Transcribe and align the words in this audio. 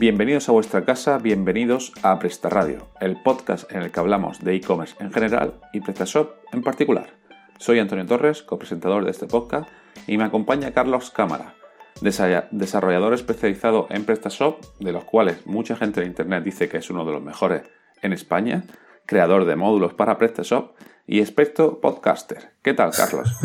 Bienvenidos 0.00 0.48
a 0.48 0.52
vuestra 0.52 0.86
casa, 0.86 1.18
bienvenidos 1.18 1.92
a 2.02 2.18
Presta 2.18 2.48
Radio, 2.48 2.88
el 3.02 3.20
podcast 3.22 3.70
en 3.70 3.82
el 3.82 3.92
que 3.92 4.00
hablamos 4.00 4.42
de 4.42 4.54
e-commerce 4.54 4.96
en 4.98 5.12
general 5.12 5.60
y 5.74 5.82
PrestaShop 5.82 6.36
en 6.54 6.62
particular. 6.62 7.10
Soy 7.58 7.80
Antonio 7.80 8.06
Torres, 8.06 8.42
copresentador 8.42 9.04
de 9.04 9.10
este 9.10 9.26
podcast, 9.26 9.68
y 10.06 10.16
me 10.16 10.24
acompaña 10.24 10.72
Carlos 10.72 11.10
Cámara, 11.10 11.54
desarrollador 12.00 13.12
especializado 13.12 13.88
en 13.90 14.06
PrestaShop, 14.06 14.64
de 14.78 14.92
los 14.92 15.04
cuales 15.04 15.46
mucha 15.46 15.76
gente 15.76 16.00
de 16.00 16.06
Internet 16.06 16.44
dice 16.44 16.70
que 16.70 16.78
es 16.78 16.88
uno 16.88 17.04
de 17.04 17.12
los 17.12 17.22
mejores 17.22 17.64
en 18.00 18.14
España, 18.14 18.64
creador 19.04 19.44
de 19.44 19.56
módulos 19.56 19.92
para 19.92 20.16
PrestaShop 20.16 20.78
y 21.06 21.20
experto 21.20 21.78
podcaster. 21.78 22.52
¿Qué 22.62 22.72
tal, 22.72 22.92
Carlos? 22.92 23.36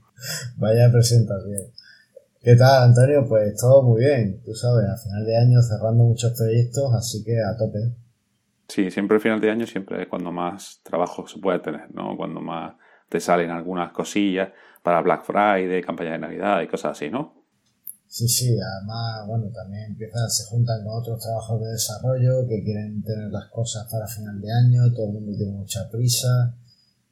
Vaya 0.56 0.90
presentación. 0.90 1.70
¿Qué 2.42 2.56
tal, 2.56 2.84
Antonio? 2.84 3.26
Pues 3.28 3.54
todo 3.60 3.82
muy 3.82 4.00
bien. 4.00 4.40
Tú 4.42 4.54
sabes, 4.54 4.88
a 4.88 4.96
final 4.96 5.26
de 5.26 5.36
año 5.36 5.60
cerrando 5.60 6.04
muchos 6.04 6.32
proyectos, 6.32 6.90
así 6.94 7.22
que 7.22 7.38
a 7.38 7.54
tope. 7.54 7.92
Sí, 8.66 8.90
siempre 8.90 9.16
el 9.16 9.20
final 9.20 9.40
de 9.42 9.50
año 9.50 9.66
siempre 9.66 10.02
es 10.02 10.08
cuando 10.08 10.32
más 10.32 10.80
trabajo 10.82 11.26
se 11.26 11.38
puede 11.38 11.58
tener, 11.58 11.94
¿no? 11.94 12.16
Cuando 12.16 12.40
más 12.40 12.76
te 13.10 13.20
salen 13.20 13.50
algunas 13.50 13.92
cosillas 13.92 14.52
para 14.82 15.02
Black 15.02 15.24
Friday, 15.24 15.82
campaña 15.82 16.12
de 16.12 16.18
Navidad 16.18 16.62
y 16.62 16.68
cosas 16.68 16.92
así, 16.92 17.10
¿no? 17.10 17.44
Sí, 18.06 18.26
sí, 18.26 18.56
además, 18.58 19.26
bueno, 19.26 19.50
también 19.52 19.90
empiezan, 19.90 20.30
se 20.30 20.44
juntan 20.46 20.82
con 20.82 20.98
otros 20.98 21.20
trabajos 21.20 21.60
de 21.60 21.72
desarrollo 21.72 22.48
que 22.48 22.64
quieren 22.64 23.02
tener 23.02 23.30
las 23.30 23.50
cosas 23.50 23.86
para 23.92 24.06
final 24.06 24.40
de 24.40 24.48
año, 24.50 24.90
todo 24.94 25.08
el 25.08 25.12
mundo 25.12 25.36
tiene 25.36 25.52
mucha 25.52 25.90
prisa. 25.90 26.56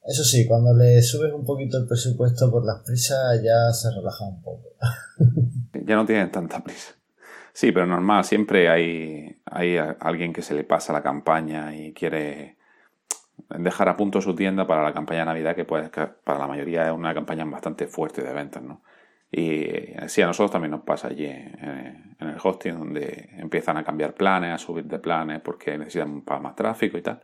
Eso 0.08 0.24
sí, 0.24 0.46
cuando 0.46 0.74
le 0.74 1.02
subes 1.02 1.34
un 1.34 1.44
poquito 1.44 1.76
el 1.76 1.86
presupuesto 1.86 2.50
por 2.50 2.64
las 2.64 2.82
prisas 2.82 3.42
ya 3.42 3.70
se 3.74 3.94
relaja 3.94 4.24
un 4.24 4.42
poco. 4.42 4.70
ya 5.84 5.96
no 5.96 6.06
tienen 6.06 6.32
tanta 6.32 6.64
prisa. 6.64 6.94
Sí, 7.52 7.72
pero 7.72 7.86
normal, 7.86 8.24
siempre 8.24 8.70
hay, 8.70 9.38
hay 9.44 9.76
alguien 9.76 10.32
que 10.32 10.40
se 10.40 10.54
le 10.54 10.64
pasa 10.64 10.94
la 10.94 11.02
campaña 11.02 11.76
y 11.76 11.92
quiere 11.92 12.56
dejar 13.58 13.90
a 13.90 13.98
punto 13.98 14.22
su 14.22 14.34
tienda 14.34 14.66
para 14.66 14.82
la 14.82 14.94
campaña 14.94 15.20
de 15.20 15.26
Navidad, 15.26 15.54
que 15.54 15.66
puede, 15.66 15.90
para 15.90 16.38
la 16.38 16.46
mayoría 16.46 16.86
es 16.86 16.92
una 16.92 17.12
campaña 17.12 17.44
bastante 17.44 17.86
fuerte 17.86 18.22
de 18.22 18.32
ventas, 18.32 18.62
¿no? 18.62 18.82
Y 19.30 19.66
sí, 20.06 20.22
a 20.22 20.26
nosotros 20.26 20.52
también 20.52 20.70
nos 20.70 20.84
pasa 20.84 21.08
allí 21.08 21.26
en, 21.26 22.16
el 22.18 22.36
hosting, 22.42 22.78
donde 22.78 23.28
empiezan 23.36 23.76
a 23.76 23.84
cambiar 23.84 24.14
planes, 24.14 24.54
a 24.54 24.58
subir 24.58 24.86
de 24.86 24.98
planes 25.00 25.42
porque 25.42 25.76
necesitan 25.76 26.22
para 26.22 26.40
más 26.40 26.56
tráfico 26.56 26.96
y 26.96 27.02
tal. 27.02 27.20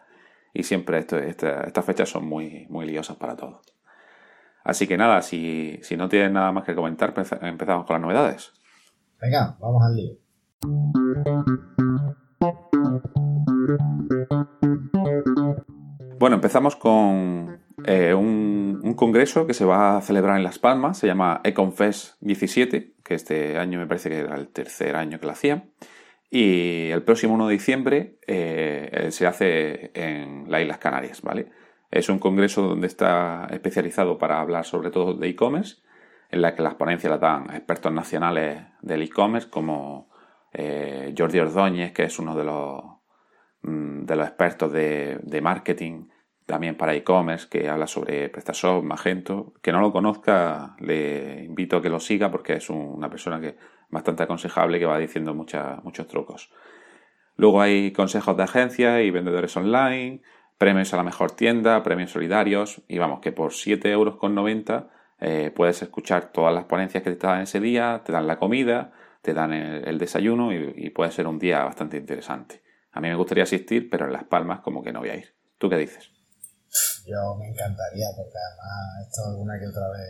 Y 0.55 0.63
siempre 0.63 0.99
esto, 0.99 1.19
estas 1.19 1.85
fechas 1.85 2.09
son 2.09 2.27
muy, 2.27 2.67
muy 2.71 2.87
liosas 2.87 3.17
para 3.17 3.37
todos. 3.37 3.61
Así 4.63 4.87
que 4.87 4.97
nada, 4.97 5.21
si, 5.21 5.79
si 5.83 5.97
no 5.97 6.09
tienes 6.09 6.33
nada 6.33 6.53
más 6.53 6.65
que 6.65 6.75
comentar, 6.75 7.13
empezamos 7.43 7.85
con 7.87 7.95
las 7.95 8.03
novedades. 8.03 8.53
Venga, 9.21 9.57
vamos 9.61 9.83
al 9.85 9.97
lío. 9.97 10.15
Bueno, 16.19 16.37
empezamos 16.37 16.77
con 16.77 17.59
eh, 17.85 18.15
un, 18.15 18.95
congreso 18.97 19.47
que 19.47 19.55
se 19.55 19.65
va 19.65 19.97
a 19.97 20.01
celebrar 20.01 20.37
en 20.37 20.45
Las 20.45 20.59
Palmas, 20.59 20.99
se 20.99 21.07
llama 21.07 21.41
Econfest 21.45 22.15
17, 22.21 22.95
que 23.03 23.15
este 23.15 23.59
año 23.59 23.79
me 23.79 23.87
parece 23.87 24.09
que 24.09 24.21
era 24.21 24.37
el 24.37 24.49
tercer 24.49 24.97
año 24.97 25.19
que 25.19 25.27
lo 25.27 25.33
hacía. 25.33 25.65
Y 26.37 26.91
el 26.91 27.05
próximo 27.05 27.35
1 27.35 27.47
de 27.47 27.53
diciembre 27.53 28.19
eh, 28.27 29.07
se 29.13 29.25
hace 29.25 29.93
en 29.95 30.51
las 30.51 30.63
Islas 30.63 30.79
Canarias, 30.79 31.23
¿vale? 31.23 31.47
Es 31.93 32.09
un 32.09 32.19
congreso 32.19 32.63
donde 32.63 32.89
está 32.89 33.47
especializado 33.53 34.19
para 34.19 34.41
hablar 34.41 34.65
sobre 34.65 34.91
todo 34.91 35.15
de 35.15 35.29
e-commerce, 35.29 35.77
en 36.33 36.43
la 36.43 36.57
que 36.57 36.63
las 36.63 36.75
ponencias 36.75 37.09
las 37.09 37.21
dan 37.21 37.55
expertos 37.55 37.93
nacionales 37.93 38.65
del 38.83 39.03
e-commerce 39.03 39.49
como 39.49 40.11
eh, 40.53 41.15
Jordi 41.17 41.39
Ordóñez, 41.39 41.93
que 41.93 42.03
es 42.03 42.19
uno 42.19 42.35
de 42.35 42.43
los, 42.43 42.83
mm, 43.63 44.05
de 44.05 44.17
los 44.17 44.27
expertos 44.27 44.73
de, 44.73 45.21
de 45.23 45.41
marketing 45.41 46.09
también 46.47 46.77
para 46.77 46.97
e-commerce, 46.97 47.47
que 47.49 47.69
habla 47.69 47.87
sobre 47.87 48.29
PrestaShop, 48.29 48.83
Magento. 48.83 49.55
Que 49.63 49.71
no 49.71 49.81
lo 49.81 49.93
conozca, 49.93 50.75
le 50.81 51.45
invito 51.45 51.77
a 51.77 51.83
que 51.83 51.91
lo 51.91 52.01
siga 52.01 52.33
porque 52.33 52.55
es 52.55 52.69
una 52.71 53.09
persona 53.09 53.41
que 53.41 53.57
bastante 53.91 54.23
aconsejable 54.23 54.79
que 54.79 54.87
va 54.87 54.99
diciendo 54.99 55.35
muchos 55.35 56.07
trucos. 56.09 56.51
Luego 57.37 57.61
hay 57.61 57.93
consejos 57.93 58.37
de 58.37 58.43
agencia 58.45 59.03
y 59.03 59.11
vendedores 59.11 59.57
online, 59.57 60.23
premios 60.59 60.95
a 60.95 60.97
la 60.97 61.03
mejor 61.03 61.33
tienda, 61.33 61.83
premios 61.83 62.13
solidarios 62.13 62.83
y 62.89 62.99
vamos, 62.99 63.21
que 63.21 63.33
por 63.33 63.51
7,90 63.53 63.91
euros 63.91 64.85
eh, 65.21 65.53
puedes 65.55 65.83
escuchar 65.83 66.33
todas 66.33 66.55
las 66.55 66.65
ponencias 66.65 67.03
que 67.03 67.11
te 67.11 67.27
dan 67.27 67.43
ese 67.43 67.61
día, 67.61 68.03
te 68.05 68.13
dan 68.13 68.27
la 68.27 68.39
comida, 68.39 68.93
te 69.23 69.33
dan 69.33 69.53
el, 69.53 69.99
desayuno 69.99 70.53
y, 70.53 70.75
y, 70.77 70.91
puede 70.91 71.11
ser 71.11 71.27
un 71.27 71.39
día 71.39 71.65
bastante 71.65 71.97
interesante. 71.97 72.63
A 72.93 73.01
mí 73.01 73.09
me 73.09 73.15
gustaría 73.15 73.45
asistir, 73.45 73.89
pero 73.91 74.07
en 74.07 74.13
Las 74.13 74.25
Palmas 74.25 74.61
como 74.61 74.83
que 74.83 74.93
no 74.93 75.01
voy 75.01 75.09
a 75.09 75.17
ir. 75.17 75.35
¿Tú 75.59 75.69
qué 75.69 75.77
dices? 75.77 76.11
Yo 77.07 77.37
me 77.37 77.49
encantaría, 77.49 78.07
porque 78.17 78.35
además 78.37 78.99
he 78.99 79.03
estado 79.09 79.31
alguna 79.31 79.59
que 79.59 79.67
otra 79.67 79.89
vez 79.91 80.09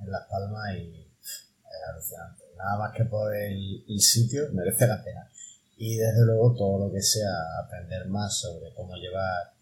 en, 0.00 0.10
Las 0.10 0.26
Palmas 0.30 0.74
y 0.74 1.02
es 1.02 1.88
alucinante. 1.90 2.45
Nada 2.56 2.78
más 2.78 2.92
que 2.96 3.04
por 3.04 3.34
el, 3.34 3.84
sitio 4.00 4.44
merece 4.52 4.86
la 4.86 5.02
pena. 5.02 5.28
Y 5.76 5.96
desde 5.96 6.24
luego 6.24 6.54
todo 6.54 6.86
lo 6.86 6.92
que 6.92 7.02
sea 7.02 7.30
aprender 7.64 8.06
más 8.08 8.38
sobre 8.38 8.72
cómo 8.74 8.94
llevar 8.96 9.52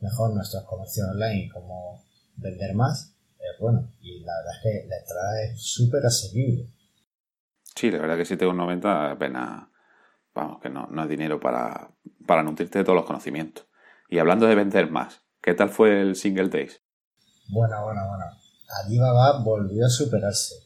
mejor 0.00 0.34
nuestros 0.34 0.64
comercios 0.64 1.08
online 1.08 1.44
y 1.44 1.48
cómo 1.48 2.04
vender 2.36 2.74
más, 2.74 3.14
es 3.38 3.60
bueno. 3.60 3.90
Y 4.00 4.20
la 4.20 4.36
verdad 4.36 4.52
es 4.54 4.62
que 4.62 4.88
la 4.88 4.98
entrada 4.98 5.42
es 5.42 5.60
súper 5.60 6.06
asequible. 6.06 6.68
Sí, 7.74 7.90
la 7.90 7.98
verdad 7.98 8.16
que 8.16 8.24
si 8.24 8.36
tengo 8.36 8.52
90 8.52 9.10
apenas, 9.10 9.68
vamos, 10.34 10.60
que 10.62 10.70
no, 10.70 10.86
no 10.86 11.02
es 11.02 11.08
dinero 11.08 11.40
para, 11.40 11.90
para 12.26 12.42
nutrirte 12.42 12.78
de 12.78 12.84
todos 12.84 12.96
los 12.96 13.06
conocimientos. 13.06 13.66
Y 14.08 14.18
hablando 14.18 14.46
de 14.46 14.54
vender 14.54 14.88
más, 14.90 15.20
¿Qué 15.46 15.54
tal 15.54 15.70
fue 15.70 16.00
el 16.00 16.16
Single 16.16 16.48
Days? 16.48 16.82
Bueno, 17.50 17.84
bueno, 17.84 18.00
bueno. 18.08 18.24
Alibaba 18.82 19.38
volvió 19.44 19.86
a 19.86 19.88
superarse. 19.88 20.56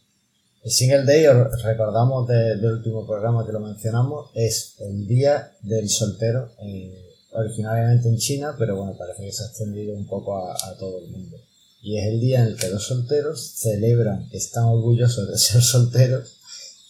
El 0.62 0.70
Single 0.70 1.04
Day, 1.06 1.26
recordamos 1.62 2.28
del 2.28 2.62
último 2.66 3.06
programa 3.06 3.46
que 3.46 3.52
lo 3.52 3.60
mencionamos, 3.60 4.30
es 4.34 4.74
el 4.80 5.06
día 5.06 5.56
del 5.62 5.88
soltero, 5.88 6.52
eh, 6.58 7.16
originalmente 7.32 8.08
en 8.08 8.18
China, 8.18 8.54
pero 8.58 8.76
bueno, 8.76 8.94
parece 8.98 9.22
que 9.22 9.32
se 9.32 9.42
ha 9.42 9.46
extendido 9.46 9.94
un 9.94 10.06
poco 10.06 10.36
a, 10.36 10.76
todo 10.78 10.98
el 10.98 11.08
mundo. 11.08 11.38
Y 11.80 11.96
es 11.96 12.08
el 12.08 12.20
día 12.20 12.40
en 12.40 12.48
el 12.48 12.56
que 12.56 12.68
los 12.68 12.84
solteros 12.84 13.40
celebran, 13.56 14.28
están 14.32 14.64
orgullosos 14.64 15.30
de 15.30 15.38
ser 15.38 15.62
solteros 15.62 16.36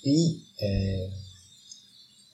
y 0.03 0.49
eh, 0.59 1.09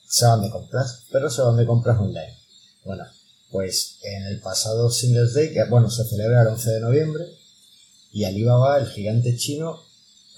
se 0.09 0.25
van 0.25 0.41
de 0.41 0.49
compras, 0.49 1.03
pero 1.13 1.29
se 1.29 1.43
van 1.43 1.59
de 1.59 1.67
compras 1.67 2.01
online. 2.01 2.35
Bueno, 2.83 3.05
pues 3.51 3.99
en 4.03 4.25
el 4.29 4.41
pasado 4.41 4.91
Singles 4.91 5.35
Day, 5.35 5.53
que 5.53 5.65
bueno, 5.65 5.91
se 5.91 6.05
celebra 6.05 6.41
el 6.41 6.49
11 6.49 6.71
de 6.71 6.81
noviembre, 6.81 7.25
y 8.11 8.25
Alibaba, 8.25 8.79
el 8.79 8.87
gigante 8.87 9.37
chino, 9.37 9.86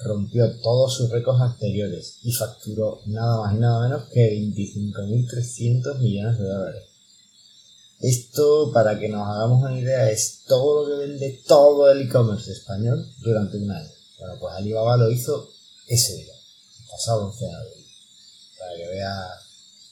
rompió 0.04 0.44
todos 0.60 0.94
sus 0.94 1.10
récords 1.10 1.40
anteriores 1.40 2.18
y 2.22 2.32
facturó 2.32 3.00
nada 3.06 3.42
más 3.42 3.54
y 3.54 3.58
nada 3.58 3.88
menos 3.88 4.08
que 4.12 4.20
25.300 4.20 5.98
millones 5.98 6.38
de 6.38 6.44
dólares. 6.44 6.84
Esto, 8.00 8.70
para 8.72 8.98
que 8.98 9.08
nos 9.08 9.26
hagamos 9.26 9.62
una 9.62 9.78
idea, 9.78 10.08
es 10.08 10.44
todo 10.46 10.82
lo 10.82 10.88
que 10.88 11.06
vende 11.06 11.42
todo 11.46 11.90
el 11.90 12.02
e-commerce 12.02 12.52
español 12.52 13.04
durante 13.20 13.56
un 13.56 13.70
año. 13.70 13.88
Bueno, 14.20 14.34
pues 14.40 14.54
Alibaba 14.54 14.96
lo 14.96 15.10
hizo 15.10 15.48
ese 15.88 16.14
día, 16.14 16.34
el 16.34 16.86
pasado 16.88 17.26
11 17.26 17.44
de 17.44 17.52
noviembre, 17.52 17.84
para 18.58 18.76
que 18.76 18.88
vea 18.88 19.14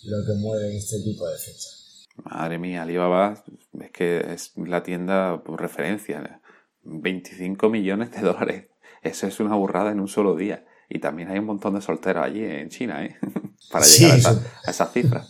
lo 0.05 0.25
que 0.25 0.33
mueve 0.35 0.77
este 0.77 1.01
tipo 1.01 1.27
de 1.27 1.37
fechas. 1.37 2.05
Madre 2.17 2.59
mía, 2.59 2.83
Alibaba 2.83 3.43
es 3.81 3.91
que 3.91 4.25
es 4.33 4.53
la 4.57 4.83
tienda 4.83 5.43
por 5.45 5.61
referencia. 5.61 6.41
25 6.85 7.69
millones 7.69 8.13
de 8.13 8.21
dólares. 8.21 8.67
Eso 9.07 9.27
es 9.27 9.41
una 9.41 9.55
burrada 9.55 9.93
en 9.93 10.01
un 10.01 10.09
solo 10.09 10.35
día. 10.37 10.65
Y 10.89 11.01
también 11.01 11.31
hay 11.31 11.39
un 11.39 11.47
montón 11.47 11.75
de 11.75 11.83
solteros 11.83 12.25
allí 12.25 12.43
en 12.43 12.69
China, 12.71 13.05
¿eh? 13.05 13.17
Para 13.71 13.85
llegar 13.85 14.13
a, 14.13 14.17
esa, 14.17 14.61
esas 14.67 14.93
cifras. 14.93 15.29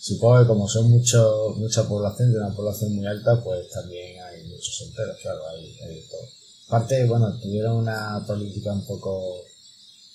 Supongo 0.00 0.40
que 0.40 0.46
como 0.46 0.66
son 0.66 0.90
mucho, 0.90 1.54
mucha 1.56 1.86
población, 1.86 2.32
de 2.32 2.38
una 2.38 2.54
población 2.54 2.94
muy 2.94 3.06
alta, 3.06 3.42
pues 3.42 3.68
también 3.68 4.22
hay 4.22 4.44
muchos 4.44 4.78
solteros, 4.78 5.18
claro, 5.20 5.40
hay, 5.48 5.76
hay 5.80 6.02
todo. 6.08 6.22
Aparte, 6.68 7.04
bueno, 7.06 7.38
tuvieron 7.40 7.76
una 7.76 8.24
política 8.26 8.72
un 8.72 8.86
poco 8.86 9.42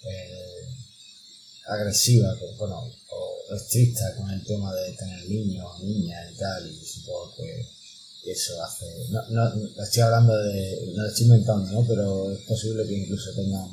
eh, 0.04 0.68
agresiva, 1.68 2.34
bueno, 2.58 2.90
estricta 3.56 4.16
con 4.18 4.30
el 4.30 4.44
tema 4.44 4.74
de 4.74 4.94
tener 4.94 5.30
niños 5.30 5.66
o 5.66 5.84
niñas 5.84 6.32
y 6.32 6.38
tal, 6.38 6.68
y 6.68 6.86
supongo 6.86 7.36
que 7.36 7.66
eso 8.32 8.62
hace. 8.64 8.86
No, 9.10 9.22
no, 9.30 9.84
estoy 9.84 10.02
hablando 10.02 10.36
de. 10.38 10.94
No 10.96 11.06
estoy 11.06 11.26
inventando, 11.26 11.72
¿no? 11.72 11.88
Pero 11.88 12.32
es 12.32 12.40
posible 12.46 12.88
que 12.88 12.94
incluso 12.94 13.34
tengan 13.36 13.70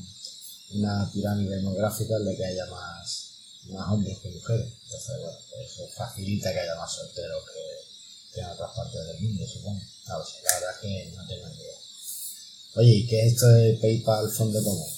una 0.72 1.10
pirámide 1.12 1.56
demográfica 1.56 2.16
en 2.16 2.24
la 2.24 2.34
que 2.34 2.44
haya 2.44 2.66
más, 2.66 3.30
más 3.70 3.88
hombres 3.88 4.18
que 4.18 4.30
mujeres. 4.30 4.72
Entonces, 4.84 5.16
bueno, 5.20 5.38
eso 5.64 5.88
facilita 5.96 6.52
que 6.52 6.60
haya 6.60 6.74
más 6.76 6.92
solteros 6.92 7.44
que, 7.44 8.40
en 8.40 8.46
otras 8.46 8.70
partes 8.74 9.06
del 9.06 9.20
mundo, 9.20 9.46
supongo. 9.46 9.80
Lo 10.08 10.24
sé, 10.24 10.38
la 10.44 10.54
verdad 10.54 10.70
es 10.74 10.80
que 10.80 11.12
no 11.16 11.26
tengo 11.26 11.46
idea. 11.48 11.76
Oye, 12.76 12.90
¿y 12.90 13.06
qué 13.06 13.26
es 13.26 13.32
esto 13.32 13.46
de 13.46 13.78
PayPal 13.80 14.30
Fondo 14.30 14.62
Común? 14.62 14.88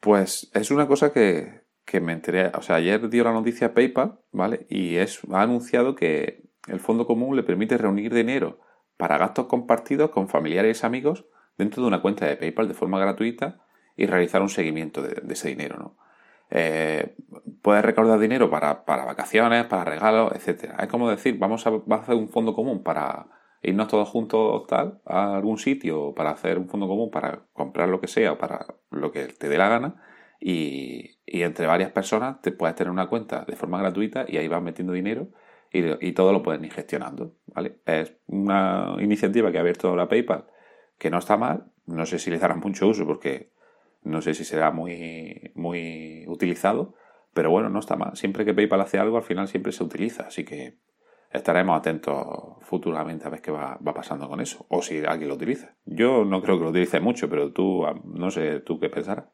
Pues 0.00 0.48
es 0.54 0.70
una 0.70 0.86
cosa 0.86 1.12
que, 1.12 1.64
que 1.84 2.00
me 2.00 2.12
enteré, 2.12 2.48
o 2.48 2.62
sea, 2.62 2.76
ayer 2.76 3.08
dio 3.08 3.24
la 3.24 3.32
noticia 3.32 3.74
PayPal, 3.74 4.20
¿vale? 4.32 4.66
Y 4.68 4.96
es, 4.96 5.20
ha 5.30 5.42
anunciado 5.42 5.94
que 5.94 6.49
el 6.68 6.80
fondo 6.80 7.06
común 7.06 7.36
le 7.36 7.42
permite 7.42 7.78
reunir 7.78 8.12
dinero 8.12 8.60
para 8.96 9.18
gastos 9.18 9.46
compartidos 9.46 10.10
con 10.10 10.28
familiares 10.28 10.82
y 10.82 10.86
amigos 10.86 11.26
dentro 11.56 11.82
de 11.82 11.88
una 11.88 12.02
cuenta 12.02 12.26
de 12.26 12.36
PayPal 12.36 12.68
de 12.68 12.74
forma 12.74 12.98
gratuita 12.98 13.60
y 13.96 14.06
realizar 14.06 14.42
un 14.42 14.48
seguimiento 14.48 15.02
de, 15.02 15.22
ese 15.32 15.48
dinero, 15.48 15.76
¿no? 15.78 15.96
Eh, 16.52 17.14
puedes 17.62 17.84
recaudar 17.84 18.18
dinero 18.18 18.50
para, 18.50 18.82
vacaciones, 18.84 19.66
para 19.66 19.84
regalos, 19.84 20.32
etcétera. 20.34 20.76
Es 20.80 20.88
como 20.88 21.08
decir, 21.08 21.38
vamos 21.38 21.64
a, 21.66 21.70
hacer 21.94 22.16
un 22.16 22.28
fondo 22.28 22.54
común 22.54 22.82
para 22.82 23.26
irnos 23.62 23.88
todos 23.88 24.08
juntos 24.08 24.66
tal 24.66 25.00
a 25.04 25.36
algún 25.36 25.58
sitio, 25.58 26.14
para 26.14 26.30
hacer 26.30 26.58
un 26.58 26.68
fondo 26.68 26.88
común 26.88 27.10
para 27.10 27.44
comprar 27.52 27.88
lo 27.88 28.00
que 28.00 28.08
sea 28.08 28.36
para 28.38 28.66
lo 28.90 29.12
que 29.12 29.26
te 29.26 29.48
dé 29.48 29.58
la 29.58 29.68
gana 29.68 30.02
y, 30.40 31.18
entre 31.26 31.66
varias 31.66 31.92
personas 31.92 32.40
te 32.40 32.50
puedes 32.52 32.74
tener 32.74 32.90
una 32.90 33.08
cuenta 33.08 33.44
de 33.46 33.54
forma 33.54 33.78
gratuita 33.78 34.24
y 34.26 34.38
ahí 34.38 34.48
vas 34.48 34.62
metiendo 34.62 34.92
dinero 34.92 35.28
y, 35.72 36.12
todo 36.12 36.32
lo 36.32 36.42
puedes 36.42 36.62
ir 36.62 36.72
gestionando, 36.72 37.36
¿vale? 37.46 37.80
Es 37.86 38.16
una 38.26 38.96
iniciativa 39.00 39.52
que 39.52 39.58
ha 39.58 39.60
abierto 39.60 39.94
la 39.94 40.08
PayPal 40.08 40.46
que 40.98 41.10
no 41.10 41.18
está 41.18 41.36
mal, 41.36 41.72
no 41.86 42.04
sé 42.06 42.18
si 42.18 42.30
le 42.30 42.38
darán 42.38 42.60
mucho 42.60 42.86
uso 42.86 43.06
porque 43.06 43.52
no 44.02 44.20
sé 44.20 44.34
si 44.34 44.44
será 44.44 44.70
muy, 44.70 45.52
muy 45.54 46.24
utilizado, 46.26 46.94
pero 47.32 47.50
bueno, 47.50 47.68
no 47.68 47.78
está 47.78 47.96
mal. 47.96 48.16
Siempre 48.16 48.44
que 48.44 48.54
PayPal 48.54 48.80
hace 48.80 48.98
algo, 48.98 49.16
al 49.16 49.22
final 49.22 49.48
siempre 49.48 49.72
se 49.72 49.84
utiliza, 49.84 50.24
así 50.24 50.44
que 50.44 50.78
estaremos 51.30 51.78
atentos 51.78 52.58
futuramente 52.62 53.26
a 53.26 53.30
ver 53.30 53.40
qué 53.40 53.50
va, 53.50 53.78
pasando 53.94 54.28
con 54.28 54.40
eso, 54.40 54.66
o 54.68 54.82
si 54.82 55.04
alguien 55.04 55.28
lo 55.28 55.36
utiliza. 55.36 55.76
Yo 55.84 56.24
no 56.24 56.42
creo 56.42 56.58
que 56.58 56.64
lo 56.64 56.70
utilice 56.70 57.00
mucho, 57.00 57.30
pero 57.30 57.52
tú, 57.52 57.84
no 58.04 58.30
sé, 58.30 58.60
tú 58.60 58.78
qué 58.80 58.90
pensarás. 58.90 59.26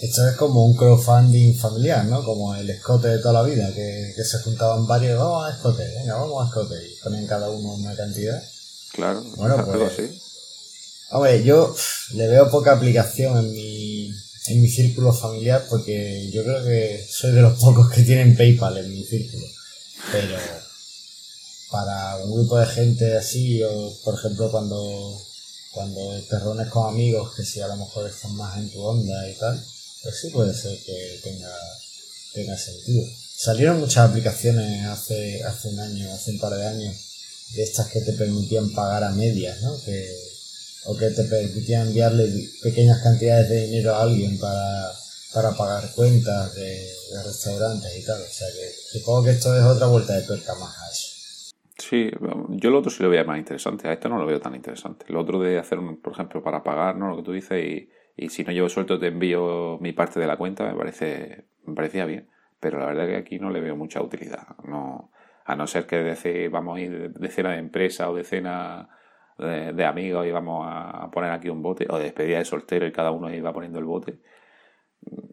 Esto 0.00 0.28
es 0.28 0.36
como 0.36 0.64
un 0.64 0.76
crowdfunding 0.76 1.56
familiar, 1.56 2.04
¿no? 2.04 2.24
Como 2.24 2.54
el 2.54 2.70
escote 2.70 3.08
de 3.08 3.18
toda 3.18 3.42
la 3.42 3.48
vida, 3.48 3.72
que, 3.74 4.12
se 4.22 4.38
juntaban 4.38 4.86
varios, 4.86 5.18
vamos 5.18 5.44
a 5.46 5.50
escote, 5.50 5.84
venga, 5.96 6.14
vamos 6.16 6.44
a 6.44 6.48
escote, 6.48 6.74
y 6.86 6.96
ponen 7.02 7.26
cada 7.26 7.50
uno 7.50 7.74
una 7.74 7.96
cantidad. 7.96 8.42
Claro, 8.92 9.22
bueno, 9.36 9.64
pues, 9.64 9.92
así. 9.92 10.20
Hombre, 11.10 11.42
yo 11.42 11.74
le 12.14 12.28
veo 12.28 12.50
poca 12.50 12.72
aplicación 12.72 13.38
en 13.38 13.52
mi, 13.52 14.12
en 14.48 14.62
mi 14.62 14.68
círculo 14.68 15.12
familiar 15.12 15.66
porque 15.68 16.30
yo 16.30 16.42
creo 16.42 16.62
que 16.64 17.06
soy 17.08 17.32
de 17.32 17.42
los 17.42 17.58
pocos 17.58 17.90
que 17.90 18.02
tienen 18.02 18.36
PayPal 18.36 18.78
en 18.78 18.92
mi 18.92 19.04
círculo. 19.04 19.46
Pero 20.12 20.36
para 21.70 22.16
un 22.18 22.32
grupo 22.32 22.58
de 22.58 22.66
gente 22.66 23.16
así, 23.16 23.62
o 23.62 23.92
por 24.04 24.14
ejemplo 24.14 24.50
cuando, 24.50 25.18
cuando 25.78 26.20
te 26.28 26.40
reúnes 26.40 26.66
con 26.70 26.92
amigos 26.92 27.36
que 27.36 27.44
si 27.44 27.60
a 27.60 27.68
lo 27.68 27.76
mejor 27.76 28.10
están 28.10 28.34
más 28.34 28.58
en 28.58 28.68
tu 28.68 28.82
onda 28.82 29.28
y 29.30 29.34
tal, 29.38 29.64
pues 30.02 30.20
sí 30.20 30.28
puede 30.30 30.52
ser 30.52 30.76
que 30.82 31.20
tenga, 31.22 31.54
tenga 32.34 32.58
sentido. 32.58 33.06
Salieron 33.36 33.78
muchas 33.78 34.10
aplicaciones 34.10 34.84
hace, 34.86 35.40
hace 35.44 35.68
un 35.68 35.78
año, 35.78 36.12
hace 36.12 36.32
un 36.32 36.40
par 36.40 36.54
de 36.54 36.66
años, 36.66 36.96
de 37.54 37.62
estas 37.62 37.86
que 37.92 38.00
te 38.00 38.12
permitían 38.14 38.74
pagar 38.74 39.04
a 39.04 39.10
medias, 39.10 39.62
¿no? 39.62 39.80
Que, 39.84 40.18
o 40.86 40.96
que 40.96 41.10
te 41.10 41.22
permitía 41.22 41.82
enviarle 41.82 42.26
pequeñas 42.60 43.00
cantidades 43.00 43.48
de 43.48 43.66
dinero 43.66 43.94
a 43.94 44.02
alguien 44.02 44.36
para, 44.36 44.96
pagar 45.56 45.92
cuentas 45.94 46.56
de, 46.56 46.92
restaurantes 47.24 47.96
y 47.96 48.04
tal. 48.04 48.20
O 48.20 48.32
sea 48.32 48.48
que 48.48 48.74
supongo 48.98 49.22
que 49.22 49.30
esto 49.30 49.56
es 49.56 49.62
otra 49.62 49.86
vuelta 49.86 50.14
de 50.14 50.22
tuerca 50.22 50.56
más 50.56 50.76
a 50.76 50.90
eso. 50.90 51.17
Sí, 51.78 52.10
yo 52.50 52.70
lo 52.70 52.78
otro 52.78 52.90
sí 52.90 53.02
lo 53.02 53.08
veía 53.08 53.24
más 53.24 53.38
interesante, 53.38 53.88
a 53.88 53.92
esto 53.92 54.08
no 54.08 54.18
lo 54.18 54.26
veo 54.26 54.40
tan 54.40 54.54
interesante. 54.54 55.06
Lo 55.12 55.20
otro 55.20 55.38
de 55.40 55.58
hacer, 55.58 55.78
por 56.02 56.12
ejemplo, 56.12 56.42
para 56.42 56.62
pagar, 56.62 56.96
¿no? 56.96 57.08
Lo 57.08 57.16
que 57.16 57.22
tú 57.22 57.32
dices, 57.32 57.64
y, 57.64 57.90
y 58.16 58.28
si 58.30 58.44
no 58.44 58.52
llevo 58.52 58.68
suelto 58.68 58.98
te 58.98 59.06
envío 59.06 59.78
mi 59.80 59.92
parte 59.92 60.18
de 60.18 60.26
la 60.26 60.36
cuenta, 60.36 60.64
me 60.64 60.74
parece 60.74 61.46
me 61.68 61.74
parecía 61.74 62.04
bien. 62.06 62.28
Pero 62.60 62.78
la 62.78 62.86
verdad 62.86 63.04
es 63.04 63.10
que 63.12 63.16
aquí 63.16 63.38
no 63.38 63.50
le 63.50 63.60
veo 63.60 63.76
mucha 63.76 64.02
utilidad. 64.02 64.56
No, 64.64 65.12
a 65.44 65.56
no 65.56 65.66
ser 65.66 65.86
que 65.86 65.96
decir, 65.96 66.50
vamos 66.50 66.78
a 66.78 66.80
ir 66.80 67.12
de 67.12 67.28
cena 67.30 67.52
de 67.52 67.58
empresa 67.58 68.10
o 68.10 68.14
de 68.16 68.24
cena 68.24 68.88
de, 69.38 69.84
amigos 69.84 70.26
y 70.26 70.32
vamos 70.32 70.66
a 70.68 71.08
poner 71.12 71.30
aquí 71.30 71.48
un 71.48 71.62
bote, 71.62 71.86
o 71.88 71.96
de 71.98 72.04
despedida 72.04 72.38
de 72.38 72.44
soltero 72.44 72.86
y 72.86 72.92
cada 72.92 73.12
uno 73.12 73.32
iba 73.32 73.52
poniendo 73.52 73.78
el 73.78 73.84
bote. 73.84 74.18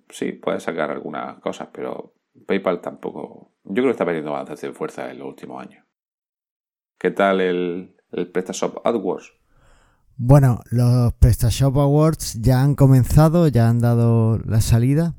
Sí, 0.10 0.34
puede 0.34 0.60
sacar 0.60 0.92
algunas 0.92 1.40
cosas, 1.40 1.70
pero 1.72 2.14
PayPal 2.46 2.82
tampoco. 2.82 3.52
Yo 3.64 3.74
creo 3.74 3.86
que 3.86 3.92
está 3.92 4.06
perdiendo 4.06 4.32
bastante 4.32 4.72
fuerza 4.74 5.10
en 5.10 5.20
los 5.20 5.28
últimos 5.28 5.62
años. 5.62 5.85
¿Qué 6.98 7.12
tal 7.12 7.42
el, 7.42 7.96
PrestaShop 8.34 8.86
AdWords? 8.86 9.34
Bueno, 10.18 10.62
los 10.72 11.14
PrestaShop 11.14 11.78
Awards 11.78 12.40
ya 12.42 12.62
han 12.62 12.76
comenzado, 12.76 13.48
ya 13.48 13.68
han 13.68 13.80
dado 13.80 14.40
la 14.40 14.62
salida 14.62 15.16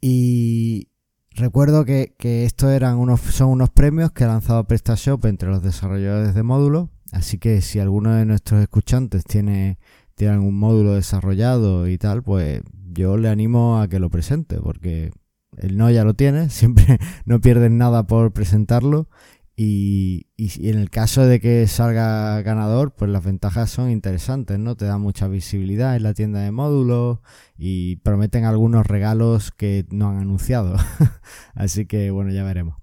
y 0.00 0.88
recuerdo 1.34 1.84
que, 1.84 2.14
que 2.18 2.44
estos 2.44 2.70
eran 2.70 2.98
unos, 2.98 3.20
son 3.20 3.48
unos 3.48 3.70
premios 3.70 4.12
que 4.12 4.24
ha 4.24 4.28
lanzado 4.28 4.64
PrestaShop 4.64 5.24
entre 5.26 5.48
los 5.48 5.62
desarrolladores 5.62 6.34
de 6.34 6.42
módulos 6.42 6.88
Así 7.12 7.38
que 7.38 7.60
si 7.60 7.78
alguno 7.78 8.14
de 8.14 8.24
nuestros 8.24 8.62
escuchantes 8.62 9.24
tiene, 9.24 9.78
tiene 10.14 10.32
algún 10.32 10.58
módulo 10.58 10.94
desarrollado 10.94 11.86
y 11.86 11.98
tal, 11.98 12.22
pues 12.22 12.62
yo 12.90 13.18
le 13.18 13.28
animo 13.28 13.80
a 13.80 13.88
que 13.88 14.00
lo 14.00 14.08
presente, 14.08 14.58
porque 14.58 15.12
el 15.58 15.76
no 15.76 15.90
ya 15.90 16.04
lo 16.04 16.14
tiene, 16.14 16.48
siempre 16.50 16.98
no 17.26 17.40
pierden 17.40 17.76
nada 17.76 18.06
por 18.06 18.32
presentarlo. 18.32 19.08
Y, 19.54 20.28
y, 20.36 20.68
en 20.70 20.78
el 20.78 20.88
caso 20.88 21.26
de 21.26 21.38
que 21.38 21.66
salga 21.66 22.40
ganador, 22.42 22.94
pues 22.94 23.10
las 23.10 23.22
ventajas 23.22 23.70
son 23.70 23.90
interesantes, 23.90 24.58
¿no? 24.58 24.76
Te 24.76 24.86
da 24.86 24.96
mucha 24.98 25.28
visibilidad 25.28 25.94
en 25.94 26.04
la 26.04 26.14
tienda 26.14 26.40
de 26.40 26.50
módulos 26.50 27.18
y 27.58 27.96
prometen 27.96 28.44
algunos 28.44 28.86
regalos 28.86 29.50
que 29.52 29.86
no 29.90 30.08
han 30.08 30.18
anunciado. 30.18 30.76
Así 31.54 31.86
que 31.86 32.10
bueno, 32.10 32.30
ya 32.30 32.44
veremos. 32.44 32.76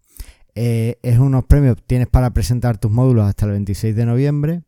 Eh, 0.56 1.00
es 1.04 1.20
unos 1.20 1.46
premios, 1.46 1.78
tienes 1.88 2.08
para 2.08 2.34
presentar 2.34 2.78
tus 2.78 2.92
módulos 2.92 3.26
hasta 3.26 3.46
el 3.46 3.52
26 3.54 3.96
de 3.96 4.06
noviembre 4.06 4.64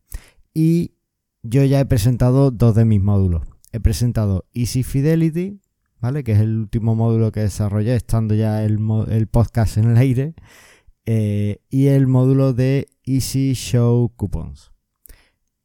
y 0.53 0.95
yo 1.43 1.63
ya 1.63 1.79
he 1.79 1.85
presentado 1.85 2.51
dos 2.51 2.75
de 2.75 2.85
mis 2.85 3.01
módulos. 3.01 3.41
He 3.71 3.79
presentado 3.79 4.45
Easy 4.53 4.83
Fidelity, 4.83 5.59
¿vale? 5.99 6.23
Que 6.23 6.33
es 6.33 6.39
el 6.39 6.57
último 6.57 6.95
módulo 6.95 7.31
que 7.31 7.41
desarrollé 7.41 7.95
estando 7.95 8.35
ya 8.35 8.63
el, 8.63 8.77
podcast 9.29 9.77
en 9.77 9.91
el 9.91 9.97
aire. 9.97 10.35
Eh, 11.05 11.61
y 11.69 11.87
el 11.87 12.07
módulo 12.07 12.53
de 12.53 12.87
Easy 13.03 13.53
Show 13.53 14.13
Coupons 14.15 14.71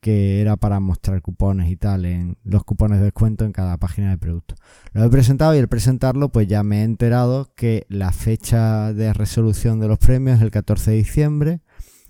que 0.06 0.40
era 0.40 0.56
para 0.56 0.78
mostrar 0.78 1.20
cupones 1.20 1.68
y 1.68 1.74
tal, 1.74 2.04
en 2.04 2.38
los 2.44 2.62
cupones 2.62 3.00
de 3.00 3.06
descuento 3.06 3.44
en 3.44 3.50
cada 3.50 3.76
página 3.76 4.10
de 4.10 4.18
producto. 4.18 4.54
Lo 4.92 5.04
he 5.04 5.10
presentado 5.10 5.52
y 5.52 5.58
al 5.58 5.66
presentarlo 5.66 6.28
pues 6.28 6.46
ya 6.46 6.62
me 6.62 6.82
he 6.82 6.84
enterado 6.84 7.52
que 7.56 7.86
la 7.88 8.12
fecha 8.12 8.92
de 8.92 9.12
resolución 9.12 9.80
de 9.80 9.88
los 9.88 9.98
premios 9.98 10.36
es 10.36 10.42
el 10.42 10.52
14 10.52 10.92
de 10.92 10.96
diciembre, 10.98 11.60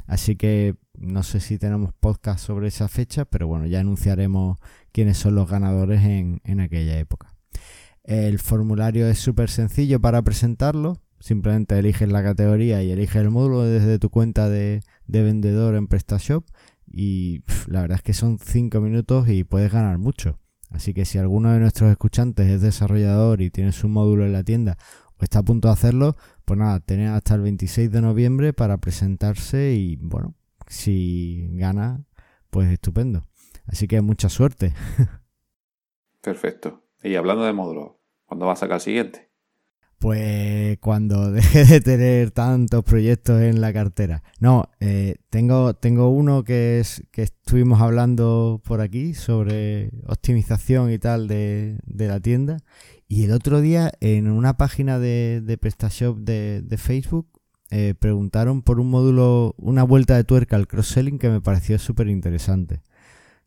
así 0.06 0.36
que 0.36 0.74
no 0.92 1.22
sé 1.22 1.40
si 1.40 1.56
tenemos 1.56 1.94
podcast 1.98 2.44
sobre 2.44 2.68
esa 2.68 2.86
fecha, 2.88 3.24
pero 3.24 3.46
bueno, 3.48 3.64
ya 3.64 3.80
anunciaremos 3.80 4.58
quiénes 4.92 5.16
son 5.16 5.34
los 5.34 5.48
ganadores 5.48 6.02
en, 6.02 6.60
aquella 6.60 6.98
época. 6.98 7.34
El 8.04 8.40
formulario 8.40 9.08
es 9.08 9.20
súper 9.20 9.48
sencillo 9.48 10.02
para 10.02 10.20
presentarlo, 10.20 11.00
simplemente 11.20 11.78
eliges 11.78 12.08
la 12.08 12.22
categoría 12.22 12.82
y 12.82 12.90
eliges 12.90 13.16
el 13.16 13.30
módulo 13.30 13.62
desde 13.62 13.98
tu 13.98 14.10
cuenta 14.10 14.48
de, 14.48 14.82
de 15.06 15.22
vendedor 15.22 15.74
en 15.74 15.86
PrestaShop 15.86 16.44
y 16.86 17.42
la 17.68 17.82
verdad 17.82 17.96
es 17.96 18.02
que 18.02 18.14
son 18.14 18.38
5 18.38 18.80
minutos 18.80 19.28
y 19.28 19.44
puedes 19.44 19.72
ganar 19.72 19.98
mucho. 19.98 20.38
Así 20.70 20.94
que 20.94 21.04
si 21.04 21.18
alguno 21.18 21.52
de 21.52 21.60
nuestros 21.60 21.90
escuchantes 21.90 22.48
es 22.48 22.60
desarrollador 22.60 23.40
y 23.40 23.50
tiene 23.50 23.72
su 23.72 23.88
módulo 23.88 24.24
en 24.24 24.32
la 24.32 24.42
tienda 24.42 24.76
o 25.18 25.24
está 25.24 25.40
a 25.40 25.42
punto 25.42 25.68
de 25.68 25.74
hacerlo, 25.74 26.16
pues 26.44 26.58
nada, 26.58 26.80
tenés 26.80 27.10
hasta 27.10 27.34
el 27.34 27.42
26 27.42 27.90
de 27.90 28.00
noviembre 28.00 28.52
para 28.52 28.78
presentarse 28.78 29.72
y 29.72 29.96
bueno, 29.96 30.34
si 30.66 31.48
gana, 31.52 32.04
pues 32.50 32.70
estupendo. 32.70 33.26
Así 33.66 33.88
que 33.88 34.00
mucha 34.00 34.28
suerte. 34.28 34.74
Perfecto. 36.20 36.84
Y 37.02 37.14
hablando 37.14 37.44
de 37.44 37.52
módulos, 37.52 37.92
¿cuándo 38.24 38.46
va 38.46 38.52
a 38.52 38.56
sacar 38.56 38.76
el 38.76 38.80
siguiente? 38.80 39.30
Pues 39.98 40.78
cuando 40.78 41.30
deje 41.32 41.64
de 41.64 41.80
tener 41.80 42.30
tantos 42.30 42.84
proyectos 42.84 43.40
en 43.42 43.60
la 43.60 43.72
cartera. 43.72 44.22
No, 44.40 44.70
eh, 44.80 45.16
tengo, 45.30 45.74
tengo 45.74 46.10
uno 46.10 46.44
que 46.44 46.80
es 46.80 47.02
que 47.10 47.22
estuvimos 47.22 47.80
hablando 47.80 48.60
por 48.64 48.80
aquí 48.80 49.14
sobre 49.14 49.90
optimización 50.06 50.92
y 50.92 50.98
tal 50.98 51.28
de, 51.28 51.78
la 51.86 52.20
tienda. 52.20 52.58
Y 53.08 53.24
el 53.24 53.32
otro 53.32 53.60
día 53.60 53.92
en 54.00 54.30
una 54.30 54.56
página 54.56 54.98
de, 54.98 55.40
de 55.44 55.58
PrestaShop 55.58 56.18
de, 56.18 56.76
Facebook 56.76 57.28
eh, 57.70 57.94
preguntaron 57.98 58.62
por 58.62 58.78
un 58.80 58.90
módulo, 58.90 59.54
una 59.58 59.82
vuelta 59.82 60.16
de 60.16 60.24
tuerca 60.24 60.56
al 60.56 60.68
cross-selling 60.68 61.18
que 61.18 61.30
me 61.30 61.40
pareció 61.40 61.78
súper 61.78 62.08
interesante. 62.08 62.82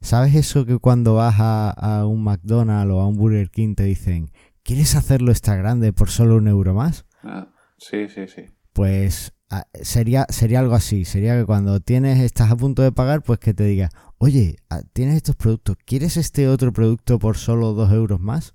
¿Sabes 0.02 0.34
eso 0.36 0.66
que 0.66 0.78
cuando 0.78 1.16
vas 1.16 1.36
a, 1.40 1.72
a 1.72 2.06
un 2.06 2.24
McDonald's 2.24 2.94
o 2.94 3.02
a 3.02 3.08
un 3.08 3.18
Burger 3.18 3.50
King 3.50 3.76
te 3.76 3.84
dicen 3.84 4.32
¿quieres 4.70 4.94
hacerlo 4.94 5.32
esta 5.32 5.56
grande 5.56 5.94
por 5.94 6.12
solo 6.12 6.36
un 6.36 6.48
euro 6.48 6.76
más? 6.76 7.08
Ah, 7.24 7.52
sí, 7.80 8.08
sí, 8.08 8.28
sí. 8.28 8.44
Pues 8.72 9.34
ah, 9.50 9.66
sería, 9.82 10.28
sería 10.30 10.60
algo 10.60 10.76
así. 10.76 11.06
Sería 11.06 11.36
que 11.36 11.46
cuando 11.46 11.80
tienes, 11.80 12.20
estás 12.20 12.52
a 12.52 12.56
punto 12.56 12.84
de 12.84 12.92
pagar, 12.92 13.24
pues 13.24 13.40
que 13.40 13.56
te 13.56 13.64
diga, 13.64 13.90
oye, 14.20 14.58
ah, 14.70 14.84
tienes 14.94 15.16
estos 15.16 15.36
productos, 15.36 15.76
¿quieres 15.86 16.18
este 16.18 16.48
otro 16.48 16.72
producto 16.72 17.18
por 17.18 17.36
solo 17.36 17.74
dos 17.74 17.92
euros 17.92 18.20
más? 18.20 18.54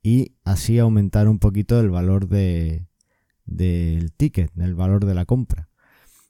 y 0.00 0.36
así 0.44 0.78
aumentar 0.78 1.26
un 1.26 1.40
poquito 1.40 1.80
el 1.80 1.90
valor 1.90 2.28
de, 2.28 2.86
del 3.44 4.12
ticket, 4.12 4.56
el 4.56 4.76
valor 4.76 5.04
de 5.04 5.14
la 5.14 5.24
compra. 5.24 5.68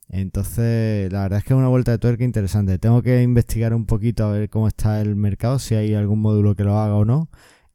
Entonces, 0.08 1.12
la 1.12 1.24
verdad 1.24 1.40
es 1.40 1.44
que 1.44 1.52
es 1.52 1.58
una 1.58 1.68
vuelta 1.68 1.90
de 1.90 1.98
tuerca 1.98 2.24
interesante. 2.24 2.78
Tengo 2.78 3.02
que 3.02 3.22
investigar 3.22 3.74
un 3.74 3.84
poquito 3.84 4.24
a 4.24 4.32
ver 4.32 4.48
cómo 4.48 4.68
está 4.68 5.02
el 5.02 5.16
mercado, 5.16 5.58
si 5.58 5.74
hay 5.74 5.92
algún 5.92 6.20
módulo 6.20 6.56
que 6.56 6.64
lo 6.64 6.78
haga 6.78 6.94
o 6.94 7.04
no, 7.04 7.28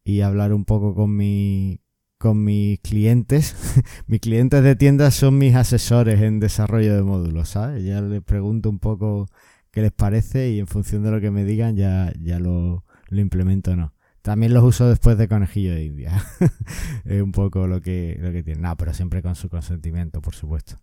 y 0.04 0.22
hablar 0.22 0.54
un 0.54 0.66
poco 0.66 0.96
con 0.96 1.16
mi 1.16 1.80
con 2.18 2.44
mis 2.44 2.80
clientes. 2.80 3.56
mis 4.08 4.22
clientes 4.22 4.64
de 4.64 4.76
tiendas 4.76 5.14
son 5.14 5.38
mis 5.38 5.56
asesores 5.56 6.22
en 6.22 6.40
desarrollo 6.40 6.96
de 6.96 7.04
módulos, 7.04 7.50
¿sabes? 7.50 7.84
Ya 7.84 8.02
les 8.02 8.24
pregunto 8.24 8.70
un 8.70 8.80
poco 8.80 9.28
qué 9.72 9.82
les 9.82 9.92
parece 9.92 10.52
y 10.52 10.60
en 10.60 10.68
función 10.68 11.04
de 11.04 11.12
lo 11.12 11.20
que 11.20 11.32
me 11.32 11.44
digan 11.44 11.76
ya, 11.76 12.14
ya 12.22 12.40
lo, 12.40 12.86
lo 13.10 13.20
implemento 13.20 13.72
o 13.72 13.76
no. 13.76 13.94
También 14.22 14.54
los 14.54 14.64
uso 14.64 14.88
después 14.88 15.18
de 15.18 15.28
conejillo 15.28 15.74
de 15.74 15.84
India. 15.84 16.14
es 17.06 17.22
un 17.22 17.34
poco 17.34 17.68
lo 17.68 17.82
que, 17.82 18.18
lo 18.22 18.32
que 18.32 18.42
tiene. 18.42 18.62
No, 18.62 18.78
pero 18.78 18.94
siempre 18.94 19.22
con 19.22 19.36
su 19.36 19.50
consentimiento, 19.50 20.22
por 20.22 20.34
supuesto. 20.34 20.78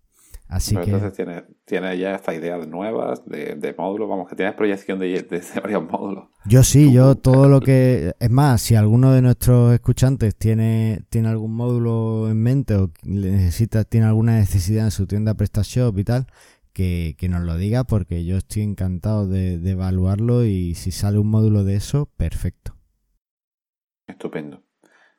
Así 0.51 0.75
que... 0.75 0.83
Entonces 0.83 1.13
tienes 1.13 1.45
tiene 1.65 1.97
ya 1.97 2.17
estas 2.17 2.35
ideas 2.35 2.67
nuevas 2.67 3.25
de, 3.25 3.75
módulos, 3.79 4.09
vamos, 4.09 4.29
que 4.29 4.35
tienes 4.35 4.55
proyección 4.55 4.99
de, 4.99 5.25
varios 5.63 5.85
módulos. 5.85 6.25
Yo 6.45 6.65
sí, 6.65 6.93
yo 6.93 7.15
todo 7.15 7.49
lo 7.49 7.61
que... 7.61 8.13
Es 8.19 8.31
más, 8.31 8.61
si 8.61 8.75
alguno 8.75 9.13
de 9.13 9.23
nuestros 9.23 9.73
escuchantes 9.73 10.35
tiene, 10.35 11.03
tiene 11.09 11.29
algún 11.29 11.55
módulo 11.55 12.29
en 12.29 12.43
mente 12.43 12.75
o 12.75 12.91
necesita, 13.05 13.85
tiene 13.85 14.07
alguna 14.07 14.39
necesidad 14.39 14.87
en 14.87 14.91
su 14.91 15.07
tienda 15.07 15.35
PrestaShop 15.35 15.97
y 15.97 16.05
tal, 16.05 16.27
que, 16.73 17.15
nos 17.31 17.43
lo 17.43 17.57
diga 17.57 17.85
porque 17.85 18.25
yo 18.25 18.37
estoy 18.37 18.63
encantado 18.63 19.29
de, 19.29 19.59
de 19.59 19.71
evaluarlo 19.71 20.45
y 20.45 20.75
si 20.75 20.91
sale 20.91 21.19
un 21.19 21.29
módulo 21.29 21.63
de 21.63 21.77
eso, 21.77 22.11
perfecto. 22.17 22.75
Estupendo. 24.09 24.65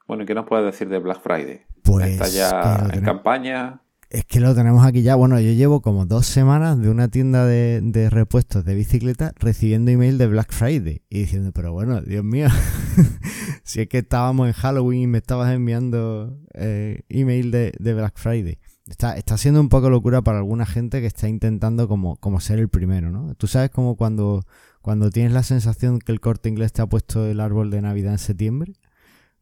Bueno, 0.05 0.23
¿y 0.23 0.25
qué 0.25 0.35
nos 0.35 0.45
puedes 0.45 0.65
decir 0.65 0.89
de 0.89 0.99
Black 0.99 1.21
Friday? 1.21 1.61
Pues 1.83 2.07
¿Está 2.07 2.27
ya 2.27 2.89
en 2.93 3.01
campaña? 3.01 3.81
Es 4.11 4.25
que 4.25 4.41
lo 4.41 4.53
tenemos 4.53 4.85
aquí 4.85 5.03
ya. 5.03 5.15
Bueno, 5.15 5.39
yo 5.39 5.53
llevo 5.53 5.81
como 5.81 6.05
dos 6.05 6.25
semanas 6.25 6.77
de 6.77 6.89
una 6.89 7.07
tienda 7.07 7.45
de, 7.45 8.09
repuestos 8.09 8.65
de 8.65 8.75
bicicleta 8.75 9.31
recibiendo 9.39 9.89
email 9.89 10.17
de 10.17 10.27
Black 10.27 10.51
Friday 10.51 11.01
y 11.09 11.19
diciendo, 11.19 11.53
pero 11.53 11.71
bueno, 11.71 12.01
Dios 12.01 12.21
mío, 12.21 12.49
si 13.63 13.79
es 13.79 13.87
que 13.87 13.99
estábamos 13.99 14.47
en 14.47 14.53
Halloween 14.53 15.03
y 15.03 15.07
me 15.07 15.19
estabas 15.19 15.53
enviando 15.53 16.37
eh, 16.53 17.03
email 17.07 17.51
de, 17.51 17.71
Black 17.79 18.15
Friday. 18.17 18.59
Está, 18.85 19.15
está 19.15 19.37
siendo 19.37 19.61
un 19.61 19.69
poco 19.69 19.89
locura 19.89 20.21
para 20.21 20.39
alguna 20.39 20.65
gente 20.65 20.99
que 20.99 21.07
está 21.07 21.29
intentando 21.29 21.87
como, 21.87 22.17
como 22.17 22.41
ser 22.41 22.59
el 22.59 22.67
primero, 22.67 23.11
¿no? 23.11 23.33
Tú 23.35 23.47
sabes 23.47 23.69
como 23.69 23.95
cuando, 23.95 24.43
cuando 24.81 25.09
tienes 25.09 25.31
la 25.31 25.43
sensación 25.43 25.99
que 25.99 26.11
el 26.11 26.19
corte 26.19 26.49
inglés 26.49 26.73
te 26.73 26.81
ha 26.81 26.85
puesto 26.85 27.27
el 27.27 27.39
árbol 27.39 27.71
de 27.71 27.81
Navidad 27.81 28.11
en 28.11 28.19
septiembre. 28.19 28.73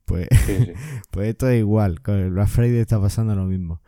Pues, 0.06 0.28
pues 1.10 1.30
esto 1.30 1.50
es 1.50 1.58
igual, 1.58 2.02
con 2.02 2.20
el 2.20 2.30
Black 2.30 2.50
Friday 2.50 2.78
está 2.78 3.02
pasando 3.02 3.34
lo 3.34 3.46
mismo. 3.46 3.82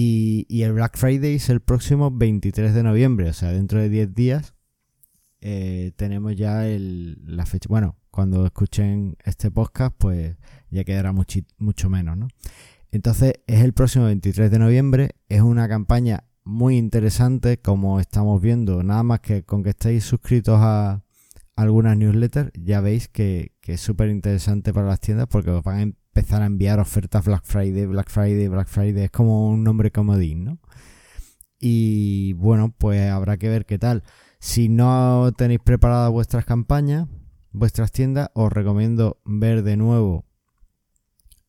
Y, 0.00 0.62
el 0.62 0.74
Black 0.74 0.96
Friday 0.96 1.34
es 1.34 1.48
el 1.48 1.58
próximo 1.58 2.12
23 2.12 2.72
de 2.72 2.84
noviembre, 2.84 3.30
o 3.30 3.32
sea, 3.32 3.50
dentro 3.50 3.80
de 3.80 3.88
10 3.88 4.14
días 4.14 4.54
eh, 5.40 5.90
tenemos 5.96 6.36
ya 6.36 6.62
la 6.68 7.46
fecha. 7.46 7.66
Bueno, 7.68 7.96
cuando 8.12 8.46
escuchen 8.46 9.16
este 9.24 9.50
podcast, 9.50 9.96
pues 9.98 10.36
ya 10.70 10.84
quedará 10.84 11.12
mucho 11.12 11.90
menos, 11.90 12.16
¿no? 12.16 12.28
Entonces, 12.92 13.40
es 13.48 13.62
el 13.62 13.72
próximo 13.72 14.04
23 14.04 14.52
de 14.52 14.60
noviembre, 14.60 15.16
es 15.28 15.40
una 15.40 15.68
campaña 15.68 16.22
muy 16.44 16.76
interesante, 16.76 17.58
como 17.58 17.98
estamos 17.98 18.40
viendo, 18.40 18.84
nada 18.84 19.02
más 19.02 19.18
que 19.18 19.42
con 19.42 19.64
que 19.64 19.70
estéis 19.70 20.04
suscritos 20.04 20.60
a 20.60 21.02
algunas 21.56 21.96
newsletters, 21.96 22.52
ya 22.54 22.80
veis 22.80 23.08
que, 23.08 23.50
que 23.60 23.72
es 23.72 23.80
súper 23.80 24.10
interesante 24.10 24.72
para 24.72 24.86
las 24.86 25.00
tiendas 25.00 25.26
porque 25.26 25.50
os 25.50 25.64
van 25.64 25.78
a 25.78 25.82
empezar 26.18 26.42
a 26.42 26.46
enviar 26.46 26.80
ofertas 26.80 27.24
Black 27.24 27.44
Friday, 27.44 27.86
Black 27.86 28.10
Friday, 28.10 28.48
Black 28.48 28.66
Friday. 28.66 29.04
Es 29.04 29.10
como 29.12 29.48
un 29.48 29.62
nombre 29.62 29.92
comodín, 29.92 30.44
¿no? 30.44 30.58
Y 31.60 32.32
bueno, 32.32 32.74
pues 32.76 33.08
habrá 33.08 33.36
que 33.36 33.48
ver 33.48 33.66
qué 33.66 33.78
tal. 33.78 34.02
Si 34.40 34.68
no 34.68 35.30
tenéis 35.36 35.60
preparadas 35.60 36.10
vuestras 36.10 36.44
campañas, 36.44 37.06
vuestras 37.52 37.92
tiendas, 37.92 38.30
os 38.34 38.52
recomiendo 38.52 39.20
ver 39.24 39.62
de 39.62 39.76
nuevo 39.76 40.24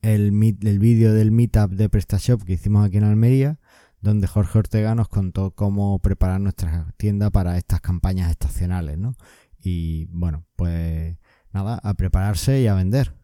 el, 0.04 0.32
el 0.62 0.80
vídeo 0.80 1.14
del 1.14 1.32
meetup 1.32 1.72
de 1.72 1.90
PrestaShop 1.90 2.44
que 2.44 2.54
hicimos 2.54 2.86
aquí 2.86 2.98
en 2.98 3.06
Almería, 3.06 3.60
donde 4.02 4.28
Jorge 4.28 4.60
Ortega 4.60 4.94
nos 4.94 5.10
contó 5.10 5.52
cómo 5.52 5.98
preparar 5.98 6.42
nuestra 6.42 6.94
tienda 6.98 7.32
para 7.32 7.58
estas 7.58 7.82
campañas 7.82 8.30
estacionales, 8.30 9.00
¿no? 9.00 9.16
Y 9.64 10.06
bueno, 10.12 10.46
pues 10.56 11.18
nada, 11.54 11.80
a 11.84 11.96
prepararse 11.96 12.62
y 12.62 12.68
a 12.68 12.76
vender. 12.76 13.19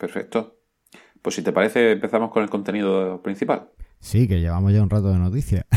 Perfecto. 0.00 0.56
Pues 1.20 1.34
si 1.34 1.42
te 1.42 1.52
parece, 1.52 1.92
empezamos 1.92 2.30
con 2.30 2.42
el 2.42 2.48
contenido 2.48 3.20
principal. 3.22 3.68
Sí, 4.00 4.26
que 4.26 4.40
llevamos 4.40 4.72
ya 4.72 4.82
un 4.82 4.88
rato 4.88 5.10
de 5.10 5.18
noticias. 5.18 5.64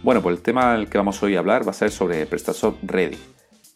Bueno, 0.00 0.22
pues 0.22 0.38
el 0.38 0.42
tema 0.42 0.72
del 0.72 0.88
que 0.88 0.96
vamos 0.96 1.22
hoy 1.22 1.36
a 1.36 1.40
hablar 1.40 1.66
va 1.66 1.72
a 1.72 1.74
ser 1.74 1.90
sobre 1.90 2.24
PrestaShop 2.24 2.78
Ready, 2.82 3.18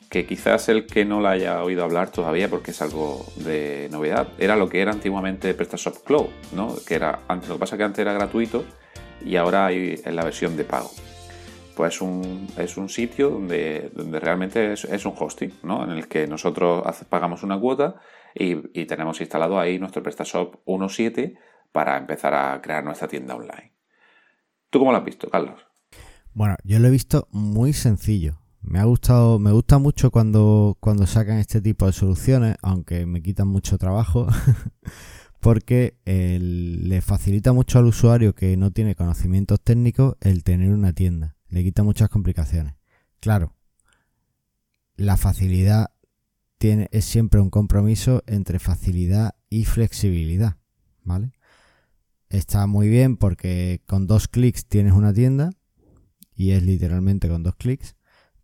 que 0.09 0.25
quizás 0.25 0.71
el 0.71 0.87
que 0.87 1.05
no 1.05 1.21
la 1.21 1.33
haya 1.33 1.62
oído 1.62 1.85
hablar 1.85 2.11
todavía 2.11 2.49
porque 2.49 2.71
es 2.71 2.81
algo 2.81 3.26
de 3.37 3.88
novedad, 3.93 4.29
era 4.38 4.57
lo 4.57 4.71
que 4.71 4.81
era 4.81 4.93
antiguamente 4.93 5.52
PrestaShop 5.52 6.02
Cloud, 6.05 6.31
¿no? 6.55 6.75
Que 6.87 6.95
era, 6.95 7.21
lo 7.29 7.55
que 7.55 7.61
pasa 7.61 7.76
que 7.76 7.83
antes 7.83 7.99
era 7.99 8.14
gratuito 8.14 8.64
y 9.25 9.37
ahora 9.37 9.67
hay 9.67 10.00
en 10.05 10.17
la 10.17 10.25
versión 10.25 10.57
de 10.57 10.64
pago. 10.64 10.91
Pues 11.76 12.00
un, 12.00 12.47
es 12.59 12.76
un 12.76 12.88
sitio 12.88 13.31
donde, 13.31 13.91
donde 13.95 14.21
realmente 14.21 14.75
es, 14.75 15.07
un 15.07 15.14
hosting, 15.19 15.52
¿no? 15.62 15.85
En 15.85 15.91
el 15.91 16.07
que 16.07 16.26
nosotros 16.26 16.85
pagamos 17.09 17.43
una 17.43 17.59
cuota 17.59 17.97
y, 18.35 18.85
tenemos 18.85 19.21
instalado 19.21 19.59
ahí 19.59 19.79
nuestro 19.79 20.02
PrestaShop 20.02 20.57
1.7 20.67 21.38
para 21.73 21.97
empezar 21.97 22.35
a 22.35 22.61
crear 22.61 22.85
nuestra 22.85 23.09
tienda 23.09 23.35
online. 23.35 23.73
¿Tú 24.69 24.79
cómo 24.79 24.93
lo 24.93 24.99
has 24.99 25.05
visto, 25.05 25.31
Carlos? 25.31 25.67
Bueno, 26.35 26.57
yo 26.64 26.79
lo 26.79 26.88
he 26.88 26.91
visto 26.91 27.29
muy 27.31 27.73
sencillo. 27.73 28.38
Me 28.61 28.79
ha 28.79 28.85
gustado, 28.85 29.38
me 29.38 29.50
gusta 29.50 29.79
mucho 29.79 30.11
cuando, 30.11 30.76
cuando 30.79 31.07
sacan 31.07 31.38
este 31.38 31.61
tipo 31.61 31.87
de 31.87 31.93
soluciones, 31.93 32.57
aunque 32.62 33.07
me 33.07 33.23
quitan 33.23 33.49
mucho 33.49 33.79
trabajo. 33.79 34.29
porque 35.42 35.99
le 36.06 37.00
facilita 37.00 37.52
mucho 37.52 37.80
al 37.80 37.87
usuario 37.87 38.32
que 38.32 38.56
no 38.56 38.70
tiene 38.70 38.94
conocimientos 38.94 39.61
técnicos 39.61 40.14
el 40.20 40.44
tener 40.44 40.70
una 40.70 40.92
tienda. 40.92 41.34
Le 41.49 41.64
quita 41.64 41.82
muchas 41.82 42.08
complicaciones. 42.11 42.75
Claro, 43.18 43.52
la 44.94 45.16
facilidad 45.16 45.90
tiene, 46.58 46.87
es 46.92 47.06
siempre 47.06 47.40
un 47.40 47.50
compromiso 47.50 48.22
entre 48.28 48.61
facilidad 48.61 49.34
y 49.50 49.64
flexibilidad. 49.64 50.58
¿Vale? 51.02 51.32
Está 52.28 52.68
muy 52.68 52.88
bien 52.88 53.16
porque 53.16 53.82
con 53.87 54.06
dos 54.06 54.28
clics 54.28 54.66
tienes 54.66 54.92
una 54.92 55.12
tienda 55.12 55.50
y 56.37 56.52
es 56.52 56.62
literalmente 56.62 57.28
con 57.28 57.42
dos 57.42 57.56
clics, 57.56 57.96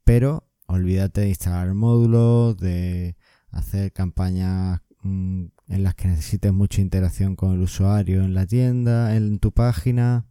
pero 0.03 0.51
olvídate 0.67 1.21
de 1.21 1.29
instalar 1.29 1.73
módulos, 1.75 2.57
de 2.57 3.17
hacer 3.53 3.93
campañas 3.93 4.81
mm, 5.03 5.45
en 5.69 5.83
las 5.83 5.95
que 5.95 6.09
necesites 6.09 6.53
mucha 6.53 6.81
interacción 6.81 7.37
con 7.37 7.53
el 7.53 7.61
usuario 7.61 8.23
en 8.23 8.35
la 8.35 8.47
tienda, 8.47 9.17
en 9.17 9.39
tu 9.39 9.53
página. 9.53 10.27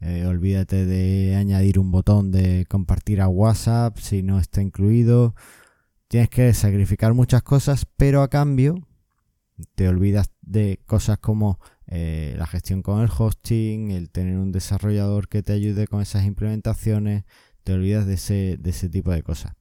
Eh, 0.00 0.26
olvídate 0.26 0.84
de 0.84 1.36
añadir 1.36 1.78
un 1.78 1.90
botón 1.90 2.30
de 2.30 2.66
compartir 2.68 3.20
a 3.20 3.28
WhatsApp 3.28 3.98
si 3.98 4.22
no 4.22 4.38
está 4.38 4.62
incluido. 4.62 5.34
Tienes 6.08 6.28
que 6.28 6.52
sacrificar 6.54 7.14
muchas 7.14 7.42
cosas, 7.42 7.86
pero 7.96 8.22
a 8.22 8.28
cambio 8.28 8.86
te 9.74 9.88
olvidas 9.88 10.30
de 10.42 10.80
cosas 10.86 11.18
como 11.18 11.58
eh, 11.86 12.34
la 12.38 12.46
gestión 12.46 12.82
con 12.82 13.00
el 13.00 13.10
hosting, 13.16 13.90
el 13.90 14.10
tener 14.10 14.38
un 14.38 14.52
desarrollador 14.52 15.28
que 15.28 15.42
te 15.42 15.52
ayude 15.52 15.86
con 15.86 16.02
esas 16.02 16.24
implementaciones, 16.24 17.24
te 17.64 17.72
olvidas 17.72 18.06
de 18.06 18.14
ese, 18.14 18.56
de 18.58 18.70
ese 18.70 18.88
tipo 18.88 19.12
de 19.12 19.22
cosas. 19.22 19.54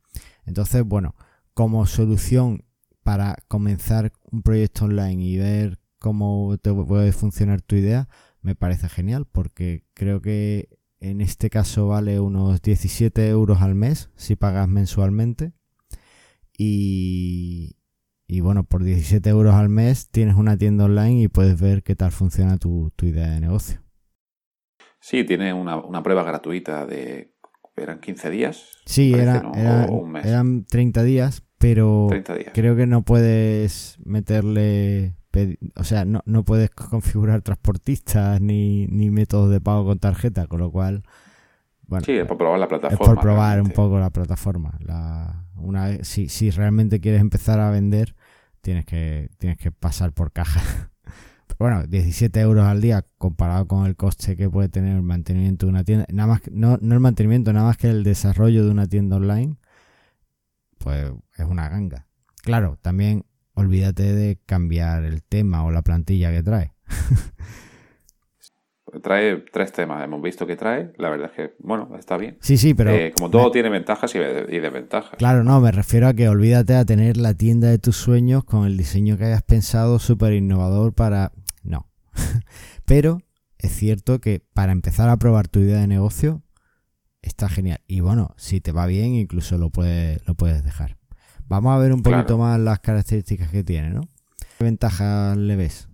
Entonces, 0.45 0.83
bueno, 0.83 1.15
como 1.53 1.85
solución 1.85 2.65
para 3.05 3.35
comenzar 3.47 4.11
un 4.31 4.41
proyecto 4.41 4.85
online 4.85 5.23
y 5.23 5.37
ver 5.37 5.77
cómo 5.99 6.57
te 6.57 6.73
puede 6.73 7.11
funcionar 7.11 7.61
tu 7.61 7.75
idea, 7.75 8.09
me 8.41 8.55
parece 8.55 8.89
genial 8.89 9.27
porque 9.31 9.83
creo 9.93 10.23
que 10.23 10.69
en 10.99 11.21
este 11.21 11.51
caso 11.51 11.89
vale 11.89 12.19
unos 12.19 12.63
17 12.63 13.29
euros 13.29 13.61
al 13.61 13.75
mes 13.75 14.09
si 14.15 14.35
pagas 14.35 14.67
mensualmente. 14.67 15.53
Y, 16.57 17.77
y 18.25 18.39
bueno, 18.39 18.63
por 18.63 18.83
17 18.83 19.29
euros 19.29 19.53
al 19.53 19.69
mes 19.69 20.09
tienes 20.09 20.33
una 20.35 20.57
tienda 20.57 20.85
online 20.85 21.21
y 21.21 21.27
puedes 21.27 21.61
ver 21.61 21.83
qué 21.83 21.95
tal 21.95 22.11
funciona 22.11 22.57
tu, 22.57 22.91
idea 23.03 23.29
de 23.29 23.39
negocio. 23.39 23.83
Sí, 24.99 25.23
tiene 25.25 25.53
una, 25.53 25.77
una, 25.77 26.01
prueba 26.01 26.23
gratuita 26.23 26.87
de... 26.87 27.35
¿Eran 27.77 27.99
15 27.99 28.29
días? 28.31 28.67
Sí, 28.85 29.13
era, 29.13 29.43
eran 30.23 30.65
30 30.65 31.03
días, 31.03 31.44
pero 31.57 32.09
creo 32.53 32.75
que 32.75 32.87
no 32.87 33.03
puedes 33.03 33.97
meterle 34.03 35.15
o 35.75 35.83
sea, 35.83 36.05
no, 36.05 36.21
no 36.25 36.43
puedes 36.43 36.69
configurar 36.71 37.41
transportistas 37.41 38.39
ni, 38.41 38.87
ni 38.87 39.09
métodos 39.09 39.49
de 39.49 39.61
pago 39.61 39.85
con 39.85 39.99
tarjeta, 39.99 40.47
con 40.47 40.59
lo 40.59 40.71
cual... 40.71 41.03
Bueno, 41.87 42.05
sí, 42.05 42.13
es 42.13 42.25
por 42.25 42.37
probar 42.37 42.59
la 42.59 42.67
plataforma. 42.67 43.03
Es 43.03 43.09
por 43.09 43.21
probar 43.21 43.61
un 43.61 43.69
poco 43.69 43.99
la 43.99 44.09
plataforma. 44.09 44.77
La, 44.79 45.45
una 45.55 46.03
si, 46.03 46.29
si 46.29 46.49
realmente 46.49 46.99
quieres 46.99 47.21
empezar 47.21 47.59
a 47.59 47.69
vender, 47.69 48.15
tienes 48.61 48.85
que, 48.85 49.29
tienes 49.37 49.57
que 49.59 49.71
pasar 49.71 50.11
por 50.11 50.31
caja. 50.31 50.89
bueno, 51.59 51.85
17 51.85 52.39
euros 52.39 52.65
al 52.65 52.81
día 52.81 53.05
comparado 53.17 53.67
con 53.67 53.85
el 53.85 53.95
coste 53.95 54.35
que 54.35 54.49
puede 54.49 54.69
tener 54.69 54.95
el 54.95 55.03
mantenimiento 55.03 55.67
de 55.67 55.71
una 55.71 55.83
tienda, 55.83 56.05
nada 56.11 56.27
más, 56.27 56.41
no, 56.51 56.79
no 56.81 56.95
el 56.95 57.01
mantenimiento, 57.01 57.53
nada 57.53 57.67
más 57.67 57.77
que 57.77 57.89
el 57.89 58.03
desarrollo 58.03 58.65
de 58.65 58.71
una 58.71 58.87
tienda 58.87 59.17
online, 59.17 59.57
pues 60.79 61.11
es 61.35 61.45
una 61.45 61.69
ganga. 61.69 62.07
Claro, 62.43 62.77
también 62.81 63.25
olvídate 63.53 64.13
de 64.13 64.39
cambiar 64.45 65.03
el 65.03 65.23
tema 65.23 65.63
o 65.65 65.71
la 65.71 65.81
plantilla 65.81 66.31
que 66.31 66.43
trae. 66.43 66.73
trae 69.01 69.43
tres 69.51 69.71
temas, 69.71 70.03
hemos 70.03 70.21
visto 70.21 70.45
que 70.45 70.55
trae, 70.55 70.93
la 70.97 71.09
verdad 71.09 71.31
es 71.31 71.35
que, 71.35 71.55
bueno, 71.59 71.89
está 71.97 72.17
bien. 72.17 72.37
Sí, 72.41 72.57
sí, 72.57 72.73
pero... 72.73 72.91
Eh, 72.91 73.11
como 73.15 73.29
todo 73.29 73.51
tiene 73.51 73.69
ventajas 73.69 74.13
y, 74.15 74.19
desventajas. 74.19 75.17
Claro, 75.17 75.43
no, 75.43 75.59
me 75.59 75.71
refiero 75.71 76.07
a 76.07 76.13
que 76.13 76.29
olvídate 76.29 76.75
a 76.75 76.85
tener 76.85 77.17
la 77.17 77.33
tienda 77.33 77.69
de 77.69 77.79
tus 77.79 77.97
sueños 77.97 78.43
con 78.43 78.65
el 78.65 78.77
diseño 78.77 79.17
que 79.17 79.25
hayas 79.25 79.43
pensado 79.43 79.99
súper 79.99 80.33
innovador 80.33 80.93
para... 80.93 81.31
No. 81.63 81.89
pero 82.85 83.19
es 83.57 83.71
cierto 83.71 84.19
que 84.19 84.41
para 84.53 84.71
empezar 84.71 85.09
a 85.09 85.17
probar 85.17 85.47
tu 85.47 85.59
idea 85.59 85.79
de 85.79 85.87
negocio 85.87 86.43
está 87.21 87.49
genial. 87.49 87.81
Y 87.87 88.01
bueno, 88.01 88.33
si 88.37 88.61
te 88.61 88.71
va 88.71 88.85
bien, 88.85 89.15
incluso 89.15 89.57
lo 89.57 89.69
puedes, 89.69 90.25
lo 90.27 90.35
puedes 90.35 90.63
dejar. 90.63 90.97
Vamos 91.47 91.75
a 91.75 91.79
ver 91.79 91.93
un 91.93 92.01
poquito 92.01 92.37
más 92.37 92.59
las 92.59 92.79
características 92.79 93.51
que 93.51 93.63
tiene, 93.63 93.91
¿no? 93.91 94.01
¿Qué 94.57 94.63
ventajas 94.63 95.37
le 95.37 95.55
ves? 95.55 95.87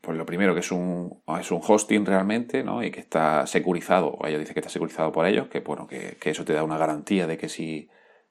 Pues 0.00 0.18
lo 0.18 0.26
primero 0.26 0.54
que 0.54 0.60
es 0.60 0.72
un, 0.72 1.22
es 1.40 1.50
un 1.50 1.60
hosting 1.66 2.04
realmente, 2.04 2.62
¿no? 2.64 2.82
Y 2.82 2.90
que 2.90 3.00
está 3.00 3.46
securizado, 3.46 4.08
o 4.08 4.26
ellos 4.26 4.40
dicen 4.40 4.54
que 4.54 4.60
está 4.60 4.70
securizado 4.70 5.12
por 5.12 5.26
ellos, 5.26 5.48
que 5.48 5.60
bueno, 5.60 5.86
que, 5.86 6.18
eso 6.22 6.44
te 6.44 6.52
da 6.52 6.64
una 6.64 6.76
garantía 6.76 7.26
de 7.26 7.38
que 7.38 7.48
si 7.48 7.88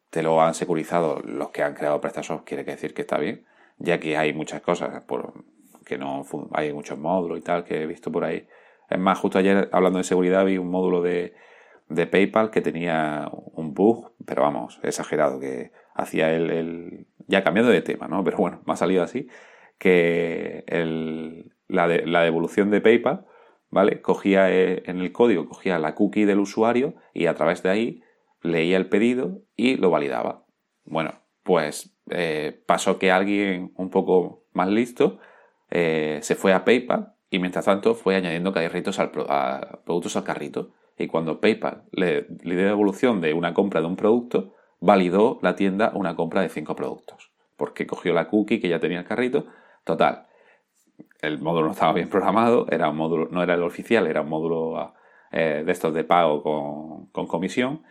te 0.09 0.21
lo 0.21 0.41
han 0.41 0.53
securizado 0.53 1.21
los 1.21 1.49
que 1.49 1.63
han 1.63 1.73
creado 1.73 2.01
PrestaShop, 2.01 2.43
quiere 2.43 2.63
decir 2.63 2.93
que 2.93 3.01
está 3.01 3.17
bien, 3.17 3.45
ya 3.77 3.99
que 3.99 4.17
hay 4.17 4.33
muchas 4.33 4.61
cosas 4.61 5.03
por, 5.03 5.45
que 5.85 5.97
no 5.97 6.23
hay 6.51 6.73
muchos 6.73 6.99
módulos 6.99 7.39
y 7.39 7.41
tal 7.41 7.63
que 7.63 7.81
he 7.81 7.87
visto 7.87 8.11
por 8.11 8.25
ahí. 8.25 8.47
Es 8.89 8.99
más, 8.99 9.17
justo 9.17 9.39
ayer 9.39 9.69
hablando 9.71 9.97
de 9.97 10.03
seguridad 10.03 10.45
vi 10.45 10.57
un 10.57 10.69
módulo 10.69 11.01
de, 11.01 11.33
de 11.89 12.07
PayPal 12.07 12.51
que 12.51 12.61
tenía 12.61 13.29
un 13.31 13.73
bug, 13.73 14.11
pero 14.25 14.43
vamos, 14.43 14.79
exagerado, 14.83 15.39
que 15.39 15.71
hacía 15.97 16.33
el, 16.33 17.07
ya 17.27 17.43
cambiando 17.43 17.71
de 17.71 17.81
tema, 17.81 18.07
¿no? 18.07 18.23
Pero 18.23 18.37
bueno, 18.37 18.61
me 18.65 18.73
ha 18.73 18.77
salido 18.77 19.03
así, 19.03 19.27
que 19.77 20.63
el, 20.67 21.53
la, 21.67 21.87
la 21.87 22.23
devolución 22.23 22.71
de 22.71 22.81
PayPal, 22.81 23.25
¿vale? 23.69 24.01
Cogía 24.01 24.51
eh, 24.51 24.83
en 24.85 24.99
el 24.99 25.11
código, 25.11 25.47
cogía 25.47 25.79
la 25.79 25.95
cookie 25.95 26.25
del 26.25 26.39
usuario 26.39 26.95
y 27.13 27.25
a 27.25 27.35
través 27.35 27.63
de 27.63 27.69
ahí 27.69 28.03
leía 28.41 28.77
el 28.77 28.89
pedido 28.89 29.41
y 29.55 29.75
lo 29.75 29.89
validaba. 29.89 30.45
Bueno, 30.85 31.13
pues 31.43 31.97
eh, 32.09 32.63
pasó 32.65 32.97
que 32.99 33.11
alguien 33.11 33.73
un 33.75 33.89
poco 33.89 34.45
más 34.53 34.69
listo 34.69 35.19
eh, 35.69 36.19
se 36.21 36.35
fue 36.35 36.53
a 36.53 36.63
PayPal 36.63 37.13
y 37.29 37.39
mientras 37.39 37.65
tanto 37.65 37.93
fue 37.93 38.15
añadiendo 38.15 38.53
carritos 38.53 38.99
al, 38.99 39.11
a, 39.27 39.81
productos 39.85 40.15
al 40.15 40.23
carrito. 40.23 40.71
Y 40.97 41.07
cuando 41.07 41.39
PayPal 41.39 41.83
le, 41.91 42.27
le 42.43 42.55
dio 42.55 42.65
devolución 42.65 43.21
de 43.21 43.33
una 43.33 43.53
compra 43.53 43.81
de 43.81 43.87
un 43.87 43.95
producto, 43.95 44.55
validó 44.79 45.39
la 45.41 45.55
tienda 45.55 45.91
una 45.93 46.15
compra 46.15 46.41
de 46.41 46.49
cinco 46.49 46.75
productos. 46.75 47.31
Porque 47.55 47.87
cogió 47.87 48.13
la 48.13 48.27
cookie 48.27 48.59
que 48.59 48.69
ya 48.69 48.79
tenía 48.79 48.99
el 48.99 49.05
carrito. 49.05 49.47
Total, 49.83 50.27
el 51.21 51.39
módulo 51.39 51.67
no 51.67 51.71
estaba 51.71 51.93
bien 51.93 52.09
programado, 52.09 52.67
era 52.69 52.89
un 52.89 52.97
módulo, 52.97 53.27
no 53.31 53.43
era 53.43 53.55
el 53.55 53.63
oficial, 53.63 54.07
era 54.07 54.21
un 54.21 54.29
módulo 54.29 54.93
eh, 55.31 55.63
de 55.65 55.71
estos 55.71 55.93
de 55.93 56.03
pago 56.03 56.43
con, 57.11 57.27
comisión 57.27 57.83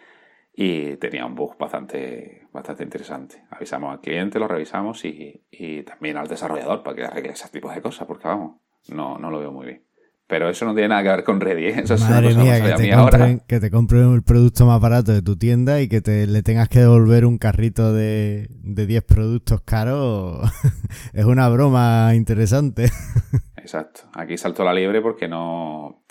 y 0.54 0.96
tenía 0.96 1.26
un 1.26 1.34
bug 1.34 1.56
bastante, 1.58 2.46
bastante 2.52 2.82
interesante. 2.82 3.44
Avisamos 3.50 3.92
al 3.92 4.00
cliente, 4.00 4.38
lo 4.38 4.48
revisamos 4.48 5.04
y, 5.04 5.42
también 5.84 6.16
al 6.16 6.28
desarrollador 6.28 6.82
para 6.82 6.96
que 6.96 7.04
arregle 7.04 7.32
ese 7.32 7.48
tipo 7.50 7.70
de 7.70 7.82
cosas, 7.82 8.06
porque 8.06 8.28
vamos, 8.28 8.60
no, 8.88 9.18
no 9.18 9.30
lo 9.30 9.38
veo 9.40 9.52
muy 9.52 9.66
bien. 9.66 9.85
Pero 10.28 10.48
eso 10.48 10.64
no 10.64 10.74
tiene 10.74 10.88
nada 10.88 11.04
que 11.04 11.08
ver 11.08 11.24
con 11.24 11.40
Ready, 11.40 11.66
¿eh? 11.66 11.82
Eso 11.84 11.96
Madre 11.98 12.34
mía, 12.34 12.60
que 12.60 12.72
te, 12.72 12.92
compren, 12.92 13.42
que 13.46 13.60
te 13.60 13.70
compren 13.70 14.12
el 14.12 14.24
producto 14.24 14.66
más 14.66 14.80
barato 14.80 15.12
de 15.12 15.22
tu 15.22 15.36
tienda 15.36 15.80
y 15.80 15.88
que 15.88 16.00
te 16.00 16.26
le 16.26 16.42
tengas 16.42 16.68
que 16.68 16.80
devolver 16.80 17.24
un 17.24 17.38
carrito 17.38 17.92
de, 17.92 18.48
de 18.50 18.86
10 18.86 19.04
productos 19.04 19.60
caros. 19.60 20.50
es 21.12 21.24
una 21.24 21.48
broma 21.48 22.12
interesante. 22.16 22.90
Exacto. 23.56 24.02
Aquí 24.14 24.36
saltó 24.36 24.64
la 24.64 24.74
liebre 24.74 25.00
porque 25.00 25.28
no. 25.28 26.02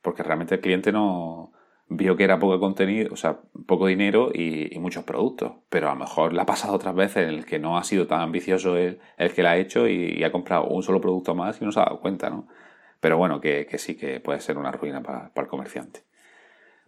Porque 0.00 0.22
realmente 0.22 0.54
el 0.54 0.60
cliente 0.62 0.90
no 0.90 1.52
vio 1.90 2.16
que 2.16 2.24
era 2.24 2.38
poco 2.38 2.60
contenido, 2.60 3.12
o 3.12 3.16
sea, 3.16 3.40
poco 3.66 3.86
dinero 3.86 4.30
y, 4.32 4.78
muchos 4.78 5.04
productos. 5.04 5.52
Pero 5.68 5.90
a 5.90 5.94
lo 5.94 6.00
mejor 6.00 6.32
le 6.32 6.40
ha 6.40 6.46
pasado 6.46 6.72
otras 6.72 6.94
veces 6.94 7.28
en 7.28 7.34
el 7.34 7.44
que 7.44 7.58
no 7.58 7.76
ha 7.76 7.84
sido 7.84 8.06
tan 8.06 8.20
ambicioso 8.20 8.78
el, 8.78 9.00
el 9.18 9.34
que 9.34 9.42
la 9.42 9.52
ha 9.52 9.56
hecho 9.58 9.86
y, 9.88 10.16
y 10.18 10.24
ha 10.24 10.32
comprado 10.32 10.68
un 10.68 10.82
solo 10.82 11.02
producto 11.02 11.34
más 11.34 11.60
y 11.60 11.66
no 11.66 11.72
se 11.72 11.80
ha 11.80 11.84
dado 11.84 12.00
cuenta, 12.00 12.30
¿no? 12.30 12.46
Pero 13.00 13.16
bueno, 13.16 13.40
que, 13.40 13.66
sí 13.78 13.96
que 13.96 14.20
puede 14.20 14.40
ser 14.40 14.58
una 14.58 14.72
ruina 14.72 15.02
para, 15.02 15.32
el 15.34 15.46
comerciante. 15.46 16.04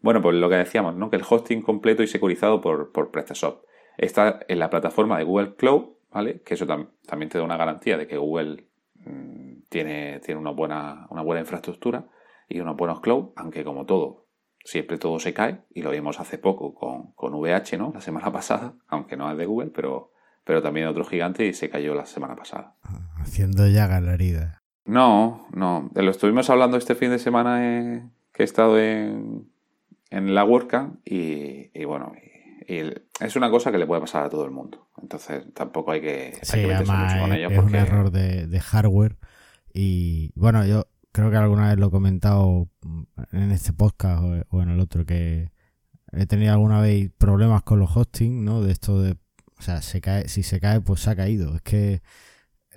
Bueno, 0.03 0.23
pues 0.23 0.37
lo 0.37 0.49
que 0.49 0.57
decíamos, 0.57 0.96
¿no? 0.96 1.11
Que 1.11 1.16
el 1.16 1.25
hosting 1.29 1.62
completo 1.62 2.03
y 2.03 2.07
securizado 2.07 2.61
por, 2.61 2.90
por 2.90 3.11
PrestaShop 3.11 3.64
está 3.99 4.40
en 4.49 4.59
la 4.59 4.70
plataforma 4.70 5.18
de 5.18 5.25
Google 5.25 5.55
Cloud, 5.57 5.90
¿vale? 6.11 6.40
Que 6.40 6.55
eso 6.55 6.66
también 6.66 7.29
te 7.29 7.38
da 7.38 7.44
una 7.44 7.57
garantía 7.57 7.96
de 7.99 8.07
que 8.07 8.16
Google 8.16 8.66
mm, 8.94 9.62
tiene, 9.68 10.20
tiene 10.20 10.40
una, 10.40 10.51
buena, 10.51 11.07
una 11.11 11.23
buena 11.23 11.40
infraestructura 11.40 12.07
y 12.49 12.61
unos 12.61 12.77
buenos 12.77 13.01
cloud, 13.01 13.31
aunque 13.37 13.62
como 13.62 13.87
todo, 13.87 14.27
siempre 14.64 14.99
todo 14.99 15.18
se 15.18 15.33
cae, 15.33 15.62
y 15.73 15.83
lo 15.83 15.90
vimos 15.90 16.18
hace 16.18 16.38
poco 16.38 16.75
con, 16.75 17.12
con 17.12 17.35
VH, 17.35 17.79
¿no? 17.79 17.92
La 17.94 18.01
semana 18.01 18.33
pasada, 18.33 18.75
aunque 18.88 19.16
no 19.16 19.31
es 19.31 19.38
de 19.38 19.46
Google, 19.46 19.70
pero, 19.70 20.12
pero 20.44 20.62
también 20.62 20.88
otro 20.88 21.05
gigante 21.05 21.46
y 21.46 21.53
se 21.53 21.70
cayó 21.70 21.94
la 21.94 22.07
semana 22.07 22.37
pasada. 22.37 22.75
Haciendo 23.18 23.68
ya 23.68 23.87
galerida. 23.87 24.60
No, 24.85 25.47
no. 25.53 25.90
Lo 25.95 26.11
estuvimos 26.11 26.51
hablando 26.51 26.77
este 26.77 26.95
fin 26.95 27.11
de 27.11 27.19
semana 27.19 27.66
eh, 27.66 28.03
que 28.33 28.43
he 28.43 28.45
estado 28.45 28.79
en, 28.79 29.51
en 30.11 30.35
la 30.35 30.45
WordCamp 30.45 31.01
y, 31.07 31.71
y 31.73 31.85
bueno, 31.85 32.12
y, 32.16 32.31
es 33.21 33.37
una 33.37 33.51
cosa 33.51 33.73
que 33.73 33.79
le 33.79 33.87
puede 33.87 34.01
pasar 34.01 34.25
a 34.25 34.31
todo 34.31 34.45
el 34.45 34.53
mundo. 34.53 34.88
Entonces 35.03 35.45
tampoco 35.55 35.90
hay 35.90 36.01
que, 36.01 36.38
sí, 36.43 36.59
mucho 36.59 37.21
con 37.21 37.33
ellos. 37.33 37.53
Es 37.53 37.59
un 37.59 37.75
error 37.75 38.11
de, 38.11 38.61
hardware 38.61 39.16
y 39.73 40.33
bueno, 40.37 40.64
yo 40.64 40.87
creo 41.12 41.31
que 41.31 41.37
alguna 41.37 41.69
vez 41.69 41.79
lo 41.79 41.88
he 41.88 41.90
comentado 41.90 42.69
en 43.33 43.51
este 43.51 43.73
podcast 43.73 44.23
o, 44.51 44.62
en 44.62 44.71
el 44.71 44.81
otro 44.81 45.05
que 45.05 45.51
he 46.12 46.27
tenido 46.27 46.53
alguna 46.53 46.81
vez 46.81 47.11
problemas 47.19 47.62
con 47.62 47.81
los 47.81 47.97
hosting, 47.97 48.45
¿no? 48.45 48.62
De 48.62 48.73
esto 48.73 49.01
de, 49.01 49.16
o 49.59 49.62
sea, 49.62 49.83
se 49.83 50.01
cae, 50.01 50.29
si 50.29 50.43
se 50.43 50.61
cae, 50.61 50.81
pues 50.81 51.01
se 51.01 51.11
ha 51.11 51.16
caído. 51.16 51.57
Es 51.57 51.62
que 51.62 52.03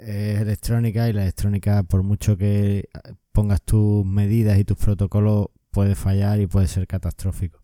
es 0.06 0.42
electrónica 0.42 1.10
y 1.10 1.14
la 1.14 1.24
electrónica, 1.24 1.84
por 1.84 2.04
mucho 2.04 2.38
que 2.38 2.90
pongas 3.32 3.62
tus 3.62 4.06
medidas 4.06 4.58
y 4.60 4.66
tus 4.66 4.78
protocolos, 4.78 5.48
puede 5.72 5.96
fallar 5.96 6.40
y 6.40 6.48
puede 6.48 6.68
ser 6.68 6.88
catastrófico. 6.88 7.62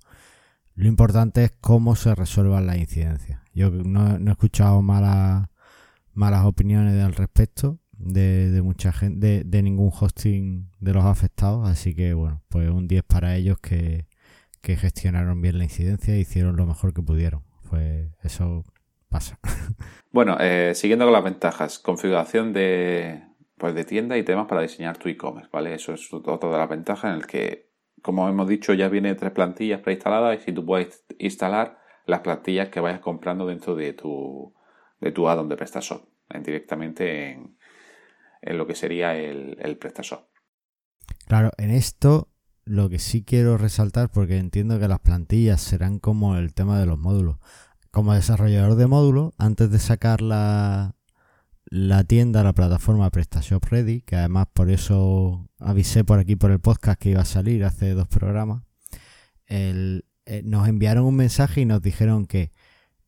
Lo 0.76 0.88
importante 0.88 1.44
es 1.44 1.52
cómo 1.60 1.96
se 1.96 2.16
resuelvan 2.16 2.66
las 2.66 2.78
incidencias. 2.78 3.42
Yo 3.54 3.70
no, 3.70 4.18
he 4.18 4.32
escuchado 4.32 4.82
malas, 4.82 5.48
malas 6.14 6.46
opiniones 6.46 7.04
al 7.04 7.14
respecto 7.14 7.80
de, 7.92 8.62
mucha 8.64 8.94
gente, 8.94 9.44
de, 9.44 9.62
ningún 9.62 9.92
hosting 9.94 10.72
de 10.80 10.94
los 10.94 11.04
afectados, 11.04 11.68
así 11.68 11.94
que 11.94 12.14
bueno, 12.14 12.42
pues 12.48 12.70
un 12.70 12.88
10 12.88 13.04
para 13.04 13.36
ellos 13.36 13.60
que, 13.60 14.08
que 14.62 14.78
gestionaron 14.78 15.42
bien 15.42 15.58
la 15.58 15.66
incidencia 15.66 16.14
e 16.14 16.20
hicieron 16.22 16.56
lo 16.56 16.66
mejor 16.66 16.94
que 16.94 17.02
pudieron. 17.02 17.44
Pues 17.70 18.10
eso 18.24 18.64
pasa. 19.10 19.40
Bueno, 20.12 20.38
eh, 20.40 20.74
siguiendo 20.74 21.06
con 21.06 21.14
las 21.14 21.24
ventajas, 21.24 21.78
configuración 21.78 22.52
de, 22.52 23.22
pues 23.60 23.76
de 23.76 23.86
tienda 23.86 24.18
y 24.18 24.24
temas 24.24 24.48
para 24.48 24.62
diseñar 24.62 24.98
tu 24.98 25.08
e-commerce, 25.08 25.50
¿vale? 25.54 25.76
Eso 25.76 25.94
es 25.94 26.12
otra 26.12 26.50
de 26.50 26.58
las 26.58 26.70
ventajas 26.70 27.12
en 27.12 27.18
el 27.18 27.28
que, 27.28 27.70
como 28.02 28.28
hemos 28.28 28.48
dicho, 28.48 28.74
ya 28.74 28.90
viene 28.90 29.14
tres 29.14 29.32
plantillas 29.32 29.82
preinstaladas 29.82 30.40
y 30.40 30.46
si 30.46 30.52
tú 30.52 30.66
puedes 30.66 31.06
instalar 31.20 31.78
las 32.08 32.22
plantillas 32.22 32.70
que 32.70 32.80
vayas 32.80 33.02
comprando 33.02 33.46
dentro 33.46 33.76
de 33.76 33.94
tu, 33.94 34.56
de 35.00 35.12
tu 35.12 35.30
add-on 35.30 35.48
de 35.48 35.58
PrestaShop, 35.58 36.10
directamente 36.44 37.30
en, 37.30 37.58
en, 38.42 38.58
lo 38.58 38.66
que 38.66 38.74
sería 38.74 39.16
el, 39.16 39.58
el 39.60 39.78
PrestaShop. 39.78 40.28
Claro, 41.28 41.52
en 41.58 41.70
esto 41.70 42.30
lo 42.66 42.90
que 42.90 42.98
sí 42.98 43.24
quiero 43.24 43.58
resaltar, 43.58 44.10
porque 44.12 44.38
entiendo 44.38 44.80
que 44.80 44.88
las 44.88 45.00
plantillas 45.00 45.62
serán 45.62 46.00
como 46.00 46.36
el 46.36 46.56
tema 46.56 46.80
de 46.80 46.88
los 46.88 46.98
módulos 46.98 47.38
como 47.92 48.14
desarrollador 48.14 48.76
de 48.76 48.88
módulos, 48.88 49.34
antes 49.38 49.72
de 49.72 49.80
sacar 49.80 50.22
la, 50.22 50.96
la 51.70 52.04
tienda, 52.04 52.44
la 52.44 52.54
plataforma 52.54 53.10
PrestaShop 53.10 53.64
Ready, 53.66 54.02
que 54.02 54.16
además 54.16 54.48
por 54.54 54.70
eso 54.70 55.50
avisé 55.60 56.04
por 56.04 56.20
aquí 56.20 56.36
por 56.36 56.52
el 56.52 56.60
podcast 56.60 57.00
que 57.00 57.12
iba 57.12 57.22
a 57.22 57.26
salir 57.26 57.64
hace 57.64 57.94
dos 57.94 58.08
programas, 58.08 58.64
eh, 59.48 60.02
nos 60.44 60.68
enviaron 60.68 61.06
un 61.06 61.16
mensaje 61.16 61.62
y 61.62 61.66
nos 61.66 61.82
dijeron 61.82 62.26
que 62.26 62.52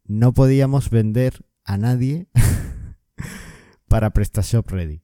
no 0.05 0.33
podíamos 0.33 0.89
vender 0.89 1.45
a 1.63 1.77
nadie 1.77 2.27
para 3.87 4.11
PrestaShop 4.11 4.69
Ready. 4.69 5.03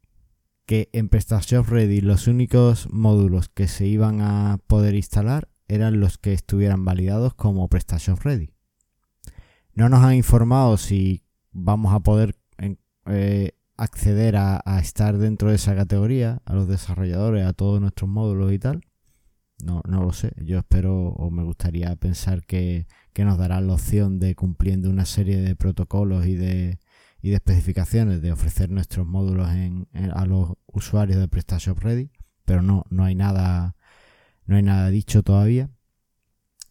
que 0.66 0.90
en 0.94 1.10
PrestaShop 1.10 1.68
Ready 1.68 2.02
los 2.02 2.28
únicos 2.28 2.90
módulos 2.92 3.50
que 3.50 3.68
se 3.68 3.86
iban 3.86 4.22
a 4.22 4.60
poder 4.68 4.96
instalar 4.96 5.50
eran 5.68 6.00
los 6.00 6.18
que 6.18 6.34
estuvieran 6.34 6.86
validados 6.86 7.34
como 7.34 7.68
PrestaShop 7.68 8.20
Ready. 8.22 8.57
No 9.78 9.90
nos 9.90 10.04
han 10.04 10.16
informado 10.16 10.76
si 10.76 11.22
vamos 11.52 11.94
a 11.94 12.00
poder 12.00 12.36
eh, 13.06 13.52
acceder 13.76 14.36
a, 14.36 14.80
estar 14.82 15.20
dentro 15.20 15.50
de 15.50 15.56
esa 15.58 15.76
categoría, 15.76 16.42
a 16.46 16.56
los 16.56 16.68
desarrolladores, 16.68 17.46
a 17.46 17.54
todos 17.54 17.80
nuestros 17.80 18.10
módulos 18.10 18.52
y 18.54 18.58
tal. 18.58 18.82
No, 19.64 19.84
no 19.88 20.02
lo 20.02 20.14
sé. 20.14 20.32
Yo 20.38 20.58
espero 20.58 21.10
o 21.10 21.30
me 21.30 21.44
gustaría 21.44 21.96
pensar 21.96 22.44
que, 22.44 22.88
nos 23.20 23.38
darán 23.38 23.68
la 23.68 23.74
opción 23.74 24.18
de 24.18 24.34
cumpliendo 24.34 24.90
una 24.90 25.06
serie 25.06 25.38
de 25.38 25.56
protocolos 25.56 26.26
y 26.26 26.34
de, 26.34 26.80
y 27.22 27.34
especificaciones 27.34 28.24
de 28.24 28.32
ofrecer 28.32 28.72
nuestros 28.72 29.06
módulos 29.06 29.48
a 29.48 30.26
los 30.26 30.54
usuarios 30.66 31.20
de 31.20 31.28
PrestaShop 31.28 31.78
Ready, 31.78 32.10
pero 32.46 32.64
no, 32.64 32.84
no 32.90 33.04
hay 33.04 33.14
nada, 33.14 33.76
no 34.48 34.56
hay 34.56 34.64
nada 34.64 34.90
dicho 34.90 35.22
todavía. 35.22 35.70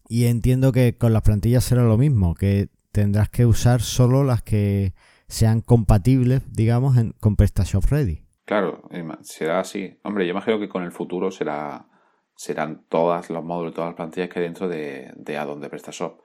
Y 0.08 0.24
entiendo 0.24 0.72
que 0.72 0.98
con 0.98 1.12
las 1.12 1.22
plantillas 1.22 1.62
será 1.62 1.84
lo 1.84 1.98
mismo, 1.98 2.34
que 2.34 2.68
tendrás 2.96 3.28
que 3.28 3.44
usar 3.44 3.82
solo 3.82 4.24
las 4.24 4.40
que 4.40 4.94
sean 5.28 5.60
compatibles, 5.60 6.50
digamos, 6.50 6.96
con 7.20 7.36
PrestaShop 7.36 7.84
Ready. 7.90 8.22
Claro, 8.46 8.88
será 9.20 9.60
así. 9.60 10.00
Hombre, 10.02 10.24
yo 10.24 10.30
imagino 10.30 10.58
que 10.58 10.70
con 10.70 10.82
el 10.82 10.92
futuro 10.92 11.30
será 11.30 11.88
serán 12.34 12.86
todos 12.88 13.28
los 13.28 13.44
módulos, 13.44 13.74
todas 13.74 13.88
las 13.88 13.96
plantillas 13.96 14.30
que 14.30 14.38
hay 14.38 14.46
dentro 14.46 14.66
de, 14.66 15.12
de 15.14 15.36
addon 15.36 15.60
de 15.60 15.68
PrestaShop. 15.68 16.22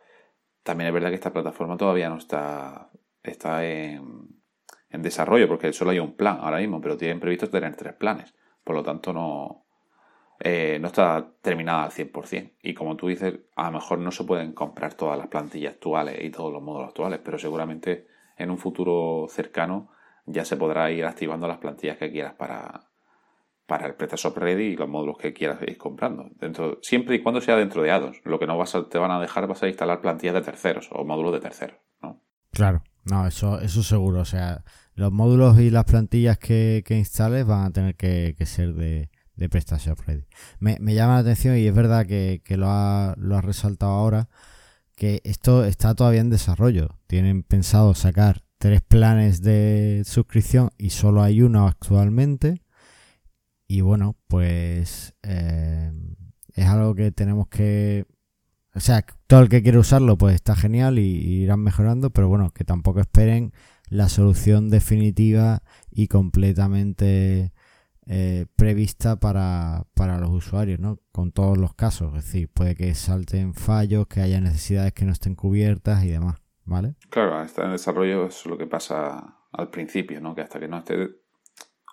También 0.64 0.88
es 0.88 0.94
verdad 0.94 1.10
que 1.10 1.16
esta 1.16 1.34
plataforma 1.34 1.76
todavía 1.76 2.08
no 2.08 2.18
está, 2.18 2.90
está 3.22 3.66
en, 3.66 4.30
en 4.90 5.02
desarrollo, 5.02 5.50
porque 5.50 5.74
solo 5.74 5.92
hay 5.92 6.00
un 6.00 6.16
plan 6.16 6.38
ahora 6.40 6.60
mismo, 6.60 6.80
pero 6.80 6.96
tienen 6.96 7.20
previsto 7.20 7.50
tener 7.50 7.76
tres 7.76 7.96
planes. 7.96 8.34
Por 8.64 8.76
lo 8.76 8.84
tanto, 8.84 9.12
no, 9.12 9.61
eh, 10.43 10.80
no 10.82 10.88
está 10.88 11.34
terminada 11.41 11.84
al 11.84 11.91
100%. 11.91 12.54
Y 12.63 12.73
como 12.73 12.95
tú 12.95 13.08
dices, 13.08 13.39
a 13.56 13.65
lo 13.65 13.73
mejor 13.73 13.99
no 13.99 14.12
se 14.12 14.23
pueden 14.23 14.54
comprar 14.54 14.95
todas 14.95 15.17
las 15.17 15.27
plantillas 15.27 15.73
actuales 15.73 16.17
y 16.19 16.32
todos 16.32 16.51
los 16.51 16.63
módulos 16.63 16.89
actuales, 16.89 17.19
pero 17.23 17.38
seguramente 17.38 18.08
en 18.38 18.49
un 18.49 18.58
futuro 18.58 19.27
cercano 19.30 19.91
ya 20.25 20.43
se 20.43 20.58
podrá 20.58 20.89
ir 20.89 21.06
activando 21.06 21.47
las 21.47 21.60
plantillas 21.60 21.97
que 21.97 22.12
quieras 22.12 22.34
para, 22.34 22.88
para 23.67 23.86
el 23.86 23.93
PrestaShop 23.93 24.36
Ready 24.36 24.63
y 24.63 24.75
los 24.75 24.89
módulos 24.89 25.19
que 25.19 25.32
quieras 25.32 25.62
ir 25.62 25.77
comprando. 25.77 26.32
Dentro, 26.39 26.80
siempre 26.82 27.15
y 27.15 27.21
cuando 27.21 27.39
sea 27.39 27.56
dentro 27.56 27.84
de 27.84 27.91
addons. 27.91 28.19
Lo 28.23 28.39
que 28.39 28.47
no 28.47 28.58
vas 28.58 28.73
a, 28.73 28.89
te 28.89 28.97
van 28.97 29.12
a 29.12 29.21
dejar 29.21 29.45
vas 29.45 29.62
a 29.62 29.67
instalar 29.67 30.01
plantillas 30.01 30.34
de 30.34 30.41
terceros 30.41 30.89
o 30.91 31.06
módulos 31.06 31.34
de 31.34 31.39
terceros. 31.41 31.77
¿no? 32.01 32.19
Claro, 32.49 32.82
no, 33.06 33.27
eso, 33.27 33.62
eso 33.62 33.84
seguro. 33.84 34.21
O 34.21 34.25
sea, 34.25 34.63
los 34.95 35.12
módulos 35.12 35.60
y 35.60 35.69
las 35.69 35.86
plantillas 35.86 36.39
que, 36.39 36.84
instales 36.89 37.45
van 37.45 37.65
a 37.65 37.71
tener 37.71 37.95
que, 37.95 38.36
ser 38.47 38.73
de, 38.73 39.11
de 39.36 39.50
PrestaShop 39.50 40.00
Ready. 40.06 40.26
Me, 40.60 40.78
llama 40.94 41.13
la 41.13 41.20
atención 41.20 41.58
y 41.58 41.65
es 41.65 41.74
verdad 41.74 42.06
que, 42.06 42.41
lo, 42.58 42.67
ha, 42.70 43.15
lo 43.17 43.38
ha 43.38 43.41
resaltado 43.41 43.91
ahora 43.91 44.30
que 44.96 45.22
esto 45.24 45.65
está 45.65 45.96
todavía 45.96 46.22
en 46.22 46.30
desarrollo. 46.30 47.00
Tienen 47.08 47.41
pensado 47.41 47.96
sacar 47.96 48.44
tres 48.60 48.82
planes 48.82 49.41
de 49.41 50.04
suscripción 50.06 50.70
y 50.78 50.91
solo 50.91 51.24
hay 51.24 51.41
uno 51.41 51.67
actualmente. 51.67 52.62
Y 53.67 53.82
bueno, 53.82 54.15
pues 54.28 55.15
eh, 55.24 55.91
es 56.54 56.65
algo 56.67 56.94
que 56.94 57.12
tenemos 57.12 57.48
que... 57.48 58.06
O 58.76 58.80
sea, 58.80 59.04
todo 59.26 59.41
el 59.41 59.50
que 59.50 59.63
quiere 59.63 59.80
usarlo 59.80 60.17
pues 60.20 60.36
está 60.36 60.56
genial 60.56 61.00
y, 61.00 61.41
irán 61.41 61.62
mejorando, 61.62 62.12
pero 62.12 62.30
bueno, 62.30 62.52
que 62.52 62.63
tampoco 62.63 63.00
esperen 63.00 63.54
la 63.89 64.08
solución 64.08 64.70
definitiva 64.70 65.63
y 65.89 66.08
completamente 66.08 67.54
eh, 68.08 68.46
prevista 68.56 69.20
para, 69.20 69.86
para, 69.94 70.20
los 70.20 70.32
usuarios, 70.32 70.80
¿no? 70.80 71.00
Con 71.12 71.32
todos 71.32 71.58
los 71.58 71.74
casos. 71.76 72.10
Es 72.18 72.26
decir, 72.26 72.50
puede 72.52 72.76
que 72.76 72.94
salten 72.96 73.54
fallos, 73.54 74.08
que 74.08 74.22
haya 74.22 74.42
necesidades 74.42 74.94
que 74.94 75.06
no 75.06 75.12
estén 75.12 75.36
cubiertas 75.36 76.04
y 76.04 76.10
demás, 76.10 76.42
¿vale? 76.66 76.96
Claro, 77.10 77.42
está 77.44 77.66
en 77.66 77.72
desarrollo 77.72 78.26
es 78.26 78.46
lo 78.46 78.58
que 78.58 78.68
pasa 78.68 79.38
al 79.52 79.70
principio, 79.70 80.20
¿no? 80.20 80.34
Que 80.34 80.42
hasta 80.42 80.60
que 80.60 80.68
no 80.68 80.80
esté 80.80 81.22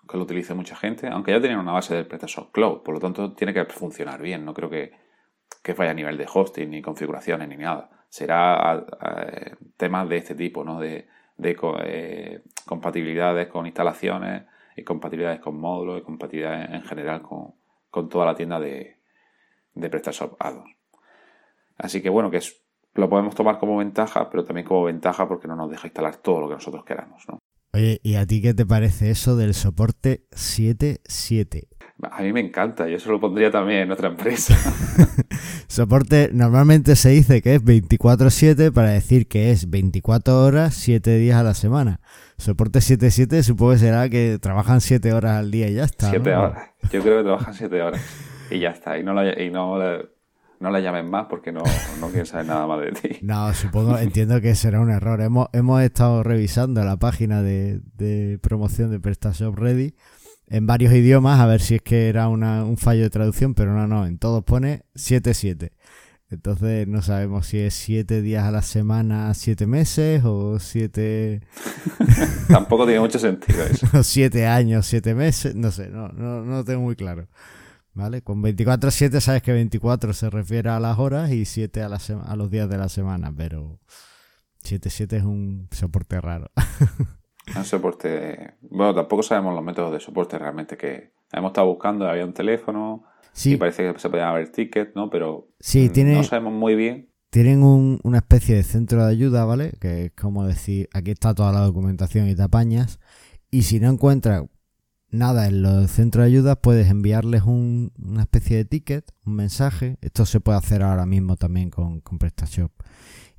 que 0.09 0.16
lo 0.16 0.23
utilice 0.23 0.55
mucha 0.55 0.75
gente, 0.75 1.07
aunque 1.07 1.33
ya 1.33 1.40
tienen 1.40 1.59
una 1.59 1.73
base 1.73 1.94
de 1.94 2.05
PrestaShop 2.05 2.51
Cloud, 2.51 2.83
por 2.83 2.94
lo 2.94 3.01
tanto 3.01 3.35
tiene 3.35 3.53
que 3.53 3.66
funcionar 3.66 4.23
bien, 4.23 4.42
no 4.42 4.55
creo 4.55 4.71
que, 4.71 4.92
que 5.62 5.75
vaya 5.75 5.90
a 5.90 5.94
nivel 5.94 6.16
de 6.16 6.27
hosting, 6.33 6.71
ni 6.71 6.81
configuraciones, 6.81 7.47
ni 7.47 7.59
nada. 7.59 7.90
Será 8.09 8.87
temas 9.77 10.09
de 10.09 10.16
este 10.16 10.35
tipo, 10.35 10.64
¿no? 10.64 10.81
De, 10.81 11.07
de 11.37 11.57
eh, 11.85 12.42
compatibilidades 12.64 13.49
con 13.49 13.66
instalaciones 13.66 14.44
y 14.79 14.85
compatibilidades 14.85 15.41
con 15.41 15.59
módulos 15.59 16.01
y 16.01 16.03
compatibilidades 16.03 16.71
en 16.71 16.83
general 16.83 17.23
con, 17.23 18.09
toda 18.09 18.27
la 18.27 18.35
tienda 18.35 18.61
de, 18.61 18.97
de 19.75 19.91
PrestaShop 19.91 20.37
Addons. 20.38 20.71
Así 21.77 22.01
que 22.01 22.11
bueno, 22.11 22.31
que 22.31 22.37
es, 22.38 22.62
lo 22.95 23.09
podemos 23.09 23.35
tomar 23.35 23.59
como 23.59 23.77
ventaja, 23.77 24.31
pero 24.31 24.45
también 24.45 24.67
como 24.67 24.85
ventaja 24.85 25.27
porque 25.27 25.49
no 25.49 25.57
nos 25.57 25.71
deja 25.71 25.88
instalar 25.88 26.17
todo 26.17 26.41
lo 26.41 26.49
que 26.49 26.55
nosotros 26.55 26.85
queramos. 26.85 27.25
Oye, 27.73 28.01
¿y 28.03 28.14
a 28.14 28.27
ti 28.27 28.41
qué 28.41 28.55
te 28.55 28.67
parece 28.67 29.11
eso 29.11 29.37
del 29.37 29.55
soporte 29.55 30.27
7.7? 30.31 31.78
A 32.02 32.22
mí 32.22 32.32
me 32.32 32.40
encanta, 32.40 32.88
yo 32.88 33.00
se 33.00 33.08
lo 33.08 33.18
pondría 33.18 33.50
también 33.50 33.80
en 33.80 33.90
otra 33.90 34.08
empresa. 34.08 34.56
soporte, 35.68 36.30
normalmente 36.32 36.94
se 36.94 37.11
dice 37.11 37.42
que 37.42 37.56
es 37.56 37.64
24-7 37.64 38.72
para 38.72 38.90
decir 38.90 39.26
que 39.26 39.50
es 39.50 39.68
24 39.68 40.44
horas, 40.44 40.74
7 40.74 41.18
días 41.18 41.37
a 41.37 41.42
la 41.42 41.54
semana. 41.54 42.00
Soporte 42.37 42.78
7.7 42.78 43.42
supongo 43.42 43.72
que 43.72 43.78
será 43.78 44.08
que 44.08 44.38
trabajan 44.40 44.80
7 44.80 45.12
horas 45.12 45.38
al 45.38 45.50
día 45.50 45.68
y 45.68 45.74
ya 45.74 45.84
está. 45.84 46.11
7 46.11 46.34
horas, 46.37 46.70
yo 46.92 47.02
creo 47.02 47.18
que 47.18 47.24
trabajan 47.24 47.54
7 47.54 47.82
horas 47.82 48.00
y 48.50 48.61
ya 48.61 48.70
está. 48.70 48.96
Y 48.96 49.02
no, 49.02 49.12
y 49.24 49.50
no 49.50 49.76
no 50.61 50.70
la 50.70 50.80
llamen 50.80 51.08
más 51.08 51.26
porque 51.30 51.52
no, 51.52 51.62
no 52.00 52.08
quieren 52.08 52.26
saber 52.26 52.46
nada 52.46 52.66
más 52.66 52.80
de 52.80 52.92
ti. 52.92 53.18
No, 53.22 53.52
supongo, 53.54 53.96
entiendo 53.98 54.40
que 54.40 54.54
será 54.54 54.80
un 54.80 54.90
error. 54.90 55.20
Hemos, 55.20 55.48
hemos 55.52 55.82
estado 55.82 56.22
revisando 56.22 56.84
la 56.84 56.96
página 56.96 57.42
de, 57.42 57.80
de 57.94 58.38
promoción 58.42 58.90
de 58.90 58.98
PrestaShop 58.98 59.56
Ready 59.56 59.94
en 60.50 60.66
varios 60.66 60.92
idiomas 60.92 61.40
a 61.40 61.46
ver 61.46 61.61
si 61.61 61.76
es 61.76 61.82
que 61.82 62.08
era 62.08 62.28
un 62.28 62.76
fallo 62.76 63.02
de 63.02 63.11
traducción, 63.11 63.54
pero 63.54 63.72
no, 63.74 63.87
no, 63.87 64.06
en 64.06 64.18
todos 64.18 64.44
pone 64.44 64.82
7-7. 64.94 65.70
Entonces 66.30 66.87
no 66.87 67.00
sabemos 67.00 67.46
si 67.46 67.58
es 67.58 67.74
7 67.74 68.20
días 68.20 68.44
a 68.44 68.50
la 68.50 68.61
semana, 68.61 69.32
7 69.32 69.66
meses 69.66 70.22
o 70.24 70.58
7... 70.58 71.40
Tampoco 72.48 72.84
tiene 72.84 73.00
mucho 73.00 73.18
sentido 73.18 73.62
eso. 73.64 73.87
o 73.98 74.02
7 74.02 74.46
años, 74.46 74.87
7 74.87 75.14
meses, 75.14 75.54
no 75.54 75.70
sé, 75.70 75.88
no, 75.88 76.08
no, 76.08 76.44
no 76.44 76.64
tengo 76.64 76.82
muy 76.82 76.96
claro. 76.96 77.28
¿Vale? 77.94 78.22
Con 78.22 78.42
24-7 78.42 79.20
sabes 79.20 79.42
que 79.42 79.52
24 79.52 80.12
se 80.12 80.30
refiere 80.30 80.68
a 80.70 80.78
las 80.78 80.98
horas 80.98 81.30
y 81.30 81.44
7 81.44 81.82
a, 81.82 81.87
a 81.88 82.37
los 82.37 82.50
días 82.50 82.68
de 82.68 82.78
la 82.78 82.88
semana, 82.88 83.32
pero 83.37 83.80
7-7 84.62 85.16
es 85.16 85.24
un 85.24 85.68
soporte 85.72 86.20
raro. 86.20 86.50
un 87.56 87.64
soporte... 87.64 88.54
Bueno, 88.62 88.94
tampoco 88.94 89.22
sabemos 89.22 89.54
los 89.54 89.64
métodos 89.64 89.92
de 89.92 90.00
soporte 90.00 90.38
realmente 90.38 90.76
que 90.76 91.12
hemos 91.32 91.50
estado 91.50 91.66
buscando, 91.66 92.08
había 92.08 92.24
un 92.24 92.32
teléfono 92.32 93.04
y 93.44 93.56
parece 93.56 93.92
que 93.92 93.98
se 93.98 94.11
podían 94.11 94.28
haber 94.28 94.50
tickets, 94.50 94.94
¿no? 94.94 95.11
Pero 95.11 95.48
sí, 95.61 95.88
tiene, 95.88 96.14
no 96.14 96.24
sabemos 96.24 96.52
muy 96.52 96.74
bien. 96.74 97.11
Tienen 97.30 97.62
una 97.62 98.18
especie 98.18 98.56
de 98.56 98.62
centro 98.62 99.04
de 99.04 99.11
ayuda, 99.11 99.44
¿vale? 99.44 99.72
Que 99.80 100.06
es 100.06 100.12
como 100.12 100.46
decir, 100.46 100.88
aquí 100.92 101.11
está 101.11 101.34
toda 101.34 101.52
la 101.52 101.61
documentación 101.61 102.28
y 102.28 102.34
te 102.34 102.42
apañas. 102.42 102.98
Y 103.50 103.62
si 103.62 103.80
no 103.80 103.90
encuentras 103.90 104.44
nada, 105.11 105.46
en 105.46 105.62
los 105.62 105.90
centros 105.90 106.24
de 106.24 106.30
ayuda 106.30 106.56
puedes 106.56 106.90
enviarles 106.90 107.42
una 107.42 108.22
especie 108.22 108.56
de 108.56 108.64
ticket, 108.64 109.12
un 109.24 109.34
mensaje. 109.34 109.98
Esto 110.00 110.26
se 110.26 110.40
puede 110.40 110.58
hacer 110.58 110.82
ahora 110.82 111.06
mismo 111.06 111.37
también 111.37 111.70
con, 111.70 112.00
con 112.00 112.18
PrestaShop. 112.18 112.72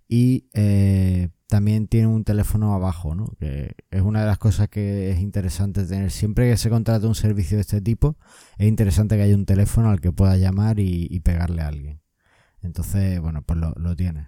Y 0.08 0.50
eh, 0.54 1.30
también 1.50 1.88
tiene 1.88 2.06
un 2.06 2.24
teléfono 2.24 2.76
abajo, 2.76 3.16
¿no? 3.16 3.34
Que 3.40 3.76
es 3.90 4.02
una 4.02 4.22
de 4.22 4.28
las 4.28 4.38
cosas 4.38 4.70
que 4.70 5.10
es 5.10 5.20
interesante 5.20 5.84
tener. 5.84 6.12
Siempre 6.12 6.48
que 6.48 6.58
se 6.58 6.70
contrata 6.70 7.08
un 7.08 7.16
servicio 7.16 7.58
de 7.58 7.62
este 7.62 7.82
tipo, 7.82 8.18
es 8.60 8.68
interesante 8.68 9.18
que 9.18 9.24
haya 9.24 9.36
un 9.36 9.48
teléfono 9.48 9.90
al 9.90 10.00
que 10.00 10.12
pueda 10.12 10.38
llamar 10.38 10.80
y, 10.80 11.20
pegarle 11.22 11.64
a 11.64 11.68
alguien. 11.68 12.02
Entonces, 12.62 13.20
bueno, 13.20 13.42
pues 13.42 13.60
lo, 13.60 13.74
lo 13.78 13.96
tiene. 13.96 14.28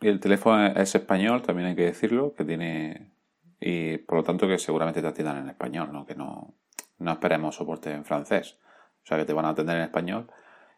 Y 0.00 0.08
el 0.08 0.18
teléfono 0.18 0.66
es 0.66 0.94
español, 0.96 1.42
también 1.42 1.68
hay 1.68 1.76
que 1.76 1.84
decirlo, 1.84 2.34
que 2.34 2.44
tiene 2.44 3.14
y 3.60 3.98
por 3.98 4.18
lo 4.18 4.24
tanto 4.24 4.48
que 4.48 4.58
seguramente 4.58 5.00
te 5.00 5.06
atiendan 5.06 5.38
en 5.38 5.48
español, 5.48 5.90
¿no? 5.92 6.04
que 6.04 6.16
no, 6.16 6.54
no 6.98 7.12
esperemos 7.12 7.54
soporte 7.54 7.92
en 7.92 8.04
francés, 8.04 8.58
o 9.04 9.06
sea 9.06 9.16
que 9.16 9.24
te 9.24 9.32
van 9.32 9.44
a 9.44 9.50
atender 9.50 9.76
en 9.76 9.82
español. 9.84 10.30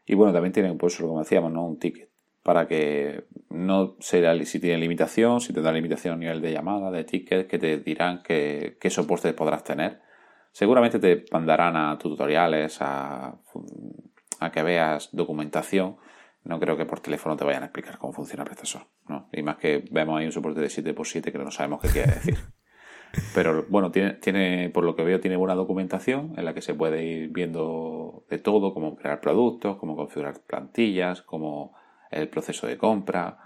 Y 0.05 0.15
bueno, 0.15 0.33
también 0.33 0.53
tienen, 0.53 0.79
pues 0.79 0.97
como 0.99 1.19
decíamos, 1.19 1.51
¿no? 1.51 1.67
un 1.67 1.79
ticket 1.79 2.16
para 2.47 2.69
que 2.69 3.25
no 3.51 3.97
sea 3.99 4.33
si 4.45 4.61
tiene 4.61 4.79
limitación, 4.79 5.41
si 5.41 5.53
tendrá 5.53 5.73
limitación 5.73 6.15
a 6.15 6.17
nivel 6.17 6.41
de 6.41 6.53
llamada, 6.53 6.93
de 6.93 7.03
ticket, 7.03 7.49
que 7.49 7.59
te 7.59 7.79
dirán 7.79 8.23
qué, 8.23 8.79
qué 8.81 8.89
soporte 8.89 9.33
podrás 9.33 9.65
tener. 9.65 10.01
Seguramente 10.53 11.01
te 11.01 11.25
mandarán 11.33 11.77
a 11.77 11.99
tutoriales, 11.99 12.81
a, 12.81 13.35
a 14.39 14.53
que 14.53 14.63
veas 14.63 15.09
documentación. 15.11 15.97
No 16.45 16.61
creo 16.61 16.77
que 16.77 16.87
por 16.87 17.01
teléfono 17.01 17.37
te 17.37 17.45
vayan 17.45 17.65
a 17.65 17.67
explicar 17.67 17.99
cómo 17.99 18.13
funciona 18.13 18.45
el 18.45 18.51
proceso. 18.51 18.87
¿no? 19.09 19.29
Y 19.33 19.43
más 19.43 19.57
que 19.57 19.85
vemos 19.91 20.17
ahí 20.17 20.27
un 20.27 20.31
soporte 20.31 20.61
de 20.61 20.69
7x7 20.69 21.33
que 21.33 21.39
no 21.39 21.51
sabemos 21.51 21.81
qué 21.81 21.89
quiere 21.89 22.15
decir. 22.15 22.39
Pero 23.35 23.67
bueno, 23.69 23.91
tiene, 23.91 24.13
tiene, 24.13 24.71
por 24.71 24.85
lo 24.85 24.95
que 24.95 25.03
veo, 25.03 25.19
tiene 25.19 25.37
buena 25.37 25.57
documentación 25.57 26.35
en 26.37 26.45
la 26.45 26.55
que 26.55 26.63
se 26.63 26.75
puede 26.75 27.03
ir 27.03 27.31
viendo 27.31 28.25
de 28.31 28.39
todo, 28.39 28.73
cómo 28.73 28.95
crear 28.95 29.21
productos, 29.21 29.79
cómo 29.79 29.97
configurar 29.97 30.43
plantillas, 30.47 31.23
cómo 31.23 31.75
el 32.11 32.29
proceso 32.29 32.67
de 32.67 32.77
compra, 32.79 33.39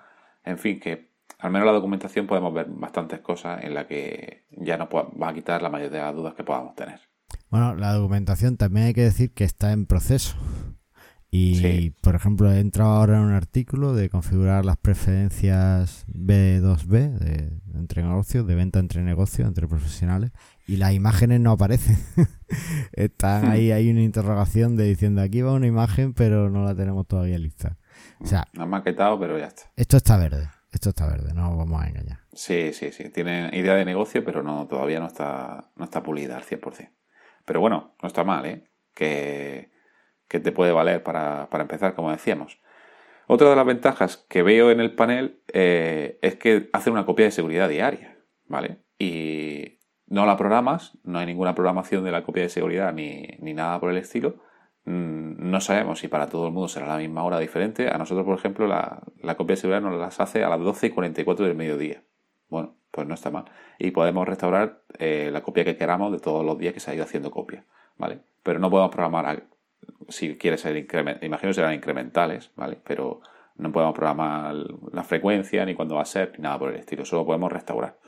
en 0.44 0.58
fin, 0.58 0.80
que 0.80 1.10
al 1.38 1.50
menos 1.50 1.66
la 1.66 1.72
documentación 1.72 2.26
podemos 2.26 2.52
ver 2.52 2.66
bastantes 2.68 3.20
cosas 3.20 3.64
en 3.64 3.74
la 3.74 3.86
que 3.86 4.46
ya 4.50 4.76
nos 4.76 4.88
va 4.88 5.28
a 5.28 5.34
quitar 5.34 5.62
la 5.62 5.70
mayoría 5.70 6.00
de 6.00 6.06
las 6.06 6.14
dudas 6.14 6.34
que 6.34 6.44
podamos 6.44 6.74
tener. 6.74 7.00
Bueno, 7.48 7.74
la 7.74 7.92
documentación 7.92 8.56
también 8.56 8.86
hay 8.86 8.94
que 8.94 9.02
decir 9.02 9.32
que 9.32 9.44
está 9.44 9.72
en 9.72 9.86
proceso. 9.86 10.36
Y, 11.32 11.90
por 12.02 12.16
ejemplo, 12.16 12.50
he 12.52 12.58
entrado 12.58 12.90
ahora 12.90 13.18
en 13.18 13.22
un 13.22 13.32
artículo 13.32 13.94
de 13.94 14.08
configurar 14.08 14.64
las 14.64 14.76
preferencias 14.76 16.04
B2B 16.08 17.18
de, 17.18 17.52
entre 17.74 18.02
negocios, 18.02 18.48
de 18.48 18.56
venta 18.56 18.80
entre 18.80 19.02
negocios, 19.02 19.46
entre 19.46 19.68
profesionales, 19.68 20.32
y 20.66 20.76
las 20.76 20.92
imágenes 20.92 21.40
no 21.40 21.52
aparecen. 21.52 21.98
Están 22.92 23.46
hmm. 23.46 23.50
ahí, 23.50 23.70
hay 23.70 23.90
una 23.90 24.02
interrogación 24.02 24.74
de 24.74 24.88
diciendo 24.88 25.22
aquí 25.22 25.40
va 25.40 25.52
una 25.52 25.68
imagen, 25.68 26.14
pero 26.14 26.50
no 26.50 26.64
la 26.64 26.74
tenemos 26.74 27.06
todavía 27.06 27.38
lista. 27.38 27.78
O 28.22 28.26
sea, 28.26 28.46
ha 28.58 28.66
maquetado, 28.66 29.18
pero 29.18 29.38
ya 29.38 29.46
está. 29.46 29.62
Esto 29.76 29.96
está 29.96 30.16
verde. 30.16 30.48
Esto 30.72 30.90
está 30.90 31.06
verde, 31.06 31.34
no 31.34 31.56
vamos 31.56 31.82
a 31.82 31.88
engañar. 31.88 32.20
Sí, 32.32 32.72
sí, 32.72 32.92
sí. 32.92 33.10
Tiene 33.10 33.50
idea 33.52 33.74
de 33.74 33.84
negocio, 33.84 34.24
pero 34.24 34.42
no 34.42 34.68
todavía 34.68 35.00
no 35.00 35.06
está, 35.06 35.70
no 35.74 35.84
está 35.84 36.02
pulida 36.02 36.36
al 36.36 36.44
100%. 36.44 36.90
Pero 37.44 37.60
bueno, 37.60 37.96
no 38.00 38.06
está 38.06 38.22
mal, 38.22 38.46
¿eh? 38.46 38.70
Que, 38.94 39.70
te 40.28 40.52
puede 40.52 40.70
valer 40.70 41.02
para, 41.02 41.48
empezar, 41.52 41.94
como 41.94 42.12
decíamos. 42.12 42.60
Otra 43.26 43.50
de 43.50 43.56
las 43.56 43.66
ventajas 43.66 44.16
que 44.28 44.42
veo 44.42 44.70
en 44.70 44.80
el 44.80 44.94
panel 44.94 45.42
eh, 45.52 46.18
es 46.22 46.36
que 46.36 46.70
hace 46.72 46.90
una 46.90 47.04
copia 47.04 47.24
de 47.24 47.32
seguridad 47.32 47.68
diaria, 47.68 48.18
¿vale? 48.46 48.84
Y 48.96 49.80
no 50.06 50.26
la 50.26 50.36
programas, 50.36 50.98
no 51.02 51.18
hay 51.18 51.26
ninguna 51.26 51.54
programación 51.54 52.04
de 52.04 52.12
la 52.12 52.22
copia 52.22 52.44
de 52.44 52.48
seguridad 52.48 52.92
ni, 52.92 53.26
ni 53.40 53.54
nada 53.54 53.80
por 53.80 53.90
el 53.90 53.96
estilo, 53.96 54.40
Mm, 54.40 54.49
no 54.90 55.60
sabemos 55.60 56.00
si 56.00 56.08
para 56.08 56.28
todo 56.28 56.46
el 56.46 56.52
mundo 56.52 56.68
será 56.68 56.86
la 56.86 56.96
misma 56.96 57.22
hora 57.24 57.38
diferente. 57.38 57.88
A 57.88 57.98
nosotros, 57.98 58.24
por 58.24 58.38
ejemplo, 58.38 58.66
la, 58.66 59.02
copia 59.36 59.54
de 59.54 59.60
seguridad 59.60 59.80
nos 59.80 59.98
las 59.98 60.20
hace 60.20 60.42
a 60.42 60.48
las 60.48 60.60
12 60.60 60.88
y 60.88 60.90
44 60.90 61.46
del 61.46 61.54
mediodía. 61.54 62.02
Bueno, 62.48 62.76
pues 62.90 63.06
no 63.06 63.14
está 63.14 63.30
mal. 63.30 63.44
Y 63.78 63.92
podemos 63.92 64.26
restaurar 64.26 64.82
eh, 64.98 65.30
la 65.32 65.42
copia 65.42 65.64
que 65.64 65.76
queramos 65.76 66.12
de 66.12 66.18
todos 66.18 66.44
los 66.44 66.58
días 66.58 66.74
que 66.74 66.80
se 66.80 66.90
ha 66.90 66.94
ido 66.94 67.04
haciendo 67.04 67.30
copia, 67.30 67.64
¿vale? 67.96 68.20
Pero 68.42 68.58
no 68.58 68.70
podemos 68.70 68.90
programar, 68.90 69.44
si 70.08 70.36
quiere 70.36 70.58
ser 70.58 70.76
incremental, 70.76 71.24
imagino 71.24 71.50
que 71.50 71.54
serán 71.54 71.74
incrementales, 71.74 72.50
¿vale? 72.56 72.78
Pero 72.84 73.20
no 73.56 73.70
podemos 73.70 73.94
programar 73.94 74.54
la 74.92 75.04
frecuencia, 75.04 75.64
ni 75.64 75.74
cuándo 75.74 75.96
va 75.96 76.02
a 76.02 76.06
ser, 76.06 76.32
ni 76.36 76.42
nada 76.42 76.58
por 76.58 76.70
el 76.70 76.76
estilo. 76.76 77.04
Solo 77.04 77.24
podemos 77.24 77.52
restaurar. 77.52 77.98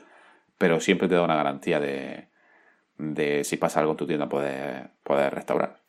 Pero 0.57 0.79
siempre 0.79 1.07
te 1.07 1.15
da 1.15 1.23
una 1.23 1.35
garantía 1.35 1.79
de, 1.79 2.27
de 2.97 3.43
si 3.43 3.57
pasa 3.57 3.79
algo 3.79 3.91
en 3.91 3.97
tu 3.97 4.07
tienda, 4.07 4.27
poder, 4.27 4.91
poder 5.03 5.33
restaurar. 5.33 5.82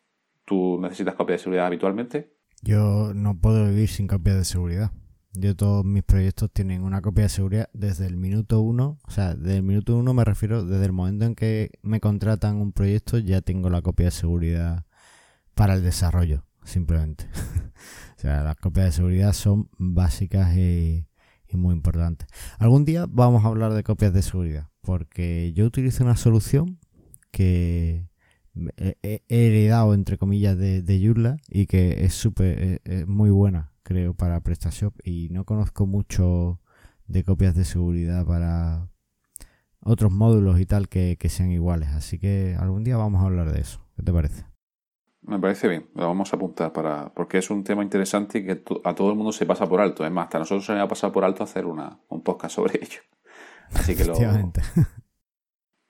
¿Tú 0.45 0.79
necesitas 0.79 1.15
copia 1.15 1.33
de 1.33 1.39
seguridad 1.39 1.65
habitualmente? 1.65 2.33
Yo 2.61 3.13
no 3.13 3.37
puedo 3.39 3.67
vivir 3.67 3.89
sin 3.89 4.07
copia 4.07 4.35
de 4.35 4.45
seguridad. 4.45 4.91
Yo 5.33 5.55
todos 5.55 5.83
mis 5.83 6.03
proyectos 6.03 6.51
tienen 6.51 6.83
una 6.83 7.01
copia 7.01 7.23
de 7.23 7.29
seguridad 7.29 7.69
desde 7.73 8.05
el 8.05 8.15
minuto 8.15 8.61
uno. 8.61 8.97
O 9.05 9.11
sea, 9.11 9.35
desde 9.35 9.57
el 9.57 9.63
minuto 9.63 9.97
uno 9.97 10.13
me 10.13 10.23
refiero 10.23 10.63
desde 10.63 10.85
el 10.85 10.93
momento 10.93 11.25
en 11.25 11.35
que 11.35 11.71
me 11.81 11.99
contratan 11.99 12.55
un 12.57 12.71
proyecto 12.71 13.17
ya 13.17 13.41
tengo 13.41 13.69
la 13.69 13.81
copia 13.81 14.05
de 14.05 14.11
seguridad 14.11 14.85
para 15.55 15.73
el 15.73 15.83
desarrollo, 15.83 16.45
simplemente. 16.63 17.25
o 18.17 18.19
sea, 18.19 18.43
las 18.43 18.55
copias 18.55 18.85
de 18.85 18.91
seguridad 18.93 19.33
son 19.33 19.69
básicas 19.77 20.55
y, 20.55 21.07
y 21.49 21.57
muy 21.57 21.73
importantes. 21.73 22.27
Algún 22.57 22.85
día 22.85 23.05
vamos 23.09 23.43
a 23.43 23.47
hablar 23.47 23.73
de 23.73 23.83
copias 23.83 24.13
de 24.13 24.21
seguridad 24.21 24.69
porque 24.81 25.51
yo 25.53 25.65
utilizo 25.65 26.03
una 26.03 26.15
solución 26.15 26.79
que 27.31 28.07
heredado 29.27 29.93
entre 29.93 30.17
comillas 30.17 30.57
de, 30.57 30.81
de 30.81 31.35
y 31.49 31.65
que 31.65 32.05
es 32.05 32.13
súper 32.13 32.81
muy 33.07 33.29
buena 33.29 33.71
creo 33.83 34.13
para 34.13 34.39
PrestaShop 34.41 34.93
y 35.03 35.29
no 35.29 35.45
conozco 35.45 35.85
mucho 35.85 36.59
de 37.07 37.23
copias 37.23 37.55
de 37.55 37.65
seguridad 37.65 38.25
para 38.25 38.87
otros 39.81 40.11
módulos 40.11 40.59
y 40.59 40.65
tal 40.65 40.89
que, 40.89 41.17
sean 41.29 41.51
iguales 41.51 41.89
así 41.89 42.17
que 42.17 42.55
algún 42.59 42.83
día 42.83 42.97
vamos 42.97 43.21
a 43.21 43.25
hablar 43.25 43.51
de 43.51 43.61
eso 43.61 43.81
¿qué 43.95 44.03
te 44.03 44.13
parece? 44.13 44.45
Me 45.27 45.39
parece 45.39 45.67
bien, 45.67 45.87
lo 45.95 46.05
vamos 46.05 46.31
a 46.31 46.35
apuntar 46.35 46.71
para 46.71 47.11
porque 47.13 47.39
es 47.39 47.49
un 47.49 47.63
tema 47.63 47.81
interesante 47.81 48.39
y 48.39 48.45
que 48.45 48.63
a 48.83 48.93
todo 48.93 49.09
el 49.09 49.15
mundo 49.15 49.31
se 49.31 49.47
pasa 49.47 49.67
por 49.67 49.81
alto. 49.81 50.05
Es 50.05 50.11
más, 50.11 50.25
hasta 50.25 50.37
nosotros 50.37 50.65
se 50.65 50.73
nos 50.73 50.83
ha 50.83 50.87
pasado 50.87 51.11
por 51.11 51.23
alto 51.25 51.43
hacer 51.43 51.65
una, 51.65 51.99
un 52.09 52.21
podcast 52.21 52.55
sobre 52.55 52.77
ello. 52.79 53.01
Así 53.73 53.95
que 53.95 54.05
lo, 54.05 54.13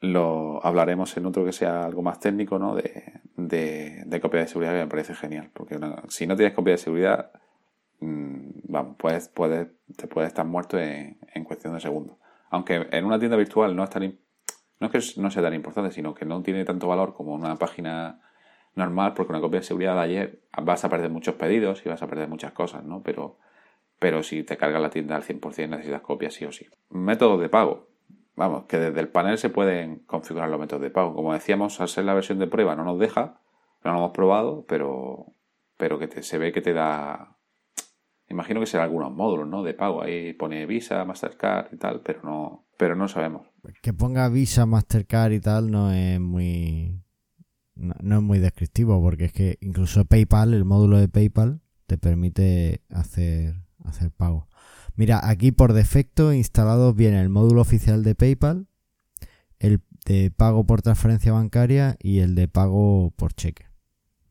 lo 0.02 0.66
hablaremos 0.66 1.16
en 1.18 1.26
otro 1.26 1.46
que 1.46 1.52
sea 1.52 1.86
algo 1.86 2.02
más 2.02 2.20
técnico, 2.20 2.60
¿no? 2.60 2.76
De, 2.76 3.22
de, 3.36 4.20
copia 4.22 4.42
de 4.42 4.48
seguridad 4.48 4.74
que 4.74 4.80
me 4.80 4.88
parece 4.88 5.14
genial. 5.16 5.50
Porque 5.54 5.80
si 6.10 6.28
no 6.28 6.36
tienes 6.36 6.54
copia 6.54 6.74
de 6.74 6.78
seguridad, 6.78 7.32
mmm, 8.00 8.50
vamos, 8.68 8.96
puedes, 8.98 9.30
puedes, 9.30 9.68
te 9.96 10.08
puedes 10.08 10.30
estar 10.30 10.46
muerto 10.46 10.78
en, 10.80 11.18
cuestión 11.44 11.74
de 11.74 11.80
segundos. 11.80 12.18
Aunque 12.50 12.88
en 12.92 13.06
una 13.06 13.20
tienda 13.20 13.38
virtual 13.38 13.76
no 13.76 13.84
es 13.84 13.90
tan 13.90 14.18
no 14.80 14.88
es 14.88 14.92
que 15.16 15.22
no 15.22 15.32
sea 15.32 15.42
tan 15.42 15.54
importante, 15.54 15.92
sino 15.92 16.14
que 16.14 16.26
no 16.26 16.42
tiene 16.44 16.66
tanto 16.66 16.88
valor 16.88 17.14
como 17.14 17.34
una 17.34 17.56
página 17.56 18.20
normal, 18.76 19.14
porque 19.14 19.32
una 19.32 19.40
copia 19.40 19.62
de 19.62 19.66
seguridad 19.66 19.96
de 19.96 20.02
ayer 20.02 20.40
vas 20.62 20.84
a 20.84 20.90
perder 20.90 21.10
muchos 21.10 21.36
pedidos 21.36 21.86
y 21.86 21.90
vas 21.90 22.04
a 22.04 22.08
perder 22.08 22.28
muchas 22.28 22.52
cosas, 22.52 22.84
¿no? 22.84 23.02
Pero, 23.02 23.38
pero 24.00 24.22
si 24.22 24.44
te 24.44 24.58
cargas 24.58 24.82
la 24.82 24.90
tienda 24.90 25.16
al 25.16 25.24
100% 25.24 25.70
necesitas 25.70 26.02
copias 26.02 26.34
sí 26.34 26.44
o 26.44 26.52
sí. 26.52 26.68
Métodos 26.90 27.40
de 27.40 27.48
pago 27.48 27.95
vamos, 28.36 28.66
que 28.66 28.78
desde 28.78 29.00
el 29.00 29.10
panel 29.10 29.38
se 29.38 29.50
pueden 29.50 30.00
configurar 30.00 30.50
los 30.50 30.60
métodos 30.60 30.82
de 30.82 30.90
pago. 30.90 31.14
Como 31.14 31.34
decíamos, 31.34 31.80
al 31.82 31.88
ser 31.88 32.06
la 32.06 32.14
versión 32.14 32.40
de 32.40 32.48
prueba 32.48 32.76
no 32.76 32.84
nos 32.84 33.00
deja, 33.00 33.40
no 33.84 33.92
lo 33.92 33.98
hemos 33.98 34.12
probado, 34.12 34.66
pero, 34.68 35.34
pero 35.78 36.00
que 36.00 36.24
se 36.24 36.38
ve 36.38 36.52
que 36.52 36.62
te 36.62 36.74
da... 36.74 37.38
Imagino 38.28 38.60
que 38.60 38.66
será 38.66 38.84
algunos 38.84 39.14
módulos, 39.14 39.48
¿no? 39.48 39.62
De 39.62 39.76
pago. 39.76 40.02
Ahí 40.02 40.34
pone 40.34 40.66
Visa, 40.66 41.06
Mastercard 41.06 41.74
y 41.74 41.78
tal, 41.78 42.02
pero 42.02 42.22
no, 42.24 42.66
pero 42.78 42.96
no 42.96 43.08
sabemos. 43.08 43.48
Que 43.84 43.94
ponga 43.94 44.28
Visa, 44.30 44.66
Mastercard 44.66 45.32
y 45.32 45.40
tal 45.40 45.70
no 45.72 45.92
es 45.92 46.20
muy... 46.20 47.02
No, 47.76 48.16
es 48.18 48.22
muy 48.22 48.40
descriptivo 48.40 49.02
porque 49.02 49.26
es 49.26 49.34
que 49.34 49.58
incluso 49.60 50.06
PayPal, 50.06 50.54
el 50.54 50.64
módulo 50.64 50.98
de 50.98 51.10
PayPal, 51.10 51.62
te 51.88 51.98
permite 51.98 52.82
hacer, 52.90 53.56
hacer 53.84 54.12
pago. 54.12 54.48
Mira, 54.96 55.28
aquí 55.28 55.52
por 55.52 55.74
defecto 55.74 56.34
instalado 56.34 56.94
viene 56.94 57.22
el 57.22 57.30
módulo 57.30 57.62
oficial 57.62 58.04
de 58.04 58.16
PayPal, 58.16 58.68
el 59.60 59.82
de 60.06 60.32
pago 60.32 60.66
por 60.66 60.82
transferencia 60.82 61.34
bancaria 61.34 61.98
y 62.00 62.20
el 62.20 62.36
de 62.36 62.48
pago 62.48 63.12
por 63.16 63.34
cheque. 63.34 63.66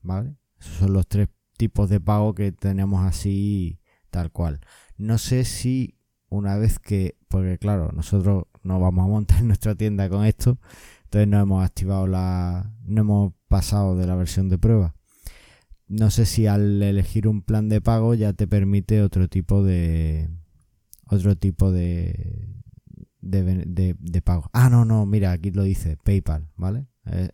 ¿Vale? 0.03 0.37
Esos 0.59 0.77
son 0.77 0.92
los 0.94 1.07
tres 1.07 1.29
tipos 1.57 1.90
de 1.90 2.00
pago 2.00 2.35
que 2.35 2.53
tenemos 2.53 3.05
así 3.05 3.79
tal 4.11 4.31
cual. 4.31 4.61
No 4.96 5.18
sé 5.18 5.44
si 5.44 5.98
una 6.29 6.57
vez 6.57 6.79
que, 6.79 7.16
porque 7.29 7.59
claro, 7.59 7.90
nosotros 7.92 8.44
no 8.62 8.81
vamos 8.81 9.05
a 9.05 9.09
montar 9.09 9.42
nuestra 9.44 9.74
tienda 9.74 10.09
con 10.09 10.24
esto, 10.24 10.59
entonces 11.05 11.29
no 11.29 11.40
hemos 11.40 11.64
activado 11.64 12.07
la, 12.07 12.72
no 12.85 13.03
hemos 13.03 13.33
pasado 13.48 13.96
de 13.96 14.07
la 14.07 14.14
versión 14.14 14.48
de 14.48 14.59
prueba. 14.59 14.94
No 15.87 16.11
sé 16.11 16.24
si 16.24 16.46
al 16.46 16.83
elegir 16.83 17.29
un 17.29 17.42
plan 17.42 17.68
de 17.68 17.81
pago 17.81 18.14
ya 18.14 18.33
te 18.33 18.46
permite 18.46 19.03
otro 19.03 19.29
tipo 19.29 19.62
de, 19.62 20.31
otro 21.14 21.37
tipo 21.37 21.72
de, 21.72 22.55
de, 23.20 24.22
pago. 24.22 24.50
Ah, 24.53 24.68
no, 24.68 24.85
no, 24.85 25.07
mira, 25.07 25.33
aquí 25.33 25.50
lo 25.50 25.62
dice, 25.62 25.96
PayPal, 26.03 26.48
¿vale? 26.57 26.87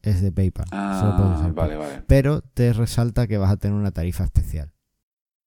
Es 0.03 0.21
de 0.21 0.33
PayPal. 0.33 0.67
Ah, 0.73 1.51
vale, 1.55 1.77
vale. 1.77 2.03
Pero 2.07 2.43
te 2.43 2.73
resalta 2.73 3.27
que 3.27 3.39
vas 3.39 3.51
a 3.51 3.57
tener 3.57 3.77
una 3.77 3.93
tarifa 3.93 4.25
especial. 4.25 4.73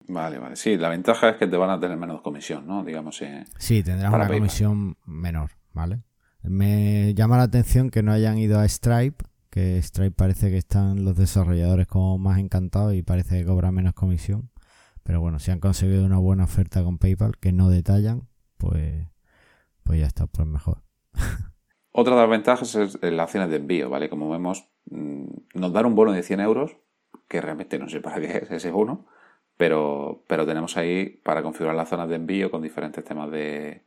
Vale, 0.07 0.37
vale. 0.37 0.55
Sí, 0.55 0.77
la 0.77 0.89
ventaja 0.89 1.29
es 1.29 1.35
que 1.37 1.47
te 1.47 1.57
van 1.57 1.69
a 1.69 1.79
tener 1.79 1.97
menos 1.97 2.21
comisión, 2.21 2.67
¿no? 2.67 2.83
Digamos. 2.83 3.21
Eh, 3.21 3.45
sí, 3.57 3.83
tendrás 3.83 4.13
una 4.13 4.27
comisión 4.27 4.97
menor, 5.05 5.51
¿vale? 5.73 6.01
Me 6.43 7.13
llama 7.13 7.37
la 7.37 7.43
atención 7.43 7.89
que 7.89 8.03
no 8.03 8.11
hayan 8.11 8.37
ido 8.37 8.59
a 8.59 8.67
Stripe, 8.67 9.23
que 9.49 9.81
Stripe 9.81 10.11
parece 10.11 10.49
que 10.49 10.57
están 10.57 11.05
los 11.05 11.15
desarrolladores 11.15 11.87
como 11.87 12.17
más 12.17 12.39
encantados 12.39 12.93
y 12.95 13.01
parece 13.01 13.39
que 13.39 13.45
cobra 13.45 13.71
menos 13.71 13.93
comisión. 13.93 14.49
Pero 15.03 15.19
bueno, 15.19 15.39
si 15.39 15.51
han 15.51 15.59
conseguido 15.59 16.05
una 16.05 16.17
buena 16.17 16.45
oferta 16.45 16.83
con 16.83 16.97
PayPal 16.97 17.37
que 17.37 17.51
no 17.51 17.69
detallan, 17.69 18.27
pues, 18.57 19.07
pues 19.83 19.99
ya 19.99 20.07
está, 20.07 20.27
pues 20.27 20.47
mejor. 20.47 20.83
Otra 21.91 22.15
de 22.15 22.21
las 22.21 22.29
ventajas 22.29 22.75
es 22.75 22.97
las 23.01 23.25
acciones 23.25 23.49
de 23.49 23.57
envío, 23.57 23.89
¿vale? 23.89 24.09
Como 24.09 24.29
vemos, 24.29 24.67
mm, 24.89 25.25
nos 25.55 25.73
dan 25.73 25.85
un 25.85 25.95
bono 25.95 26.11
de 26.11 26.23
100 26.23 26.39
euros, 26.39 26.77
que 27.27 27.41
realmente 27.41 27.77
no 27.77 27.89
sé 27.89 27.99
para 28.01 28.19
qué 28.19 28.37
es 28.37 28.51
ese 28.51 28.71
bono, 28.71 29.05
pero, 29.57 30.23
pero 30.27 30.45
tenemos 30.45 30.77
ahí 30.77 31.21
para 31.23 31.43
configurar 31.43 31.75
las 31.75 31.89
zonas 31.89 32.09
de 32.09 32.15
envío 32.15 32.49
con 32.49 32.61
diferentes 32.61 33.03
temas 33.03 33.29
de, 33.29 33.83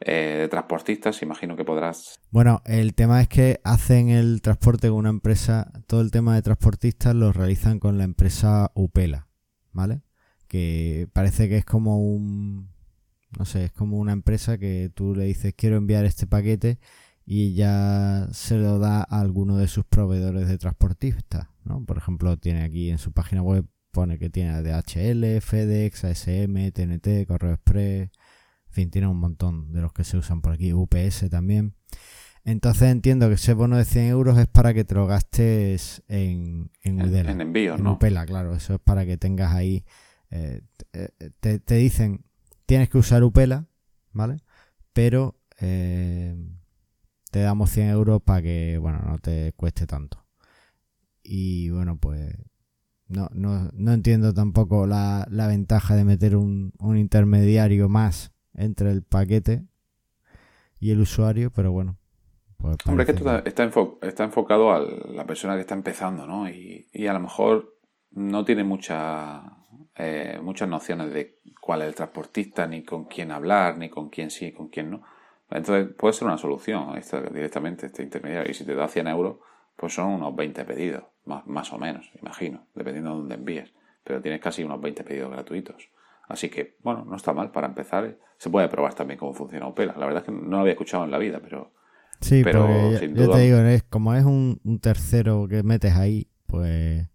eh, 0.00 0.36
de 0.40 0.48
transportistas, 0.48 1.22
imagino 1.22 1.56
que 1.56 1.64
podrás. 1.64 2.18
Bueno, 2.30 2.62
el 2.64 2.94
tema 2.94 3.20
es 3.20 3.28
que 3.28 3.60
hacen 3.64 4.08
el 4.08 4.40
transporte 4.40 4.88
con 4.88 4.98
una 4.98 5.10
empresa, 5.10 5.72
todo 5.86 6.00
el 6.00 6.10
tema 6.10 6.34
de 6.34 6.42
transportistas 6.42 7.14
lo 7.14 7.32
realizan 7.32 7.80
con 7.80 7.98
la 7.98 8.04
empresa 8.04 8.70
Upela, 8.74 9.28
¿vale? 9.72 10.02
Que 10.48 11.08
parece 11.12 11.48
que 11.48 11.58
es 11.58 11.64
como 11.64 11.98
un, 11.98 12.70
no 13.38 13.44
sé, 13.44 13.66
es 13.66 13.72
como 13.72 13.98
una 13.98 14.12
empresa 14.12 14.58
que 14.58 14.90
tú 14.94 15.14
le 15.14 15.24
dices 15.24 15.54
quiero 15.56 15.76
enviar 15.76 16.04
este 16.04 16.26
paquete 16.26 16.78
y 17.24 17.54
ya 17.54 18.28
se 18.32 18.56
lo 18.56 18.78
da 18.78 19.00
a 19.00 19.20
alguno 19.20 19.58
de 19.58 19.68
sus 19.68 19.84
proveedores 19.84 20.48
de 20.48 20.58
transportistas, 20.58 21.48
¿no? 21.64 21.84
Por 21.84 21.98
ejemplo, 21.98 22.38
tiene 22.38 22.62
aquí 22.62 22.90
en 22.90 22.98
su 22.98 23.12
página 23.12 23.42
web 23.42 23.66
pone 23.90 24.18
que 24.18 24.30
tiene 24.30 24.62
DHL, 24.62 25.40
FedEx, 25.40 26.04
ASM, 26.04 26.72
TNT, 26.72 27.26
Correo 27.26 27.52
Express, 27.52 28.10
en 28.68 28.72
fin, 28.72 28.90
tiene 28.90 29.08
un 29.08 29.18
montón 29.18 29.72
de 29.72 29.82
los 29.82 29.92
que 29.92 30.04
se 30.04 30.16
usan 30.16 30.40
por 30.40 30.52
aquí, 30.52 30.72
UPS 30.72 31.28
también. 31.30 31.74
Entonces 32.44 32.90
entiendo 32.90 33.28
que 33.28 33.34
ese 33.34 33.52
bono 33.52 33.76
de 33.76 33.84
100 33.84 34.06
euros 34.06 34.38
es 34.38 34.46
para 34.46 34.72
que 34.72 34.84
te 34.84 34.94
lo 34.94 35.06
gastes 35.06 36.02
en, 36.08 36.70
en 36.82 37.02
Udela. 37.02 37.30
En, 37.30 37.42
envío, 37.42 37.74
en 37.74 37.82
¿no? 37.82 37.92
Upela, 37.94 38.24
claro. 38.24 38.54
Eso 38.54 38.74
es 38.74 38.80
para 38.80 39.04
que 39.04 39.18
tengas 39.18 39.52
ahí. 39.54 39.84
Eh, 40.30 40.62
te, 41.40 41.58
te 41.58 41.74
dicen, 41.74 42.24
tienes 42.66 42.88
que 42.88 42.98
usar 42.98 43.24
Upela, 43.24 43.66
¿vale? 44.12 44.38
Pero 44.92 45.40
eh, 45.60 46.36
te 47.30 47.40
damos 47.40 47.70
100 47.70 47.88
euros 47.90 48.22
para 48.22 48.42
que, 48.42 48.78
bueno, 48.78 49.00
no 49.06 49.18
te 49.18 49.52
cueste 49.56 49.86
tanto. 49.86 50.24
Y 51.22 51.70
bueno, 51.70 51.98
pues 51.98 52.34
no, 53.06 53.28
no, 53.32 53.70
no 53.72 53.92
entiendo 53.92 54.34
tampoco 54.34 54.86
la, 54.86 55.26
la 55.30 55.46
ventaja 55.46 55.96
de 55.96 56.04
meter 56.04 56.36
un, 56.36 56.72
un 56.78 56.96
intermediario 56.96 57.88
más 57.88 58.32
entre 58.54 58.90
el 58.90 59.02
paquete 59.02 59.64
y 60.78 60.90
el 60.90 61.00
usuario, 61.00 61.50
pero 61.50 61.72
bueno. 61.72 61.98
pues 62.56 62.76
Hombre, 62.86 63.04
es 63.04 63.06
que 63.06 63.16
esto 63.16 63.38
está, 63.44 64.06
está 64.06 64.24
enfocado 64.24 64.72
a 64.72 64.80
la 64.80 65.26
persona 65.26 65.54
que 65.54 65.62
está 65.62 65.74
empezando, 65.74 66.26
¿no? 66.26 66.48
Y, 66.48 66.86
y 66.92 67.06
a 67.06 67.12
lo 67.12 67.20
mejor 67.20 67.77
no 68.12 68.44
tiene 68.44 68.64
mucha, 68.64 69.42
eh, 69.96 70.38
muchas 70.42 70.68
nociones 70.68 71.12
de 71.12 71.38
cuál 71.60 71.82
es 71.82 71.88
el 71.88 71.94
transportista, 71.94 72.66
ni 72.66 72.82
con 72.82 73.04
quién 73.04 73.30
hablar, 73.30 73.76
ni 73.78 73.88
con 73.88 74.08
quién 74.08 74.30
sí, 74.30 74.52
con 74.52 74.68
quién 74.68 74.90
no. 74.90 75.02
Entonces 75.50 75.94
puede 75.96 76.12
ser 76.14 76.26
una 76.28 76.38
solución 76.38 76.96
esta, 76.96 77.20
directamente, 77.20 77.86
este 77.86 78.02
intermediario. 78.02 78.50
Y 78.50 78.54
si 78.54 78.64
te 78.64 78.74
da 78.74 78.88
100 78.88 79.08
euros, 79.08 79.36
pues 79.76 79.94
son 79.94 80.08
unos 80.10 80.34
20 80.36 80.64
pedidos, 80.64 81.04
más, 81.24 81.46
más 81.46 81.72
o 81.72 81.78
menos, 81.78 82.10
imagino, 82.20 82.66
dependiendo 82.74 83.10
de 83.10 83.16
dónde 83.16 83.34
envíes. 83.36 83.72
Pero 84.04 84.20
tienes 84.20 84.40
casi 84.40 84.62
unos 84.64 84.80
20 84.80 85.04
pedidos 85.04 85.30
gratuitos. 85.30 85.88
Así 86.28 86.48
que, 86.50 86.76
bueno, 86.82 87.04
no 87.06 87.16
está 87.16 87.32
mal 87.32 87.50
para 87.50 87.66
empezar. 87.68 88.16
Se 88.36 88.50
puede 88.50 88.68
probar 88.68 88.94
también 88.94 89.18
cómo 89.18 89.32
funciona 89.32 89.66
Opela. 89.66 89.94
La 89.96 90.06
verdad 90.06 90.22
es 90.22 90.26
que 90.26 90.32
no 90.32 90.48
lo 90.50 90.58
había 90.58 90.72
escuchado 90.72 91.04
en 91.04 91.10
la 91.10 91.18
vida, 91.18 91.40
pero 91.42 91.72
Sí, 92.20 92.42
Pero, 92.42 92.66
sin 92.98 93.14
yo 93.14 93.26
duda- 93.26 93.36
te 93.36 93.42
digo, 93.44 93.58
es, 93.58 93.84
como 93.84 94.12
es 94.14 94.24
un, 94.24 94.60
un 94.64 94.80
tercero 94.80 95.46
que 95.48 95.62
metes 95.62 95.94
ahí, 95.94 96.28
pues 96.46 97.08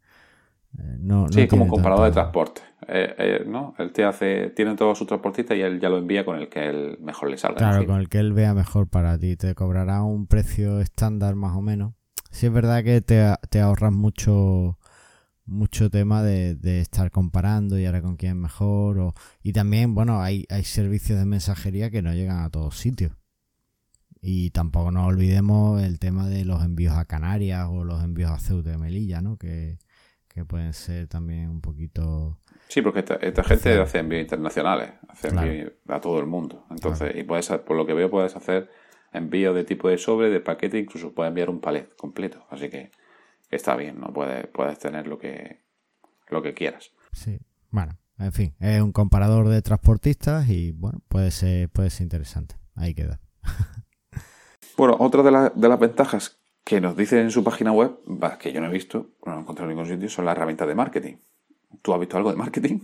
eh, 0.80 0.98
no, 1.00 1.28
Sí, 1.30 1.42
no 1.42 1.48
como 1.48 1.68
comparador 1.68 2.06
de 2.06 2.12
transporte. 2.12 2.62
Eh, 2.88 3.16
eh, 3.18 3.44
¿no? 3.48 3.76
Él 3.78 3.92
te 3.92 4.04
hace, 4.04 4.50
tiene 4.50 4.76
todos 4.76 4.98
sus 4.98 5.08
transportistas 5.08 5.58
y 5.58 5.62
él 5.62 5.80
ya 5.80 5.90
lo 5.90 5.98
envía 5.98 6.26
con 6.26 6.38
el 6.38 6.50
que 6.50 6.68
él 6.68 6.98
mejor 7.02 7.30
le 7.30 7.38
salga. 7.38 7.58
Claro, 7.58 7.86
con 7.86 8.00
el 8.00 8.10
que 8.10 8.20
él 8.20 8.34
vea 8.34 8.54
mejor 8.54 8.88
para 8.88 9.18
ti. 9.18 9.36
Te 9.36 9.56
cobrará 9.56 10.04
un 10.04 10.28
precio 10.28 10.80
estándar 10.80 11.36
más 11.36 11.56
o 11.56 11.62
menos. 11.62 11.94
Sí 12.32 12.48
es 12.48 12.54
verdad 12.54 12.84
que 12.84 13.02
te, 13.02 13.24
te 13.50 13.62
ahorras 13.62 13.94
mucho 13.94 14.78
mucho 15.46 15.90
tema 15.90 16.24
de, 16.24 16.56
de 16.56 16.80
estar 16.80 17.12
comparando 17.12 17.78
y 17.78 17.86
ahora 17.86 18.02
con 18.02 18.16
quién 18.16 18.32
es 18.32 18.38
mejor. 18.38 19.00
O, 19.00 19.14
y 19.42 19.54
también, 19.54 19.94
bueno, 19.94 20.22
hay, 20.22 20.46
hay 20.50 20.64
servicios 20.64 21.20
de 21.20 21.26
mensajería 21.26 21.92
que 21.92 22.02
no 22.02 22.14
llegan 22.14 22.40
a 22.40 22.50
todos 22.50 22.78
sitios. 22.78 23.12
Y 24.22 24.52
tampoco 24.52 24.92
nos 24.92 25.06
olvidemos 25.06 25.82
el 25.84 26.00
tema 26.00 26.28
de 26.30 26.46
los 26.46 26.64
envíos 26.64 26.96
a 26.96 27.06
Canarias 27.06 27.68
o 27.70 27.84
los 27.84 28.04
envíos 28.04 28.32
a 28.32 28.40
Ceuta 28.40 28.72
de 28.72 28.78
Melilla, 28.78 29.22
¿no? 29.22 29.38
Que, 29.38 29.80
que 30.34 30.46
pueden 30.46 30.74
ser 30.74 31.08
también 31.08 31.50
un 31.50 31.62
poquito... 31.62 32.40
Sí, 32.68 32.82
porque 32.82 33.00
esta, 33.00 33.16
esta 33.16 33.44
gente 33.44 33.80
hace 33.80 34.00
envíos 34.00 34.22
internacionales, 34.24 34.92
hace 35.10 35.30
Claro. 35.30 35.48
envíos 35.48 35.72
a 35.88 36.00
todo 36.02 36.20
el 36.20 36.26
mundo. 36.26 36.66
Entonces, 36.72 37.16
y 37.16 37.24
puedes, 37.24 37.48
por 37.50 37.78
lo 37.78 37.86
que 37.86 37.94
veo, 37.94 38.10
puedes 38.10 38.36
hacer 38.36 38.70
envíos 39.12 39.54
de 39.54 39.64
tipo 39.64 39.90
de 39.90 39.98
sobre, 39.98 40.30
de 40.30 40.40
paquete, 40.40 40.80
incluso 40.80 41.14
puedes 41.14 41.30
enviar 41.30 41.50
un 41.52 41.60
palet 41.62 41.96
completo. 41.96 42.46
Así 42.50 42.70
que 42.70 42.90
está 43.52 43.76
bien, 43.76 44.00
¿no? 44.00 44.12
Puedes, 44.12 44.48
puedes 44.48 44.80
tener 44.80 45.06
lo 45.08 45.20
que, 45.20 45.62
lo 46.30 46.42
que 46.42 46.54
quieras. 46.56 46.92
Sí, 47.12 47.40
bueno, 47.70 48.00
en 48.18 48.32
fin, 48.32 48.56
es 48.60 48.82
un 48.82 48.92
comparador 48.92 49.50
de 49.50 49.62
transportistas 49.62 50.50
y 50.50 50.72
bueno, 50.72 51.00
puede 51.10 51.30
ser, 51.30 51.70
puede 51.70 51.92
ser 51.92 52.04
interesante. 52.06 52.56
Ahí 52.76 52.94
queda. 52.96 53.20
Bueno, 54.76 54.96
otra 55.00 55.22
de, 55.22 55.30
la- 55.32 55.52
de 55.56 55.70
las 55.70 55.80
ventajas 55.80 56.40
que 56.64 56.80
nos 56.80 56.96
dicen 56.96 57.20
en 57.20 57.32
su 57.32 57.44
página 57.44 57.72
web, 57.72 57.98
que 58.40 58.54
yo 58.54 58.62
no 58.62 58.68
he 58.68 58.72
visto, 58.72 59.12
no 59.26 59.38
he 59.38 59.40
encontrado 59.42 59.70
en 59.70 59.78
ningún 59.78 59.92
sitio, 59.92 60.10
son 60.10 60.26
las 60.26 60.36
herramientas 60.36 60.68
de 60.68 60.76
marketing. 60.76 61.16
¿Tú 61.82 61.94
has 61.94 62.00
visto 62.00 62.18
algo 62.18 62.32
de 62.32 62.38
marketing? 62.38 62.80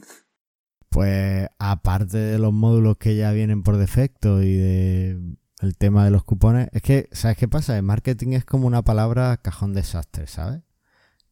Pues 0.89 1.47
aparte 1.59 2.17
de 2.17 2.39
los 2.39 2.51
módulos 2.51 2.97
que 2.97 3.15
ya 3.15 3.31
vienen 3.31 3.63
por 3.63 3.77
defecto 3.77 4.41
y 4.41 4.53
de 4.55 5.19
el 5.59 5.77
tema 5.77 6.05
de 6.05 6.11
los 6.11 6.23
cupones, 6.23 6.69
es 6.71 6.81
que, 6.81 7.09
¿sabes 7.11 7.37
qué 7.37 7.47
pasa? 7.47 7.77
El 7.77 7.83
marketing 7.83 8.29
es 8.29 8.45
como 8.45 8.65
una 8.65 8.81
palabra 8.81 9.37
cajón 9.37 9.73
desastre, 9.73 10.27
¿sabes? 10.27 10.61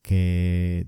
Que 0.01 0.87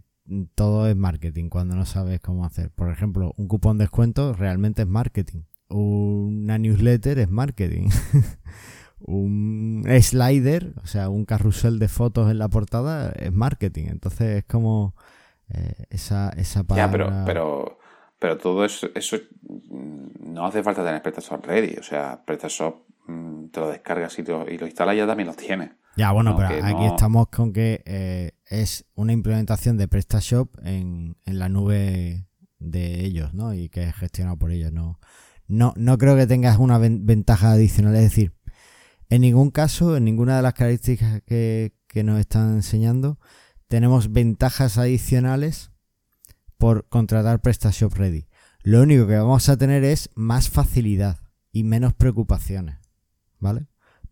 todo 0.55 0.87
es 0.87 0.95
marketing 0.95 1.49
cuando 1.49 1.75
no 1.75 1.85
sabes 1.85 2.19
cómo 2.19 2.45
hacer. 2.45 2.69
Por 2.71 2.91
ejemplo, 2.91 3.33
un 3.37 3.47
cupón 3.47 3.77
descuento 3.77 4.33
realmente 4.33 4.83
es 4.83 4.87
marketing. 4.87 5.43
Una 5.69 6.57
newsletter 6.57 7.19
es 7.19 7.29
marketing. 7.29 7.89
un 9.01 9.83
slider, 10.01 10.73
o 10.83 10.87
sea, 10.87 11.09
un 11.09 11.25
carrusel 11.25 11.79
de 11.79 11.87
fotos 11.87 12.29
en 12.31 12.39
la 12.39 12.47
portada 12.49 13.11
es 13.11 13.31
marketing. 13.31 13.85
Entonces 13.89 14.37
es 14.39 14.45
como 14.45 14.95
eh, 15.49 15.85
esa, 15.89 16.29
esa 16.29 16.63
palabra. 16.63 16.87
Ya, 16.87 16.91
pero, 16.91 17.25
pero, 17.25 17.79
pero 18.19 18.37
todo 18.37 18.65
eso, 18.65 18.87
eso 18.95 19.17
mm, 19.69 20.33
no 20.33 20.45
hace 20.45 20.63
falta 20.63 20.83
tener 20.85 21.01
PrestaShop 21.01 21.45
ready. 21.45 21.75
O 21.77 21.83
sea, 21.83 22.21
PrestaShop 22.25 22.83
mm, 23.07 23.45
te 23.47 23.59
lo 23.59 23.69
descargas 23.69 24.17
y 24.19 24.23
lo, 24.23 24.49
y 24.49 24.57
lo 24.57 24.65
instalas 24.67 24.95
y 24.95 24.97
ya 24.99 25.07
también 25.07 25.27
lo 25.27 25.33
tienes. 25.35 25.71
Ya, 25.95 26.11
bueno, 26.11 26.31
No, 26.31 26.37
pero 26.37 26.49
aquí 26.65 26.83
no- 26.83 26.87
estamos 26.87 27.27
con 27.29 27.51
que 27.51 27.81
eh, 27.85 28.31
es 28.45 28.85
una 28.95 29.11
implementación 29.11 29.77
de 29.77 29.87
PrestaShop 29.87 30.49
en, 30.63 31.17
en 31.25 31.39
la 31.39 31.49
nube 31.49 32.27
de 32.59 33.03
ellos, 33.05 33.33
¿no? 33.33 33.53
Y 33.53 33.69
que 33.69 33.83
es 33.83 33.95
gestionado 33.95 34.37
por 34.37 34.51
ellos, 34.51 34.71
¿no? 34.71 34.99
No, 35.47 35.73
no 35.77 35.97
creo 35.97 36.15
que 36.15 36.27
tengas 36.27 36.59
una 36.59 36.77
ven- 36.77 37.05
ventaja 37.07 37.51
adicional. 37.53 37.95
Es 37.95 38.03
decir, 38.03 38.33
en 39.09 39.21
ningún 39.21 39.49
caso, 39.49 39.97
en 39.97 40.05
ninguna 40.05 40.37
de 40.37 40.43
las 40.43 40.53
características 40.53 41.21
que, 41.23 41.73
nos 42.03 42.19
están 42.19 42.53
enseñando, 42.53 43.19
tenemos 43.67 44.11
ventajas 44.11 44.77
adicionales 44.77 45.71
por 46.57 46.87
contratar 46.87 47.41
PrestaShop 47.41 47.93
Ready. 47.93 48.27
Lo 48.61 48.81
único 48.81 49.07
que 49.07 49.17
vamos 49.17 49.49
a 49.49 49.57
tener 49.57 49.83
es 49.83 50.11
más 50.15 50.49
facilidad 50.49 51.17
y 51.51 51.63
menos 51.63 51.93
preocupaciones, 51.93 52.77
¿vale? 53.39 53.65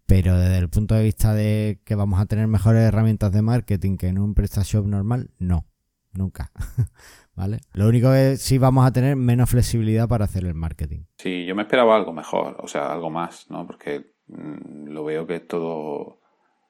Pero 0.08 0.38
desde 0.40 0.58
el 0.58 0.70
punto 0.70 0.96
de 0.96 1.04
vista 1.04 1.34
de 1.34 1.82
que 1.86 1.96
vamos 1.96 2.20
a 2.20 2.26
tener 2.26 2.48
mejores 2.48 2.82
herramientas 2.82 3.32
de 3.32 3.42
marketing 3.42 3.98
que 3.98 4.08
en 4.08 4.18
un 4.18 4.34
PrestaShop 4.34 4.88
normal, 4.88 5.30
no, 5.38 5.68
nunca. 6.14 6.52
¿Vale? 7.36 7.60
Lo 7.74 7.88
único 7.88 8.12
es 8.14 8.42
sí 8.42 8.58
vamos 8.58 8.88
a 8.88 8.92
tener 8.92 9.16
menos 9.16 9.50
flexibilidad 9.52 10.08
para 10.08 10.26
hacer 10.26 10.44
el 10.46 10.56
marketing. 10.56 11.02
Sí, 11.20 11.46
yo 11.46 11.54
me 11.54 11.62
esperaba 11.62 11.96
algo 11.96 12.12
mejor, 12.14 12.58
o 12.60 12.68
sea, 12.68 12.92
algo 12.92 13.12
más, 13.12 13.52
¿no? 13.52 13.68
Porque 13.68 14.17
lo 14.28 15.04
veo 15.04 15.26
que 15.26 15.36
es 15.36 15.48
todo 15.48 16.20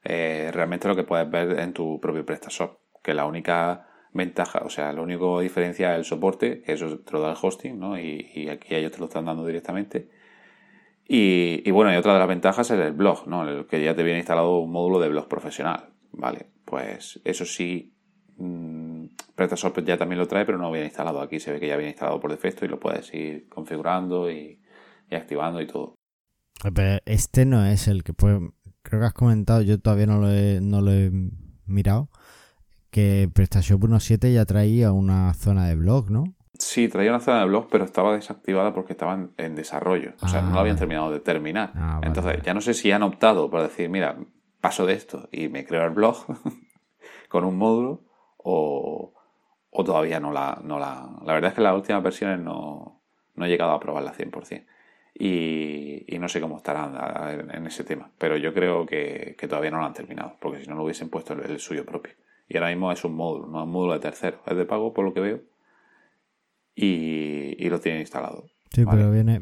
eh, 0.04 0.52
realmente 0.54 0.88
lo 0.88 0.96
que 0.96 1.04
puedes 1.04 1.30
ver 1.30 1.60
en 1.60 1.74
tu 1.74 2.00
propio 2.00 2.26
PrestaShop. 2.26 2.80
Que 3.04 3.14
la 3.14 3.26
única 3.26 3.88
ventaja, 4.14 4.60
o 4.66 4.70
sea, 4.70 4.94
la 4.94 5.02
única 5.02 5.26
diferencia 5.42 5.94
es 5.94 6.00
el 6.00 6.06
soporte, 6.06 6.62
que 6.62 6.74
eso 6.74 7.00
te 7.00 7.12
lo 7.14 7.22
da 7.22 7.32
el 7.32 7.38
hosting, 7.42 7.80
¿no? 7.80 8.00
Y, 8.00 8.50
aquí 8.50 8.76
ellos 8.76 8.92
te 8.92 9.00
lo 9.00 9.06
están 9.06 9.26
dando 9.26 9.46
directamente. 9.46 10.10
Y, 11.10 11.70
bueno, 11.72 11.94
y 11.94 11.96
otra 11.96 12.14
de 12.14 12.20
las 12.20 12.28
ventajas 12.28 12.70
es 12.72 12.80
el 12.80 12.92
blog, 12.94 13.28
¿no? 13.28 13.48
El 13.48 13.66
que 13.66 13.82
ya 13.82 13.96
te 13.96 14.04
viene 14.04 14.20
instalado 14.20 14.60
un 14.60 14.72
módulo 14.72 15.00
de 15.00 15.10
blog 15.10 15.28
profesional, 15.28 15.90
¿vale? 16.12 16.48
Pues 16.66 17.22
eso 17.24 17.46
sí, 17.46 17.94
mm, 18.38 19.06
PrestaShop 19.36 19.80
ya 19.86 19.98
también 19.98 20.20
lo 20.20 20.28
trae, 20.28 20.46
pero 20.46 20.58
no 20.58 20.66
lo 20.66 20.72
viene 20.72 20.88
instalado 20.88 21.22
aquí. 21.22 21.40
Se 21.40 21.52
ve 21.54 21.60
que 21.60 21.68
ya 21.68 21.78
viene 21.78 21.92
instalado 21.92 22.20
por 22.20 22.32
defecto 22.32 22.66
y 22.66 22.68
lo 22.68 22.80
puedes 22.80 23.14
ir 23.14 23.48
configurando 23.48 24.30
y 24.32 24.60
activando 25.12 25.62
y 25.62 25.68
todo. 25.68 25.97
Pero 26.74 27.00
este 27.06 27.46
no 27.46 27.66
es 27.66 27.88
el 27.88 28.04
que 28.04 28.14
puede... 28.14 28.40
Creo 28.82 29.02
que 29.02 29.06
has 29.08 29.14
comentado, 29.14 29.62
yo 29.62 29.80
todavía 29.80 30.06
no 30.06 30.20
lo 30.20 30.32
he, 30.32 30.60
no 30.62 30.82
lo 30.82 30.92
he 30.92 31.12
mirado, 31.66 32.10
que 32.90 33.30
PrestaShop 33.34 33.82
1.7 33.84 34.34
ya 34.34 34.46
traía 34.46 34.92
una 34.94 35.34
zona 35.34 35.68
de 35.68 35.76
blog, 35.76 36.10
¿no? 36.10 36.24
Sí, 36.58 36.88
traía 36.88 37.12
una 37.12 37.20
zona 37.20 37.42
de 37.42 37.48
blog, 37.48 37.68
pero 37.70 37.84
estaba 37.84 38.16
desactivada 38.16 38.74
porque 38.74 38.94
estaba 38.94 39.14
en, 39.14 39.32
en 39.38 39.56
desarrollo. 39.56 40.14
O 40.22 40.28
sea, 40.30 40.40
Ah, 40.40 40.42
no 40.44 40.54
lo 40.54 40.60
habían 40.60 40.76
vale. 40.76 40.80
terminado 40.80 41.12
de 41.12 41.20
terminar. 41.20 41.72
Ah, 41.76 41.96
vale, 41.96 42.08
Entonces, 42.08 42.32
vale. 42.32 42.44
ya 42.46 42.54
no 42.54 42.62
sé 42.62 42.74
si 42.74 42.92
han 42.92 43.04
optado 43.04 43.50
por 43.50 43.62
decir, 43.62 43.90
mira, 43.90 44.18
paso 44.62 44.86
de 44.86 44.94
esto 44.94 45.28
y 45.34 45.50
me 45.50 45.66
creo 45.66 45.84
el 45.84 45.92
blog 45.92 46.16
con 47.30 47.44
un 47.44 47.58
módulo 47.58 48.06
o, 48.38 49.14
o 49.70 49.84
todavía 49.84 50.20
no 50.22 50.32
la, 50.32 50.60
no 50.64 50.80
la... 50.80 51.08
La 51.26 51.34
verdad 51.34 51.50
es 51.50 51.56
que 51.56 51.62
las 51.62 51.76
últimas 51.76 52.02
versiones 52.02 52.40
no, 52.40 53.04
no 53.36 53.46
he 53.46 53.50
llegado 53.50 53.72
a 53.74 53.80
probarla 53.82 54.14
100%. 54.14 54.66
Y, 55.20 56.06
y 56.08 56.20
no 56.20 56.30
sé 56.30 56.40
cómo 56.40 56.58
estarán 56.58 57.50
en, 57.50 57.66
ese 57.66 57.84
tema. 57.84 58.12
Pero 58.20 58.38
yo 58.38 58.54
creo 58.54 58.86
que, 58.86 59.36
que 59.38 59.48
todavía 59.48 59.72
no 59.72 59.80
lo 59.80 59.86
han 59.86 59.94
terminado, 59.94 60.38
porque 60.40 60.62
si 60.62 60.70
no 60.70 60.76
lo 60.76 60.84
hubiesen 60.84 61.10
puesto 61.10 61.34
el, 61.34 61.50
el 61.50 61.60
suyo 61.60 61.86
propio. 61.86 62.14
Y 62.48 62.58
ahora 62.58 62.70
mismo 62.70 62.92
es 62.92 63.04
un 63.04 63.16
módulo, 63.16 63.48
no 63.48 63.60
es 63.60 63.66
un 63.66 63.72
módulo 63.72 63.94
de 63.94 64.00
tercero. 64.00 64.42
Es 64.46 64.56
de 64.56 64.66
pago 64.66 64.94
por 64.94 65.06
lo 65.06 65.14
que 65.14 65.20
veo 65.20 65.42
y, 66.78 67.56
y 67.58 67.70
lo 67.70 67.80
tienen 67.80 68.02
instalado. 68.02 68.46
Sí, 68.72 68.86
pero 68.90 69.12
viene, 69.12 69.40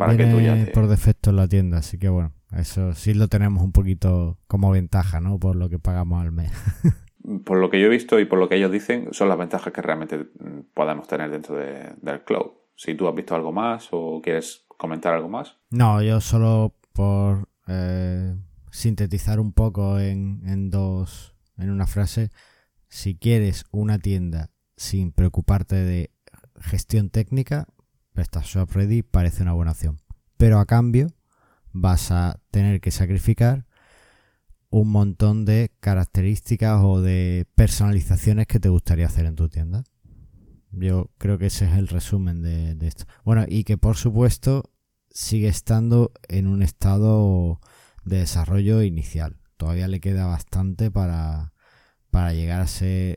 por 0.74 0.88
defecto 0.88 1.32
en 1.32 1.36
la 1.36 1.48
tienda, 1.48 1.80
así 1.80 1.98
que 1.98 2.08
bueno, 2.08 2.32
eso 2.56 2.94
sí 2.94 3.14
lo 3.14 3.28
tenemos 3.28 3.64
un 3.64 3.74
poquito 3.74 4.38
como 4.48 4.72
ventaja, 4.72 5.20
¿no? 5.20 5.40
Por 5.40 5.58
lo 5.58 5.68
que 5.68 5.78
pagamos 5.78 6.22
al 6.22 6.32
mes. 6.32 6.52
por 7.44 7.58
lo 7.58 7.70
que 7.70 7.82
yo 7.82 7.88
he 7.88 7.90
visto 7.90 8.20
y 8.20 8.26
por 8.26 8.40
lo 8.40 8.48
que 8.48 8.56
ellos 8.56 8.72
dicen, 8.72 9.10
son 9.12 9.28
las 9.28 9.38
ventajas 9.38 9.74
que 9.74 9.82
realmente 9.82 10.18
mm, 10.18 10.74
podemos 10.74 11.08
tener 11.08 11.30
dentro 11.30 11.58
del 11.58 12.24
cloud. 12.24 12.52
Si 12.76 12.96
tú 12.96 13.08
has 13.08 13.16
visto 13.16 13.36
algo 13.36 13.52
más 13.52 13.90
o 13.92 14.22
quieres 14.22 14.65
comentar 14.78 15.14
algo 15.14 15.30
más. 15.30 15.58
No, 15.70 16.02
yo 16.02 16.22
solo 16.22 16.76
por 16.94 17.50
eh, 17.68 18.36
sintetizar 18.72 19.40
un 19.40 19.54
poco 19.54 20.00
en, 20.00 20.42
en 20.46 20.70
dos, 20.70 21.36
en 21.58 21.70
una 21.70 21.88
frase, 21.88 22.30
si 22.88 23.16
quieres 23.16 23.66
una 23.72 24.00
tienda 24.00 24.52
sin 24.78 25.12
preocuparte 25.12 25.76
de 25.76 26.12
gestión 26.60 27.10
técnica, 27.10 27.68
PrestaShop 28.14 28.72
Ready 28.72 29.04
parece 29.04 29.44
una 29.44 29.54
buena 29.54 29.72
opción. 29.72 30.00
Pero 30.38 30.60
a 30.60 30.66
cambio 30.66 31.08
vas 31.72 32.12
a 32.12 32.40
tener 32.52 32.82
que 32.82 32.92
sacrificar 32.92 33.66
un 34.70 34.90
montón 34.90 35.46
de 35.46 35.72
características 35.80 36.82
o 36.84 37.02
de 37.02 37.46
personalizaciones 37.56 38.48
que 38.48 38.60
te 38.60 38.70
gustaría 38.70 39.06
hacer 39.06 39.26
en 39.26 39.36
tu 39.36 39.48
tienda. 39.50 39.84
Yo 40.78 41.10
creo 41.18 41.38
que 41.38 41.48
ese 41.48 41.66
es 41.66 41.74
el 41.74 41.88
resumen 41.88 42.42
de, 42.42 42.76
esto. 42.88 43.06
Bueno, 43.24 43.46
y 43.48 43.64
que 43.64 43.78
por 43.78 43.96
supuesto 43.96 44.72
sigue 45.10 45.48
estando 45.48 46.12
en 46.28 46.48
un 46.48 46.62
estado 46.62 47.60
de 48.04 48.18
desarrollo 48.18 48.82
inicial. 48.82 49.38
Todavía 49.58 49.88
le 49.88 50.00
queda 50.00 50.26
bastante 50.26 50.92
para, 50.92 51.54
para 52.12 52.34
llegar 52.34 52.66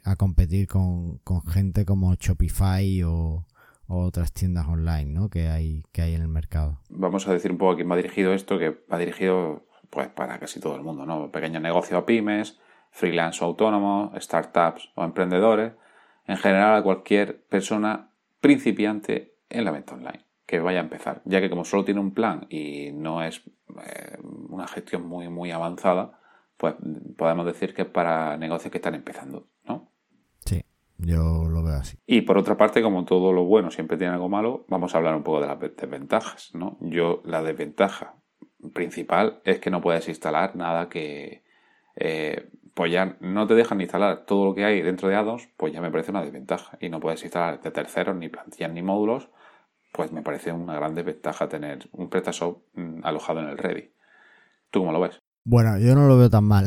a, 0.04 0.16
competir 0.16 0.68
con, 0.68 1.20
gente 1.46 1.84
como 1.84 2.14
Shopify 2.14 3.02
o, 3.02 3.46
otras 3.90 4.32
tiendas 4.32 4.66
online 4.68 5.06
¿no? 5.06 5.30
que, 5.30 5.48
hay, 5.48 5.82
que 5.92 6.02
hay 6.02 6.14
en 6.14 6.20
el 6.20 6.28
mercado. 6.28 6.82
Vamos 6.90 7.26
a 7.26 7.32
decir 7.32 7.50
un 7.50 7.58
poco 7.58 7.72
a 7.72 7.76
quién 7.76 7.90
va 7.90 7.96
dirigido 7.96 8.34
esto, 8.34 8.58
que 8.58 8.84
va 8.90 8.98
dirigido 8.98 9.66
pues 9.90 10.08
para 10.08 10.38
casi 10.38 10.60
todo 10.60 10.76
el 10.76 10.82
mundo, 10.82 11.06
¿no? 11.06 11.30
Pequeños 11.30 11.62
negocios 11.62 11.98
o 11.98 12.04
pymes, 12.04 12.58
freelance 12.90 13.42
o 13.42 13.46
autónomos, 13.46 14.12
startups 14.22 14.90
o 14.94 15.04
emprendedores, 15.04 15.72
en 16.28 16.36
general 16.36 16.76
a 16.76 16.82
cualquier 16.82 17.44
persona 17.46 18.12
principiante 18.40 19.34
en 19.48 19.64
la 19.64 19.72
venta 19.72 19.94
online 19.94 20.26
que 20.46 20.60
vaya 20.60 20.78
a 20.78 20.82
empezar, 20.82 21.20
ya 21.26 21.40
que 21.40 21.50
como 21.50 21.64
solo 21.64 21.84
tiene 21.84 22.00
un 22.00 22.14
plan 22.14 22.46
y 22.48 22.90
no 22.92 23.22
es 23.22 23.42
eh, 23.84 24.16
una 24.48 24.66
gestión 24.66 25.06
muy 25.06 25.28
muy 25.28 25.50
avanzada, 25.50 26.18
pues 26.56 26.74
podemos 27.18 27.44
decir 27.44 27.74
que 27.74 27.82
es 27.82 27.88
para 27.88 28.36
negocios 28.38 28.72
que 28.72 28.78
están 28.78 28.94
empezando, 28.94 29.48
¿no? 29.64 29.92
Sí, 30.40 30.62
yo 30.96 31.44
lo 31.44 31.62
veo 31.62 31.74
así. 31.74 31.98
Y 32.06 32.22
por 32.22 32.38
otra 32.38 32.56
parte, 32.56 32.80
como 32.82 33.04
todo 33.04 33.32
lo 33.34 33.44
bueno 33.44 33.70
siempre 33.70 33.98
tiene 33.98 34.14
algo 34.14 34.30
malo, 34.30 34.64
vamos 34.68 34.94
a 34.94 34.98
hablar 34.98 35.16
un 35.16 35.22
poco 35.22 35.42
de 35.42 35.48
las 35.48 35.60
desventajas, 35.60 36.54
¿no? 36.54 36.78
Yo 36.80 37.20
la 37.26 37.42
desventaja 37.42 38.14
principal 38.72 39.42
es 39.44 39.58
que 39.58 39.70
no 39.70 39.82
puedes 39.82 40.08
instalar 40.08 40.56
nada 40.56 40.88
que 40.88 41.44
eh, 41.96 42.48
pues 42.78 42.92
ya 42.92 43.16
no 43.18 43.44
te 43.48 43.56
dejan 43.56 43.80
instalar 43.80 44.24
todo 44.24 44.44
lo 44.44 44.54
que 44.54 44.64
hay 44.64 44.82
dentro 44.82 45.08
de 45.08 45.16
Addons, 45.16 45.48
pues 45.56 45.72
ya 45.72 45.80
me 45.80 45.90
parece 45.90 46.12
una 46.12 46.22
desventaja. 46.22 46.78
Y 46.80 46.88
no 46.88 47.00
puedes 47.00 47.20
instalar 47.24 47.60
de 47.60 47.72
terceros, 47.72 48.14
ni 48.14 48.28
plantillas, 48.28 48.72
ni 48.72 48.82
módulos, 48.82 49.30
pues 49.92 50.12
me 50.12 50.22
parece 50.22 50.52
una 50.52 50.76
gran 50.76 50.94
desventaja 50.94 51.48
tener 51.48 51.88
un 51.90 52.08
PrestaShop 52.08 52.62
mm, 52.74 53.00
alojado 53.02 53.40
en 53.40 53.48
el 53.48 53.58
Ready. 53.58 53.90
¿Tú 54.70 54.78
cómo 54.78 54.92
lo 54.92 55.00
ves? 55.00 55.18
Bueno, 55.44 55.76
yo 55.80 55.96
no 55.96 56.06
lo 56.06 56.16
veo 56.16 56.30
tan 56.30 56.44
mal. 56.44 56.66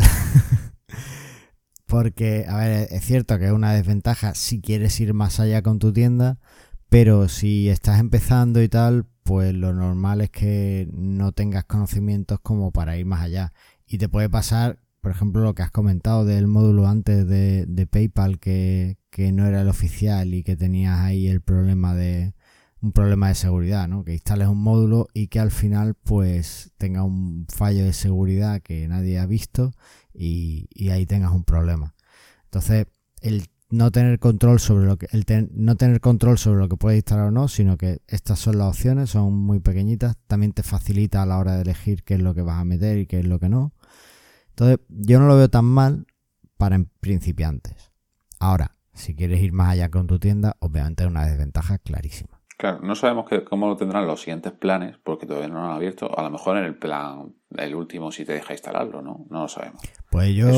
Porque, 1.86 2.44
a 2.46 2.58
ver, 2.58 2.88
es 2.92 3.06
cierto 3.06 3.40
que 3.40 3.46
es 3.46 3.54
una 3.54 3.72
desventaja 3.72 4.36
si 4.36 4.60
quieres 4.60 5.00
ir 5.00 5.14
más 5.14 5.40
allá 5.40 5.62
con 5.62 5.80
tu 5.80 5.94
tienda, 5.94 6.40
pero 6.90 7.30
si 7.30 7.70
estás 7.70 8.02
empezando 8.02 8.62
y 8.62 8.68
tal, 8.68 9.06
pues 9.24 9.54
lo 9.54 9.72
normal 9.72 10.20
es 10.20 10.30
que 10.30 10.90
no 10.92 11.32
tengas 11.32 11.64
conocimientos 11.64 12.42
como 12.42 12.72
para 12.72 12.98
ir 12.98 13.06
más 13.06 13.22
allá. 13.22 13.54
Y 13.88 13.98
te 13.98 14.10
puede 14.10 14.30
pasar, 14.30 14.81
por 15.02 15.12
ejemplo, 15.12 15.42
lo 15.42 15.56
que 15.56 15.64
has 15.64 15.72
comentado 15.72 16.26
del 16.26 16.48
módulo 16.48 16.88
antes 16.88 17.28
de, 17.28 17.88
PayPal 17.90 18.40
que, 18.40 18.98
no 19.34 19.48
era 19.48 19.62
el 19.62 19.68
oficial 19.68 20.34
y 20.34 20.44
que 20.44 20.56
tenías 20.56 21.00
ahí 21.00 21.28
el 21.28 21.42
problema 21.42 21.96
de 21.96 22.34
un 22.82 22.94
problema 22.94 23.28
de 23.28 23.36
seguridad, 23.36 23.88
¿no? 23.88 24.04
Que 24.04 24.14
instales 24.14 24.48
un 24.48 24.58
módulo 24.58 25.08
y 25.14 25.28
que 25.28 25.40
al 25.40 25.52
final 25.52 25.94
pues 25.96 26.72
tenga 26.78 27.04
un 27.04 27.46
fallo 27.48 27.86
de 27.86 27.94
seguridad 27.94 28.62
que 28.62 28.88
nadie 28.88 29.20
ha 29.20 29.28
visto 29.28 29.74
y, 30.14 30.68
y 30.74 30.90
ahí 30.90 31.06
tengas 31.06 31.32
un 31.32 31.44
problema. 31.44 31.94
Entonces, 32.46 32.88
el 33.22 33.46
no 33.72 33.92
tener 33.92 34.20
control 34.20 34.60
sobre 34.60 34.86
lo 34.86 34.98
que 34.98 35.08
el 35.12 35.50
no 35.54 35.76
tener 35.76 36.02
control 36.02 36.38
sobre 36.38 36.60
lo 36.60 36.70
que 36.70 36.78
puedes 36.78 36.98
instalar 36.98 37.28
o 37.28 37.32
no, 37.32 37.48
sino 37.48 37.78
que 37.78 38.02
estas 38.08 38.40
son 38.40 38.58
las 38.58 38.68
opciones, 38.68 39.12
son 39.12 39.34
muy 39.34 39.60
pequeñitas, 39.60 40.18
también 40.28 40.52
te 40.52 40.64
facilita 40.64 41.22
a 41.22 41.26
la 41.26 41.38
hora 41.38 41.56
de 41.56 41.62
elegir 41.62 42.04
qué 42.04 42.16
es 42.16 42.22
lo 42.22 42.34
que 42.34 42.42
vas 42.42 42.60
a 42.60 42.66
meter 42.66 42.98
y 42.98 43.08
qué 43.08 43.20
es 43.20 43.26
lo 43.26 43.40
que 43.40 43.50
no. 43.50 43.74
Entonces, 44.52 44.80
yo 44.90 45.20
no 45.20 45.28
lo 45.28 45.36
veo 45.36 45.50
tan 45.50 45.66
mal 45.66 46.06
para 46.58 46.80
principiantes. 47.00 47.92
Ahora, 48.40 48.76
si 48.94 49.16
quieres 49.16 49.42
ir 49.42 49.54
más 49.54 49.70
allá 49.70 49.90
con 49.90 50.08
tu 50.08 50.20
tienda, 50.20 50.56
obviamente 50.60 51.04
es 51.04 51.10
una 51.10 51.26
desventaja 51.26 51.78
clarísima. 51.80 52.42
Claro, 52.62 52.80
no 52.84 52.94
sabemos 52.94 53.26
cómo 53.50 53.68
lo 53.68 53.76
tendrán 53.76 54.06
los 54.06 54.22
siguientes 54.22 54.52
planes, 54.52 54.96
porque 55.04 55.26
todavía 55.26 55.48
no 55.48 55.56
lo 55.56 55.66
han 55.66 55.72
abierto. 55.72 56.16
A 56.16 56.22
lo 56.22 56.30
mejor 56.30 56.58
en 56.58 56.66
el 56.66 56.76
plan, 56.76 57.34
el 57.58 57.74
último, 57.74 58.12
si 58.12 58.24
te 58.24 58.34
deja 58.34 58.54
instalarlo, 58.54 59.02
¿no? 59.02 59.26
No 59.32 59.42
lo 59.42 59.48
sabemos. 59.48 59.82
Pues 60.12 60.36
yo, 60.36 60.52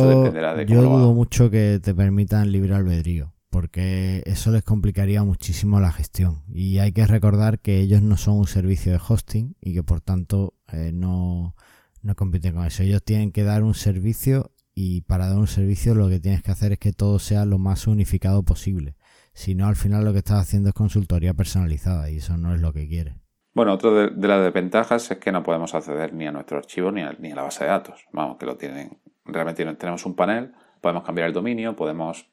yo 0.66 0.82
dudo 0.82 1.14
mucho 1.14 1.50
que 1.50 1.80
te 1.82 1.96
permitan 1.96 2.52
libre 2.52 2.76
albedrío, 2.76 3.34
porque 3.50 4.22
eso 4.26 4.52
les 4.52 4.64
complicaría 4.64 5.24
muchísimo 5.24 5.80
la 5.80 5.94
gestión. 5.94 6.44
Y 6.50 6.80
hay 6.80 6.91
que 6.91 7.08
recordar 7.08 7.60
que 7.60 7.80
ellos 7.80 8.02
no 8.02 8.18
son 8.18 8.38
un 8.38 8.48
servicio 8.48 8.91
de 8.91 9.00
hosting 9.08 9.56
y 9.62 9.74
que 9.74 9.84
por 9.84 10.02
tanto 10.02 10.56
eh, 10.74 10.91
no, 10.94 11.56
no 12.04 12.16
compiten 12.16 12.54
con 12.54 12.66
eso. 12.66 12.84
Ellos 12.84 13.04
tienen 13.04 13.32
que 13.32 13.43
dar 13.43 13.64
un 13.64 13.74
servicio 13.74 14.51
y 14.76 15.01
para 15.01 15.28
dar 15.28 15.38
un 15.38 15.47
servicio 15.47 15.95
lo 15.95 16.10
que 16.10 16.20
tienes 16.20 16.43
que 16.43 16.51
hacer 16.51 16.74
es 16.74 16.80
que 16.80 16.93
todo 16.93 17.20
sea 17.20 17.45
lo 17.45 17.58
más 17.58 17.88
unificado 17.88 18.43
posible. 18.43 18.95
Si 19.34 19.56
no, 19.56 19.68
al 19.68 19.76
final 19.76 20.06
lo 20.06 20.14
que 20.14 20.20
estás 20.20 20.41
haciendo 20.41 20.70
es 20.70 20.76
consultoría 20.76 21.34
personalizada 21.34 22.10
y 22.12 22.18
eso 22.18 22.38
no 22.38 22.54
es 22.54 22.62
lo 22.62 22.74
que 22.74 22.88
quieres. 22.88 23.16
Bueno, 23.54 23.74
otra 23.74 23.91
de, 23.91 24.28
las 24.28 24.43
desventajas 24.43 25.12
es 25.12 25.18
que 25.18 25.32
no 25.32 25.43
podemos 25.43 25.76
acceder 25.76 26.14
ni 26.14 26.26
a 26.26 26.32
nuestro 26.32 26.58
archivo 26.58 26.91
ni 26.91 27.01
a, 27.01 27.14
ni 27.20 27.32
a 27.32 27.36
la 27.36 27.43
base 27.43 27.64
de 27.64 27.70
datos. 27.70 28.06
Vamos, 28.12 28.38
que 28.38 28.45
lo 28.45 28.58
tienen. 28.58 28.99
Realmente 29.26 29.64
tenemos 29.76 30.06
un 30.06 30.16
panel, 30.16 30.54
podemos 30.82 31.04
cambiar 31.04 31.28
el 31.28 31.34
dominio, 31.34 31.76
podemos 31.76 32.28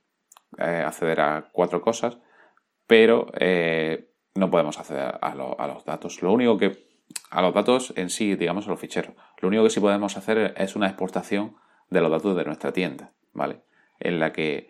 eh, 0.59 0.83
acceder 0.85 1.21
a 1.21 1.49
cuatro 1.53 1.83
cosas, 1.83 2.19
pero 2.87 3.27
eh, 3.39 4.13
no 4.35 4.51
podemos 4.51 4.79
acceder 4.79 5.03
a, 5.03 5.17
a, 5.17 5.67
los 5.67 5.85
datos. 5.85 6.23
Lo 6.23 6.33
único 6.33 6.57
que. 6.57 6.91
A 7.31 7.43
los 7.43 7.53
datos 7.53 7.93
en 7.97 8.09
sí, 8.09 8.37
digamos, 8.37 8.67
a 8.67 8.71
los 8.71 8.81
ficheros. 8.81 9.15
Lo 9.41 9.49
único 9.49 9.65
que 9.65 9.71
sí 9.71 9.81
podemos 9.81 10.17
hacer 10.17 10.55
es 10.57 10.77
una 10.77 10.87
exportación 10.87 11.57
de 11.89 12.01
los 12.01 12.11
datos 12.11 12.37
de 12.37 12.45
nuestra 12.45 12.73
tienda, 12.73 13.13
¿vale? 13.33 13.63
En 13.99 14.21
la 14.21 14.33
que 14.33 14.69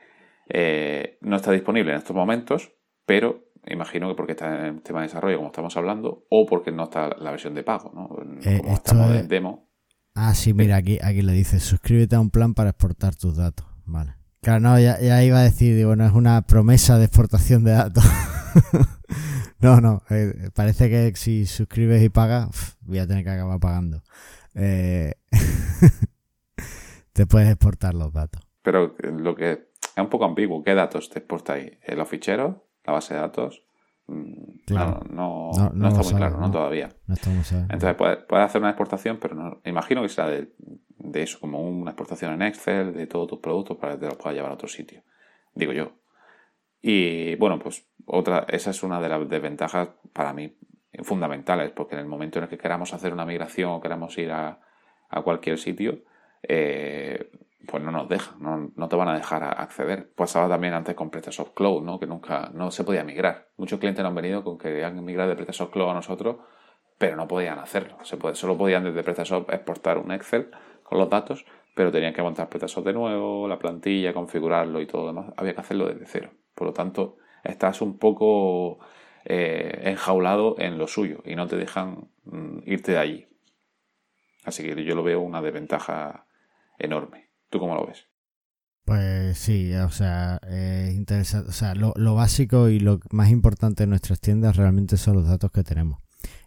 eh, 0.48 1.18
no 1.20 1.36
está 1.36 1.52
disponible 1.52 1.92
en 1.92 1.98
estos 1.98 2.16
momentos, 2.16 2.72
pero 3.06 3.50
imagino 3.66 4.08
que 4.08 4.14
porque 4.14 4.32
está 4.32 4.68
en 4.68 4.76
el 4.76 4.82
tema 4.82 5.00
de 5.00 5.08
desarrollo, 5.08 5.36
como 5.36 5.48
estamos 5.48 5.76
hablando, 5.76 6.24
o 6.28 6.46
porque 6.46 6.72
no 6.72 6.84
está 6.84 7.16
la 7.18 7.30
versión 7.30 7.54
de 7.54 7.62
pago, 7.62 7.92
¿no? 7.94 8.08
Eh, 8.42 8.58
como 8.60 8.74
estamos 8.74 9.12
de 9.12 9.22
demo. 9.24 9.68
Ah, 10.14 10.34
sí, 10.34 10.54
mira, 10.54 10.76
aquí, 10.76 10.98
aquí 11.02 11.22
le 11.22 11.32
dice, 11.32 11.60
suscríbete 11.60 12.16
a 12.16 12.20
un 12.20 12.30
plan 12.30 12.54
para 12.54 12.70
exportar 12.70 13.14
tus 13.14 13.36
datos. 13.36 13.66
Vale. 13.84 14.14
Claro, 14.42 14.60
no, 14.60 14.80
ya, 14.80 15.22
iba 15.22 15.38
a 15.38 15.42
decir, 15.42 15.84
bueno, 15.84 16.06
es 16.06 16.12
una 16.12 16.42
promesa 16.42 16.98
de 16.98 17.04
exportación 17.04 17.62
de 17.62 17.72
datos. 17.72 18.04
no, 19.60 19.80
no, 19.80 20.02
eh, 20.08 20.50
parece 20.54 20.88
que 20.88 21.12
si 21.14 21.44
suscribes 21.46 22.02
y 22.02 22.08
pagas, 22.08 22.76
voy 22.80 22.98
a 22.98 23.06
tener 23.06 23.22
que 23.22 23.30
acabar 23.30 23.60
pagando. 23.60 24.02
te 27.12 27.26
puedes 27.26 27.48
exportar 27.48 27.94
los 27.94 28.12
datos. 28.12 28.42
Pero 28.62 28.94
lo 29.02 29.34
que 29.34 29.70
es 29.96 30.02
un 30.02 30.08
poco 30.08 30.24
ambiguo. 30.24 30.62
¿Qué 30.62 30.74
datos 30.74 31.10
te 31.10 31.18
exporta 31.18 31.54
ahí? 31.54 31.78
¿Los 31.88 32.08
ficheros? 32.08 32.56
¿La 32.84 32.92
base 32.92 33.14
de 33.14 33.20
datos? 33.20 33.64
Mm, 34.06 34.60
claro. 34.66 35.00
No, 35.10 35.50
no, 35.74 35.88
está 35.88 36.02
muy 36.02 36.14
claro, 36.14 36.38
¿no? 36.38 36.50
Todavía. 36.50 36.90
Entonces 37.08 37.94
puedes 37.96 38.18
puede 38.24 38.42
hacer 38.42 38.60
una 38.60 38.70
exportación, 38.70 39.18
pero 39.20 39.34
no, 39.34 39.60
imagino 39.64 40.02
que 40.02 40.08
será 40.08 40.28
de, 40.28 41.22
eso, 41.22 41.40
como 41.40 41.62
una 41.62 41.90
exportación 41.90 42.34
en 42.34 42.42
Excel 42.42 42.94
de 42.94 43.06
todos 43.06 43.28
tus 43.28 43.38
productos 43.38 43.76
para 43.76 43.94
que 43.94 44.00
te 44.00 44.06
los 44.06 44.16
puedas 44.16 44.34
llevar 44.34 44.50
a 44.50 44.54
otro 44.54 44.68
sitio. 44.68 45.02
Digo 45.54 45.72
yo. 45.72 45.92
Y 46.82 47.34
bueno, 47.36 47.58
pues 47.58 47.86
otra, 48.06 48.46
esa 48.48 48.70
es 48.70 48.82
una 48.82 49.00
de 49.00 49.08
las 49.08 49.28
desventajas 49.28 49.90
para 50.12 50.32
mí 50.32 50.56
fundamentales, 51.02 51.70
porque 51.70 51.94
en 51.94 52.00
el 52.00 52.06
momento 52.06 52.38
en 52.38 52.44
el 52.44 52.50
que 52.50 52.58
queramos 52.58 52.92
hacer 52.92 53.12
una 53.12 53.24
migración 53.24 53.70
o 53.70 53.80
queramos 53.80 54.16
ir 54.18 54.32
a, 54.32 54.60
a 55.08 55.22
cualquier 55.22 55.58
sitio, 55.58 56.02
eh, 56.42 57.30
pues 57.66 57.82
no 57.82 57.90
nos 57.90 58.08
dejan, 58.08 58.72
no, 58.74 58.88
te 58.88 58.96
van 58.96 59.08
a 59.08 59.14
dejar 59.14 59.42
acceder. 59.44 60.12
Pasaba 60.14 60.48
también 60.48 60.74
antes 60.74 60.94
con 60.94 61.10
PrestaShop 61.10 61.54
Cloud, 61.54 61.82
¿no? 61.82 62.00
que 62.00 62.06
nunca 62.06 62.50
no 62.54 62.70
se 62.70 62.84
podía 62.84 63.04
migrar. 63.04 63.48
Muchos 63.56 63.78
clientes 63.78 64.04
han 64.04 64.14
venido 64.14 64.42
con 64.42 64.58
que 64.58 64.68
querían 64.68 65.04
migrar 65.04 65.28
de 65.28 65.36
PrestaShop 65.36 65.70
Cloud 65.70 65.90
a 65.90 65.94
nosotros, 65.94 66.36
pero 66.98 67.16
no 67.16 67.28
podían 67.28 67.58
hacerlo. 67.58 67.98
Se 68.02 68.16
puede, 68.16 68.34
solo 68.34 68.56
podían 68.56 68.84
desde 68.84 69.02
PrestaShop 69.02 69.50
exportar 69.52 69.98
un 69.98 70.10
Excel 70.10 70.50
con 70.82 70.98
los 70.98 71.10
datos, 71.10 71.44
pero 71.74 71.92
tenían 71.92 72.14
que 72.14 72.22
montar 72.22 72.48
PrestaShop 72.48 72.84
de 72.84 72.92
nuevo, 72.92 73.46
la 73.46 73.58
plantilla, 73.58 74.12
configurarlo 74.14 74.80
y 74.80 74.86
todo 74.86 75.02
lo 75.02 75.06
demás. 75.08 75.32
Había 75.36 75.54
que 75.54 75.60
hacerlo 75.60 75.86
desde 75.86 76.06
cero. 76.06 76.30
Por 76.54 76.66
lo 76.66 76.72
tanto, 76.72 77.18
estás 77.44 77.82
un 77.82 77.98
poco 77.98 78.78
eh, 79.24 79.82
enjaulado 79.84 80.56
en 80.58 80.78
lo 80.78 80.86
suyo 80.86 81.22
y 81.24 81.34
no 81.36 81.46
te 81.46 81.56
dejan 81.56 82.08
mm, 82.24 82.60
irte 82.64 82.92
de 82.92 82.98
allí. 82.98 83.28
Así 84.44 84.62
que 84.62 84.84
yo 84.84 84.94
lo 84.94 85.02
veo 85.02 85.20
una 85.20 85.42
desventaja 85.42 86.26
enorme. 86.78 87.30
¿Tú 87.50 87.58
cómo 87.58 87.74
lo 87.74 87.86
ves? 87.86 88.06
Pues 88.84 89.38
sí, 89.38 89.72
o 89.74 89.90
sea, 89.90 90.40
es 90.48 90.94
interesante. 90.94 91.50
O 91.50 91.52
sea, 91.52 91.74
lo, 91.74 92.14
básico 92.14 92.68
y 92.68 92.80
lo 92.80 93.00
más 93.10 93.30
importante 93.30 93.82
de 93.82 93.86
nuestras 93.88 94.20
tiendas 94.20 94.56
realmente 94.56 94.96
son 94.96 95.16
los 95.16 95.28
datos 95.28 95.52
que 95.52 95.62
tenemos. 95.62 96.00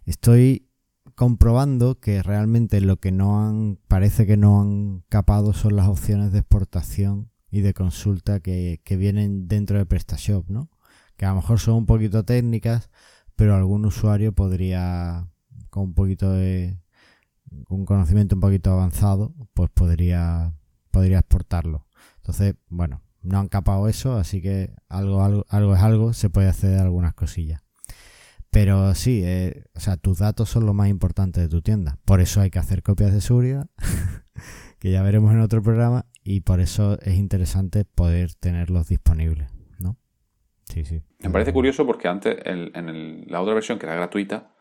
Estoy 0.06 0.70
comprobando 1.16 2.00
que 2.00 2.24
realmente 2.24 2.82
lo 2.82 2.98
que 2.98 3.12
no 3.12 3.46
han, 3.46 3.78
parece 3.88 4.26
que 4.26 4.36
no 4.36 4.60
han 4.60 5.04
capado 5.10 5.54
son 5.54 5.76
las 5.76 5.88
opciones 5.88 6.32
de 6.32 6.40
exportación 6.40 7.30
y 7.52 7.62
de 7.62 7.74
consulta 7.74 8.40
que 8.40 8.80
vienen 8.90 9.48
dentro 9.48 9.78
de 9.78 9.86
PrestaShop, 9.86 10.50
¿no? 10.50 10.70
Que 11.24 11.28
a 11.28 11.30
lo 11.30 11.38
mejor 11.38 11.58
son 11.58 11.76
un 11.76 11.86
poquito 11.86 12.26
técnicas, 12.26 12.90
pero 13.38 13.56
algún 13.56 13.86
usuario 13.86 14.34
podría, 14.34 15.30
con 15.70 15.84
un 15.84 15.94
poquito 15.94 16.30
de, 16.34 16.82
un 17.70 17.86
conocimiento 17.86 18.36
un 18.36 18.42
poquito 18.42 18.74
avanzado, 18.74 19.34
pues 19.54 19.70
podría, 19.70 20.52
podría 20.92 21.20
exportarlo. 21.20 21.88
Entonces, 22.18 22.56
bueno, 22.68 23.04
no 23.22 23.40
han 23.40 23.48
capado 23.48 23.88
eso, 23.88 24.18
así 24.18 24.42
que 24.42 24.76
algo, 24.90 25.24
algo, 25.24 25.46
algo 25.48 25.74
es 25.74 25.82
algo, 25.82 26.12
se 26.12 26.30
puede 26.30 26.50
hacer 26.50 26.78
algunas 26.78 27.14
cosillas. 27.14 27.62
Pero 28.50 28.94
sí, 28.94 29.22
eh, 29.24 29.64
o 29.76 29.80
sea, 29.80 29.96
tus 29.96 30.18
datos 30.18 30.50
son 30.50 30.66
lo 30.66 30.74
más 30.74 30.90
importante 30.90 31.40
de 31.40 31.48
tu 31.48 31.62
tienda. 31.62 32.00
Por 32.04 32.20
eso 32.20 32.42
hay 32.42 32.50
que 32.50 32.60
hacer 32.60 32.84
copias 32.84 33.14
de 33.14 33.22
seguridad, 33.22 33.70
que 34.80 34.92
ya 34.92 35.02
veremos 35.04 35.32
en 35.32 35.40
otro 35.40 35.64
programa, 35.64 36.06
y 36.22 36.42
por 36.42 36.60
eso 36.60 37.00
es 37.00 37.16
interesante 37.16 37.86
poder 37.86 38.34
tenerlos 38.34 38.90
disponibles. 38.90 39.53
Sí, 40.74 40.86
sí. 40.86 41.04
Me 41.20 41.30
parece 41.30 41.54
curioso 41.54 41.86
porque 41.86 42.08
antes, 42.08 42.36
en, 42.46 43.26
la 43.28 43.42
otra 43.42 43.54
versión 43.54 43.78
que 43.78 43.86
era 43.86 43.96
gratuita, 43.96 44.52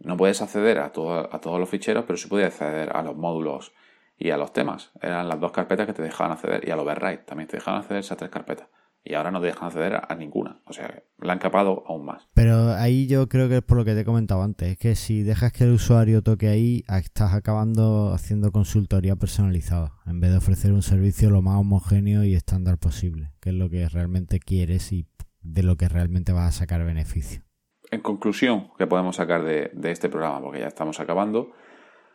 no 0.00 0.16
puedes 0.16 0.42
acceder 0.42 0.78
a, 0.78 0.86
a 0.86 0.90
todos 0.90 1.60
los 1.60 1.68
ficheros, 1.68 2.04
pero 2.04 2.16
sí 2.16 2.26
puedes 2.26 2.48
acceder 2.48 2.90
a 2.96 3.02
los 3.02 3.16
módulos 3.16 3.72
y 4.18 4.30
a 4.30 4.36
los 4.36 4.52
temas. 4.52 4.90
Eran 5.00 5.28
las 5.28 5.38
dos 5.38 5.52
carpetas 5.52 5.86
que 5.86 5.92
te 5.92 6.02
dejaban 6.02 6.32
acceder, 6.32 6.66
y 6.66 6.72
a 6.72 6.76
los 6.76 6.84
override 6.84 7.18
también 7.18 7.48
te 7.48 7.58
dejaban 7.58 7.80
acceder 7.80 7.98
a 7.98 8.00
esas 8.00 8.18
tres 8.18 8.30
carpetas 8.30 8.68
y 9.04 9.14
ahora 9.14 9.30
no 9.30 9.40
te 9.40 9.46
dejan 9.46 9.66
acceder 9.66 9.94
a, 9.94 10.14
ninguna. 10.14 10.60
O 10.66 10.72
sea, 10.72 11.02
la 11.18 11.32
han 11.32 11.38
capado 11.38 11.82
aún 11.86 12.04
más. 12.04 12.28
Pero 12.34 12.72
ahí 12.74 13.06
yo 13.06 13.28
creo 13.28 13.48
que 13.48 13.56
es 13.56 13.62
por 13.62 13.76
lo 13.76 13.84
que 13.84 13.94
te 13.94 14.00
he 14.00 14.04
comentado 14.04 14.42
antes. 14.42 14.72
Es 14.72 14.78
que 14.78 14.94
si 14.94 15.22
dejas 15.22 15.52
que 15.52 15.64
el 15.64 15.72
usuario 15.72 16.22
toque 16.22 16.48
ahí, 16.48 16.84
estás 16.88 17.34
acabando 17.34 18.12
haciendo 18.12 18.52
consultoría 18.52 19.16
personalizada. 19.16 19.94
En 20.06 20.20
vez 20.20 20.30
de 20.30 20.36
ofrecer 20.36 20.72
un 20.72 20.82
servicio 20.82 21.30
lo 21.30 21.42
más 21.42 21.58
homogéneo 21.58 22.24
y 22.24 22.34
estándar 22.34 22.78
posible. 22.78 23.32
Que 23.40 23.50
es 23.50 23.56
lo 23.56 23.68
que 23.68 23.88
realmente 23.88 24.38
quieres 24.38 24.92
y 24.92 25.06
de 25.42 25.62
lo 25.62 25.76
que 25.76 25.88
realmente 25.88 26.32
vas 26.32 26.48
a 26.48 26.58
sacar 26.60 26.84
beneficio. 26.84 27.42
En 27.90 28.00
conclusión, 28.00 28.70
¿qué 28.78 28.86
podemos 28.86 29.16
sacar 29.16 29.44
de, 29.44 29.70
de 29.74 29.90
este 29.90 30.08
programa? 30.08 30.40
Porque 30.40 30.60
ya 30.60 30.68
estamos 30.68 30.98
acabando 31.00 31.52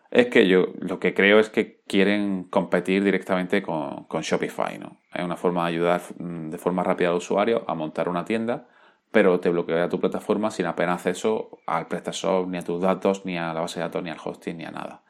es 0.09 0.27
que 0.27 0.47
yo 0.47 0.67
lo 0.79 0.99
que 0.99 1.13
creo 1.13 1.39
es 1.39 1.49
que 1.49 1.81
quieren 1.87 2.45
competir 2.45 3.03
directamente 3.03 3.61
con, 3.61 4.07
Shopify, 4.09 4.79
¿no? 4.79 5.01
Es 5.13 5.23
una 5.23 5.35
forma 5.35 5.63
de 5.63 5.75
ayudar 5.75 6.01
mm, 6.17 6.49
de 6.49 6.57
forma 6.57 6.83
rápida 6.83 7.09
al 7.09 7.15
usuario 7.15 7.65
a 7.67 7.75
montar 7.75 8.07
una 8.07 8.23
tienda, 8.23 8.67
pero 9.11 9.39
te 9.39 9.49
bloquea 9.49 9.89
tu 9.89 9.99
plataforma 9.99 10.51
sin 10.51 10.65
apenas 10.65 11.05
acceso 11.05 11.59
al 11.65 11.87
PrestaShop, 11.87 12.47
ni 12.47 12.57
a 12.57 12.63
tus 12.63 12.81
datos, 12.81 13.25
ni 13.25 13.37
a 13.37 13.53
la 13.53 13.61
base 13.61 13.79
de 13.79 13.85
datos, 13.85 14.03
ni 14.03 14.09
al 14.09 14.17
hosting, 14.23 14.57
ni 14.57 14.65
a 14.65 14.71
nada. 14.71 15.03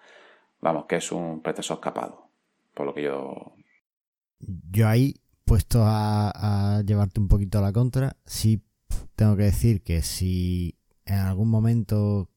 Vamos, 0.61 0.85
que 0.85 0.95
es 0.95 1.11
un 1.11 1.41
PrestaShop 1.41 1.79
capado, 1.79 2.29
por 2.73 2.87
lo 2.87 2.93
que 2.93 3.03
yo... 3.03 3.53
Yo 4.39 4.87
ahí, 4.87 5.15
puesto 5.47 5.83
a, 5.85 6.83
llevarte 6.85 7.21
un 7.21 7.29
poquito 7.29 7.57
a 7.57 7.61
la 7.61 7.71
contra, 7.71 8.17
sí 8.25 8.61
tengo 9.15 9.37
que 9.37 9.43
decir 9.43 9.81
que 9.81 10.01
si 10.01 10.77
en 11.05 11.19
algún 11.19 11.49
momento 11.49 12.29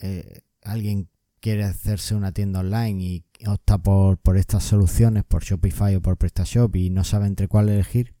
eh, 0.00 0.42
alguien 0.62 1.08
quiere 1.40 1.64
hacerse 1.64 2.14
una 2.14 2.32
tienda 2.32 2.60
online 2.60 3.02
y 3.02 3.24
opta 3.46 3.78
por, 3.78 4.18
por 4.18 4.36
estas 4.36 4.64
soluciones, 4.64 5.24
por 5.24 5.44
Shopify 5.44 5.96
o 5.96 6.02
por 6.02 6.18
PrestaShop 6.18 6.76
y 6.76 6.90
no 6.90 7.04
sabe 7.04 7.26
entre 7.26 7.48
cuál 7.48 7.70
elegir, 7.70 8.14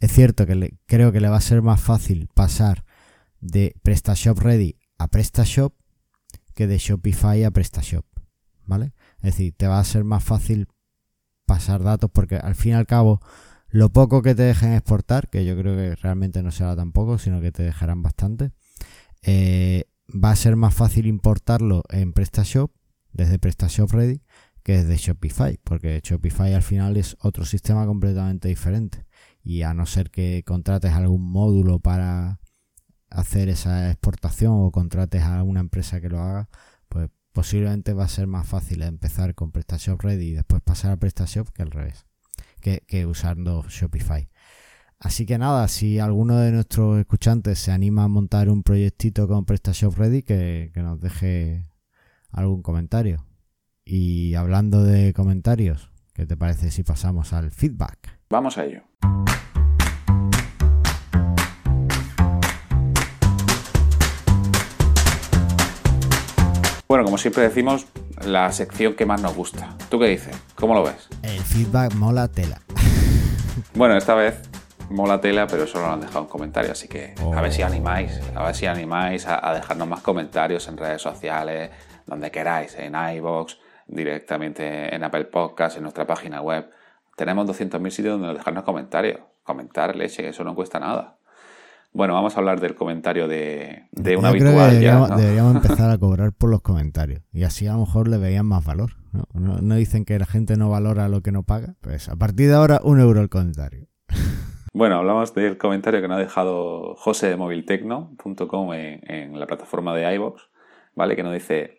es 0.00 0.12
cierto 0.12 0.44
que 0.44 0.76
creo 0.86 1.12
que 1.12 1.20
le 1.20 1.28
va 1.28 1.36
a 1.36 1.40
ser 1.40 1.62
más 1.62 1.80
fácil 1.80 2.28
pasar 2.34 2.84
de 3.40 3.76
PrestaShop 3.84 4.38
Ready 4.40 4.76
a 4.98 5.06
PrestaShop 5.06 5.72
que 6.54 6.66
de 6.66 6.78
Shopify 6.78 7.44
a 7.44 7.52
PrestaShop, 7.52 8.04
¿vale? 8.66 8.92
Es 9.18 9.36
decir, 9.36 9.54
te 9.56 9.68
va 9.68 9.78
a 9.78 9.84
ser 9.84 10.02
más 10.02 10.24
fácil 10.24 10.66
pasar 11.46 11.84
datos 11.84 12.10
porque 12.12 12.36
al 12.36 12.56
fin 12.56 12.72
y 12.72 12.74
al 12.74 12.86
cabo 12.86 13.20
lo 13.74 13.90
poco 13.90 14.22
que 14.22 14.36
te 14.36 14.44
dejen 14.44 14.72
exportar, 14.72 15.28
que 15.28 15.44
yo 15.44 15.56
creo 15.58 15.74
que 15.74 15.96
realmente 15.96 16.44
no 16.44 16.52
será 16.52 16.76
tan 16.76 16.92
poco, 16.92 17.18
sino 17.18 17.40
que 17.40 17.50
te 17.50 17.64
dejarán 17.64 18.04
bastante, 18.04 18.52
eh, 19.22 19.86
va 20.08 20.30
a 20.30 20.36
ser 20.36 20.54
más 20.54 20.72
fácil 20.72 21.06
importarlo 21.08 21.82
en 21.88 22.12
PrestaShop, 22.12 22.70
desde 23.12 23.40
PrestaShop 23.40 23.90
Ready, 23.90 24.22
que 24.62 24.84
desde 24.84 24.96
Shopify, 24.96 25.58
porque 25.64 26.00
Shopify 26.04 26.54
al 26.54 26.62
final 26.62 26.96
es 26.96 27.16
otro 27.20 27.44
sistema 27.44 27.84
completamente 27.84 28.46
diferente. 28.46 29.06
Y 29.42 29.62
a 29.62 29.74
no 29.74 29.86
ser 29.86 30.12
que 30.12 30.44
contrates 30.46 30.92
algún 30.92 31.28
módulo 31.28 31.80
para 31.80 32.38
hacer 33.10 33.48
esa 33.48 33.90
exportación 33.90 34.52
o 34.54 34.70
contrates 34.70 35.22
a 35.22 35.42
una 35.42 35.58
empresa 35.58 36.00
que 36.00 36.10
lo 36.10 36.20
haga, 36.20 36.48
pues 36.88 37.10
posiblemente 37.32 37.92
va 37.92 38.04
a 38.04 38.08
ser 38.08 38.28
más 38.28 38.46
fácil 38.46 38.82
empezar 38.82 39.34
con 39.34 39.50
PrestaShop 39.50 40.00
Ready 40.00 40.26
y 40.26 40.34
después 40.34 40.62
pasar 40.62 40.92
a 40.92 40.96
PrestaShop 40.96 41.48
que 41.48 41.62
al 41.62 41.72
revés, 41.72 42.06
que, 42.64 42.82
que 42.88 43.04
usando 43.04 43.62
Shopify. 43.68 44.28
Así 44.98 45.26
que 45.26 45.36
nada, 45.36 45.68
si 45.68 45.98
alguno 45.98 46.38
de 46.38 46.50
nuestros 46.50 46.98
escuchantes 46.98 47.58
se 47.58 47.70
anima 47.70 48.04
a 48.04 48.08
montar 48.08 48.48
un 48.48 48.62
proyectito 48.62 49.28
con 49.28 49.44
PrestaShop 49.44 49.98
Ready, 49.98 50.22
que, 50.22 50.72
nos 50.76 50.98
deje 50.98 51.66
algún 52.30 52.62
comentario. 52.62 53.26
Y 53.84 54.34
hablando 54.34 54.82
de 54.82 55.12
comentarios, 55.12 55.90
¿qué 56.14 56.24
te 56.24 56.38
parece 56.38 56.70
si 56.70 56.84
pasamos 56.84 57.34
al 57.34 57.50
feedback? 57.50 58.18
Vamos 58.30 58.56
a 58.56 58.64
ello. 58.64 58.82
Bueno, 66.94 67.06
como 67.06 67.18
siempre 67.18 67.42
decimos, 67.42 67.88
la 68.24 68.52
sección 68.52 68.94
que 68.94 69.04
más 69.04 69.20
nos 69.20 69.34
gusta. 69.34 69.76
¿Tú 69.90 69.98
qué 69.98 70.06
dices? 70.06 70.40
¿Cómo 70.54 70.74
lo 70.74 70.84
ves? 70.84 71.08
El 71.24 71.40
feedback 71.40 71.92
mola 71.94 72.28
tela. 72.28 72.60
bueno, 73.74 73.96
esta 73.96 74.14
vez 74.14 74.48
mola 74.90 75.20
tela, 75.20 75.48
pero 75.48 75.64
eso 75.64 75.80
lo 75.80 75.90
han 75.90 76.02
dejado 76.02 76.20
en 76.20 76.26
comentarios, 76.26 76.70
así 76.70 76.86
que 76.86 77.16
a 77.34 77.40
ver 77.40 77.52
si 77.52 77.64
oh. 77.64 77.66
animáis, 77.66 78.20
a 78.32 78.44
ver 78.44 78.54
si 78.54 78.66
animáis 78.66 79.26
a, 79.26 79.52
dejarnos 79.54 79.88
más 79.88 80.02
comentarios 80.02 80.68
en 80.68 80.76
redes 80.76 81.02
sociales, 81.02 81.72
donde 82.06 82.30
queráis, 82.30 82.76
en 82.78 82.94
iVoox, 82.94 83.56
directamente 83.88 84.94
en 84.94 85.02
Apple 85.02 85.24
Podcasts, 85.24 85.76
en 85.76 85.82
nuestra 85.82 86.06
página 86.06 86.42
web. 86.42 86.70
Tenemos 87.16 87.44
200.000 87.48 87.90
sitios 87.90 88.20
donde 88.20 88.38
dejarnos 88.38 88.62
comentarios. 88.62 89.18
Comentar, 89.42 89.96
leche, 89.96 90.22
que 90.22 90.28
eso 90.28 90.44
no 90.44 90.54
cuesta 90.54 90.78
nada. 90.78 91.16
Bueno, 91.94 92.14
vamos 92.14 92.36
a 92.36 92.40
hablar 92.40 92.60
del 92.60 92.74
comentario 92.74 93.28
de, 93.28 93.84
de 93.92 94.16
un 94.16 94.26
habitual. 94.26 94.72
deberíamos, 94.72 95.54
empezar 95.54 95.90
a 95.90 95.96
cobrar 95.96 96.32
por 96.32 96.50
los 96.50 96.60
comentarios. 96.60 97.22
Y 97.32 97.44
así 97.44 97.68
a 97.68 97.74
lo 97.74 97.80
mejor 97.80 98.08
le 98.08 98.18
veían 98.18 98.46
más 98.46 98.64
valor. 98.64 98.96
¿no? 99.12 99.28
No, 99.32 99.58
no 99.58 99.76
dicen 99.76 100.04
que 100.04 100.18
la 100.18 100.26
gente 100.26 100.56
no 100.56 100.68
valora 100.68 101.08
lo 101.08 101.20
que 101.20 101.30
no 101.30 101.44
paga. 101.44 101.76
Pues 101.80 102.08
a 102.08 102.16
partir 102.16 102.48
de 102.48 102.54
ahora, 102.54 102.80
un 102.82 102.98
euro 102.98 103.20
el 103.20 103.28
comentario. 103.28 103.86
Bueno, 104.76 104.96
hablamos 104.96 105.32
del 105.34 105.56
comentario 105.56 106.00
que 106.00 106.08
nos 106.08 106.16
ha 106.16 106.20
dejado 106.20 106.96
José 106.96 107.28
de 107.28 107.36
moviltecno.com 107.36 108.72
en, 108.72 109.38
la 109.38 109.46
plataforma 109.46 109.94
de 109.94 110.12
iVoox, 110.16 110.42
¿vale? 110.96 111.14
Que 111.14 111.22
nos 111.22 111.32
dice, 111.32 111.78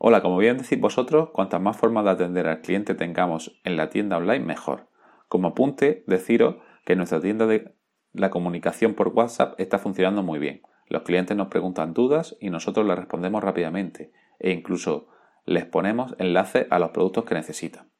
hola, 0.00 0.20
como 0.20 0.36
bien 0.38 0.58
decís 0.58 0.80
vosotros, 0.80 1.30
cuantas 1.30 1.60
más 1.60 1.76
formas 1.76 2.04
de 2.04 2.10
atender 2.10 2.48
al 2.48 2.60
cliente 2.60 2.96
tengamos 2.96 3.60
en 3.62 3.76
la 3.76 3.88
tienda 3.88 4.16
online, 4.16 4.44
mejor. 4.44 4.88
Como 5.28 5.46
apunte, 5.46 6.02
deciros 6.08 6.56
que 6.84 6.96
nuestra 6.96 7.20
tienda 7.20 7.46
de 7.46 7.76
la 8.14 8.30
comunicación 8.30 8.94
por 8.94 9.08
WhatsApp 9.08 9.58
está 9.58 9.78
funcionando 9.78 10.22
muy 10.22 10.38
bien. 10.38 10.62
Los 10.86 11.02
clientes 11.02 11.36
nos 11.36 11.48
preguntan 11.48 11.94
dudas 11.94 12.36
y 12.40 12.48
nosotros 12.48 12.86
les 12.86 12.96
respondemos 12.96 13.42
rápidamente 13.42 14.12
e 14.38 14.52
incluso 14.52 15.08
les 15.44 15.66
ponemos 15.66 16.14
enlaces 16.18 16.66
a 16.70 16.78
los 16.78 16.90
productos 16.90 17.24
que 17.24 17.34
necesitan. 17.34 17.90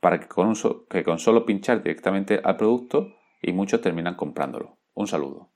Para 0.00 0.20
que 0.20 0.28
con, 0.28 0.54
solo 0.54 1.46
pinchar 1.46 1.82
directamente 1.82 2.40
al 2.44 2.56
producto 2.56 3.14
y 3.42 3.52
muchos 3.52 3.80
terminan 3.80 4.14
comprándolo. 4.14 4.76
Un 4.94 5.06
saludo. 5.06 5.50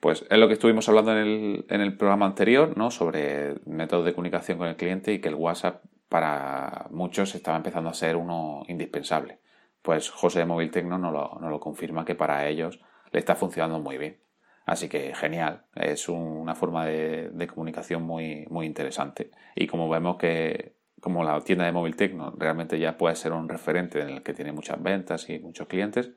Pues 0.00 0.24
es 0.30 0.38
lo 0.38 0.46
que 0.46 0.54
estuvimos 0.54 0.88
hablando 0.88 1.18
en 1.18 1.64
el, 1.80 1.96
programa 1.96 2.26
anterior, 2.26 2.76
¿no? 2.76 2.92
Sobre 2.92 3.56
métodos 3.66 4.04
de 4.04 4.14
comunicación 4.14 4.56
con 4.56 4.68
el 4.68 4.76
cliente 4.76 5.12
y 5.12 5.20
que 5.20 5.28
el 5.28 5.34
WhatsApp 5.34 5.82
para 6.08 6.86
muchos 6.90 7.34
estaba 7.34 7.56
empezando 7.56 7.90
a 7.90 7.94
ser 7.94 8.14
uno 8.14 8.62
indispensable. 8.68 9.40
Pues 9.82 10.08
José 10.08 10.40
de 10.40 10.44
Móvil 10.44 10.70
Tecno 10.70 10.98
nos 10.98 11.12
lo, 11.12 11.50
lo 11.50 11.60
confirma 11.60 12.04
que 12.04 12.14
para 12.14 12.48
ellos 12.48 12.80
le 13.10 13.18
está 13.18 13.34
funcionando 13.34 13.80
muy 13.80 13.98
bien. 13.98 14.18
Así 14.66 14.88
que 14.88 15.14
genial, 15.14 15.64
es 15.74 16.08
una 16.10 16.54
forma 16.54 16.84
de, 16.84 17.46
comunicación 17.46 18.02
muy, 18.02 18.46
muy 18.50 18.66
interesante. 18.66 19.30
Y 19.56 19.66
como 19.66 19.88
vemos 19.88 20.18
que 20.18 20.76
como 21.00 21.22
la 21.22 21.40
tienda 21.40 21.64
de 21.64 21.72
Móvil 21.72 21.96
Tecno 21.96 22.34
realmente 22.36 22.78
ya 22.78 22.98
puede 22.98 23.14
ser 23.14 23.32
un 23.32 23.48
referente 23.48 24.00
en 24.00 24.10
el 24.10 24.22
que 24.22 24.34
tiene 24.34 24.52
muchas 24.52 24.82
ventas 24.82 25.30
y 25.30 25.38
muchos 25.38 25.68
clientes, 25.68 26.10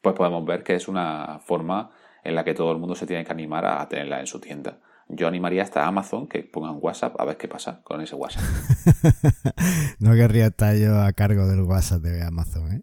pues 0.00 0.16
podemos 0.16 0.44
ver 0.44 0.64
que 0.64 0.74
es 0.74 0.88
una 0.88 1.40
forma 1.44 1.90
en 2.24 2.34
la 2.34 2.42
que 2.42 2.54
todo 2.54 2.72
el 2.72 2.78
mundo 2.78 2.94
se 2.94 3.06
tiene 3.06 3.24
que 3.24 3.32
animar 3.32 3.64
a 3.66 3.86
tenerla 3.88 4.20
en 4.20 4.26
su 4.26 4.40
tienda. 4.40 4.80
Yo 5.08 5.28
animaría 5.28 5.62
hasta 5.62 5.86
Amazon 5.86 6.26
que 6.26 6.42
pongan 6.42 6.78
WhatsApp 6.80 7.20
a 7.20 7.24
ver 7.24 7.36
qué 7.36 7.46
pasa 7.46 7.82
con 7.84 8.00
ese 8.00 8.14
WhatsApp. 8.14 8.42
no 9.98 10.14
querría 10.14 10.46
estar 10.46 10.74
yo 10.76 11.00
a 11.00 11.12
cargo 11.12 11.46
del 11.46 11.62
WhatsApp 11.62 12.02
de 12.02 12.24
Amazon, 12.24 12.72
¿eh? 12.72 12.82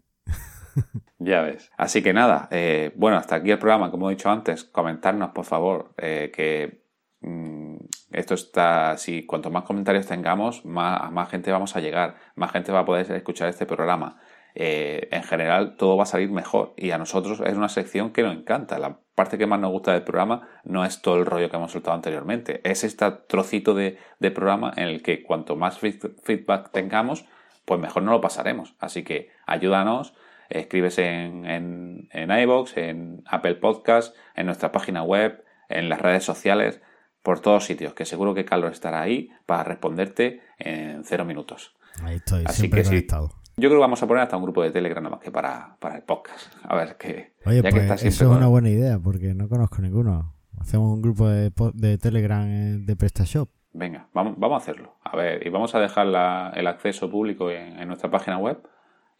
Ya 1.24 1.42
ves. 1.42 1.70
Así 1.76 2.02
que 2.02 2.12
nada, 2.12 2.48
eh, 2.50 2.92
bueno, 2.96 3.16
hasta 3.16 3.36
aquí 3.36 3.50
el 3.50 3.58
programa, 3.58 3.90
como 3.90 4.10
he 4.10 4.14
dicho 4.14 4.30
antes, 4.30 4.64
comentarnos 4.64 5.30
por 5.30 5.44
favor 5.44 5.94
eh, 5.98 6.32
que 6.34 6.82
mm, 7.20 7.76
esto 8.12 8.34
está, 8.34 8.96
si 8.96 9.24
cuanto 9.24 9.50
más 9.50 9.64
comentarios 9.64 10.06
tengamos, 10.06 10.64
más, 10.64 11.12
más 11.12 11.28
gente 11.28 11.52
vamos 11.52 11.76
a 11.76 11.80
llegar, 11.80 12.16
más 12.34 12.50
gente 12.50 12.72
va 12.72 12.80
a 12.80 12.84
poder 12.84 13.10
escuchar 13.12 13.48
este 13.48 13.66
programa. 13.66 14.20
Eh, 14.54 15.08
en 15.10 15.22
general 15.22 15.76
todo 15.76 15.96
va 15.96 16.02
a 16.02 16.06
salir 16.06 16.30
mejor 16.30 16.74
y 16.76 16.90
a 16.90 16.98
nosotros 16.98 17.40
es 17.40 17.54
una 17.54 17.68
sección 17.68 18.12
que 18.12 18.22
nos 18.22 18.34
encanta. 18.34 18.78
La 18.78 18.98
parte 19.14 19.38
que 19.38 19.46
más 19.46 19.60
nos 19.60 19.70
gusta 19.70 19.92
del 19.92 20.02
programa 20.02 20.48
no 20.64 20.84
es 20.84 21.00
todo 21.00 21.16
el 21.16 21.26
rollo 21.26 21.48
que 21.50 21.56
hemos 21.56 21.72
soltado 21.72 21.94
anteriormente, 21.96 22.60
es 22.64 22.84
este 22.84 23.10
trocito 23.28 23.74
de, 23.74 23.98
programa 24.34 24.72
en 24.76 24.88
el 24.88 25.02
que 25.02 25.22
cuanto 25.22 25.56
más 25.56 25.78
feedback 25.78 26.70
tengamos, 26.70 27.24
pues 27.64 27.80
mejor 27.80 28.02
no 28.02 28.12
lo 28.12 28.20
pasaremos. 28.20 28.74
Así 28.78 29.04
que 29.04 29.30
ayúdanos, 29.46 30.14
escribes 30.58 30.98
en, 30.98 31.46
en, 31.46 32.08
en 32.12 32.30
iVoox, 32.30 32.76
en 32.76 33.22
Apple 33.26 33.56
Podcast, 33.56 34.14
en 34.34 34.46
nuestra 34.46 34.72
página 34.72 35.02
web, 35.02 35.44
en 35.68 35.88
las 35.88 36.00
redes 36.00 36.24
sociales, 36.24 36.80
por 37.22 37.40
todos 37.40 37.64
sitios, 37.64 37.94
que 37.94 38.04
seguro 38.04 38.34
que 38.34 38.44
Carlos 38.44 38.72
estará 38.72 39.00
ahí 39.00 39.30
para 39.46 39.64
responderte 39.64 40.40
en 40.58 41.04
cero 41.04 41.24
minutos. 41.24 41.74
Ahí 42.02 42.16
estoy, 42.16 42.44
Así 42.46 42.60
siempre 42.60 42.82
que 42.82 42.88
conectado. 42.88 43.30
Yo 43.56 43.68
creo 43.68 43.78
que 43.78 43.82
vamos 43.82 44.02
a 44.02 44.06
poner 44.06 44.22
hasta 44.22 44.36
un 44.36 44.42
grupo 44.44 44.62
de 44.62 44.70
Telegram 44.70 45.02
nada 45.02 45.16
más 45.16 45.24
que 45.24 45.30
para, 45.30 45.76
el 45.94 46.02
podcast. 46.02 46.52
A 46.64 46.74
ver 46.74 46.96
qué. 46.96 47.34
Oye, 47.44 47.62
pues 47.62 48.02
eso 48.02 48.06
es 48.06 48.22
una 48.22 48.46
buena 48.46 48.70
idea 48.70 48.98
porque 48.98 49.34
no 49.34 49.48
conozco 49.48 49.82
ninguno. 49.82 50.34
Hacemos 50.58 50.92
un 50.92 51.02
grupo 51.02 51.28
de, 51.28 51.52
de 51.74 51.98
Telegram 51.98 52.46
eh, 52.48 52.78
de 52.78 52.96
PrestaShop. 52.96 53.50
Venga, 53.74 54.08
vamos, 54.12 54.34
vamos 54.38 54.60
a 54.60 54.62
hacerlo. 54.62 54.96
A 55.02 55.16
ver, 55.16 55.46
y 55.46 55.50
vamos 55.50 55.74
a 55.74 55.80
dejar 55.80 56.06
el 56.54 56.66
acceso 56.66 57.10
público 57.10 57.50
en, 57.50 57.86
nuestra 57.86 58.10
página 58.10 58.38
web 58.38 58.62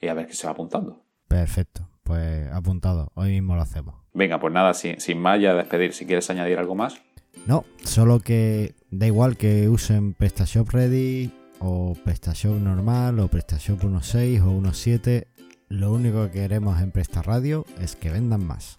y 0.01 0.09
a 0.09 0.15
ver 0.15 0.27
qué 0.27 0.35
se 0.35 0.47
va 0.47 0.53
apuntando. 0.53 1.03
Perfecto, 1.33 1.89
pues 2.05 2.47
apuntado. 2.53 3.11
Hoy 3.15 3.31
mismo 3.31 3.57
lo 3.57 3.63
hacemos. 3.63 3.95
Venga, 4.13 4.39
pues 4.39 4.53
nada, 4.53 4.75
sin, 4.75 5.01
sin 5.01 5.19
más 5.19 5.41
ya 5.41 5.55
despedir. 5.55 5.95
Si 5.95 6.05
quieres 6.05 6.29
añadir 6.29 6.59
algo 6.59 6.75
más. 6.75 7.01
No, 7.47 7.65
solo 7.83 8.21
que 8.21 8.75
da 8.91 9.07
igual 9.07 9.39
que 9.39 9.67
usen 9.71 10.13
PrestaShop 10.13 10.69
Ready 10.69 11.33
o 11.59 11.97
PrestaShop 12.05 12.57
normal 12.57 13.19
o 13.19 13.29
PrestaShop 13.29 13.83
1.6 13.83 14.43
o 14.43 14.61
1.7. 14.61 15.27
Lo 15.71 15.91
único 15.95 16.27
que 16.27 16.33
queremos 16.33 16.83
en 16.83 16.91
Presta 16.91 17.23
Radio 17.23 17.65
es 17.81 17.97
que 17.97 18.11
vendan 18.11 18.47
más. 18.47 18.77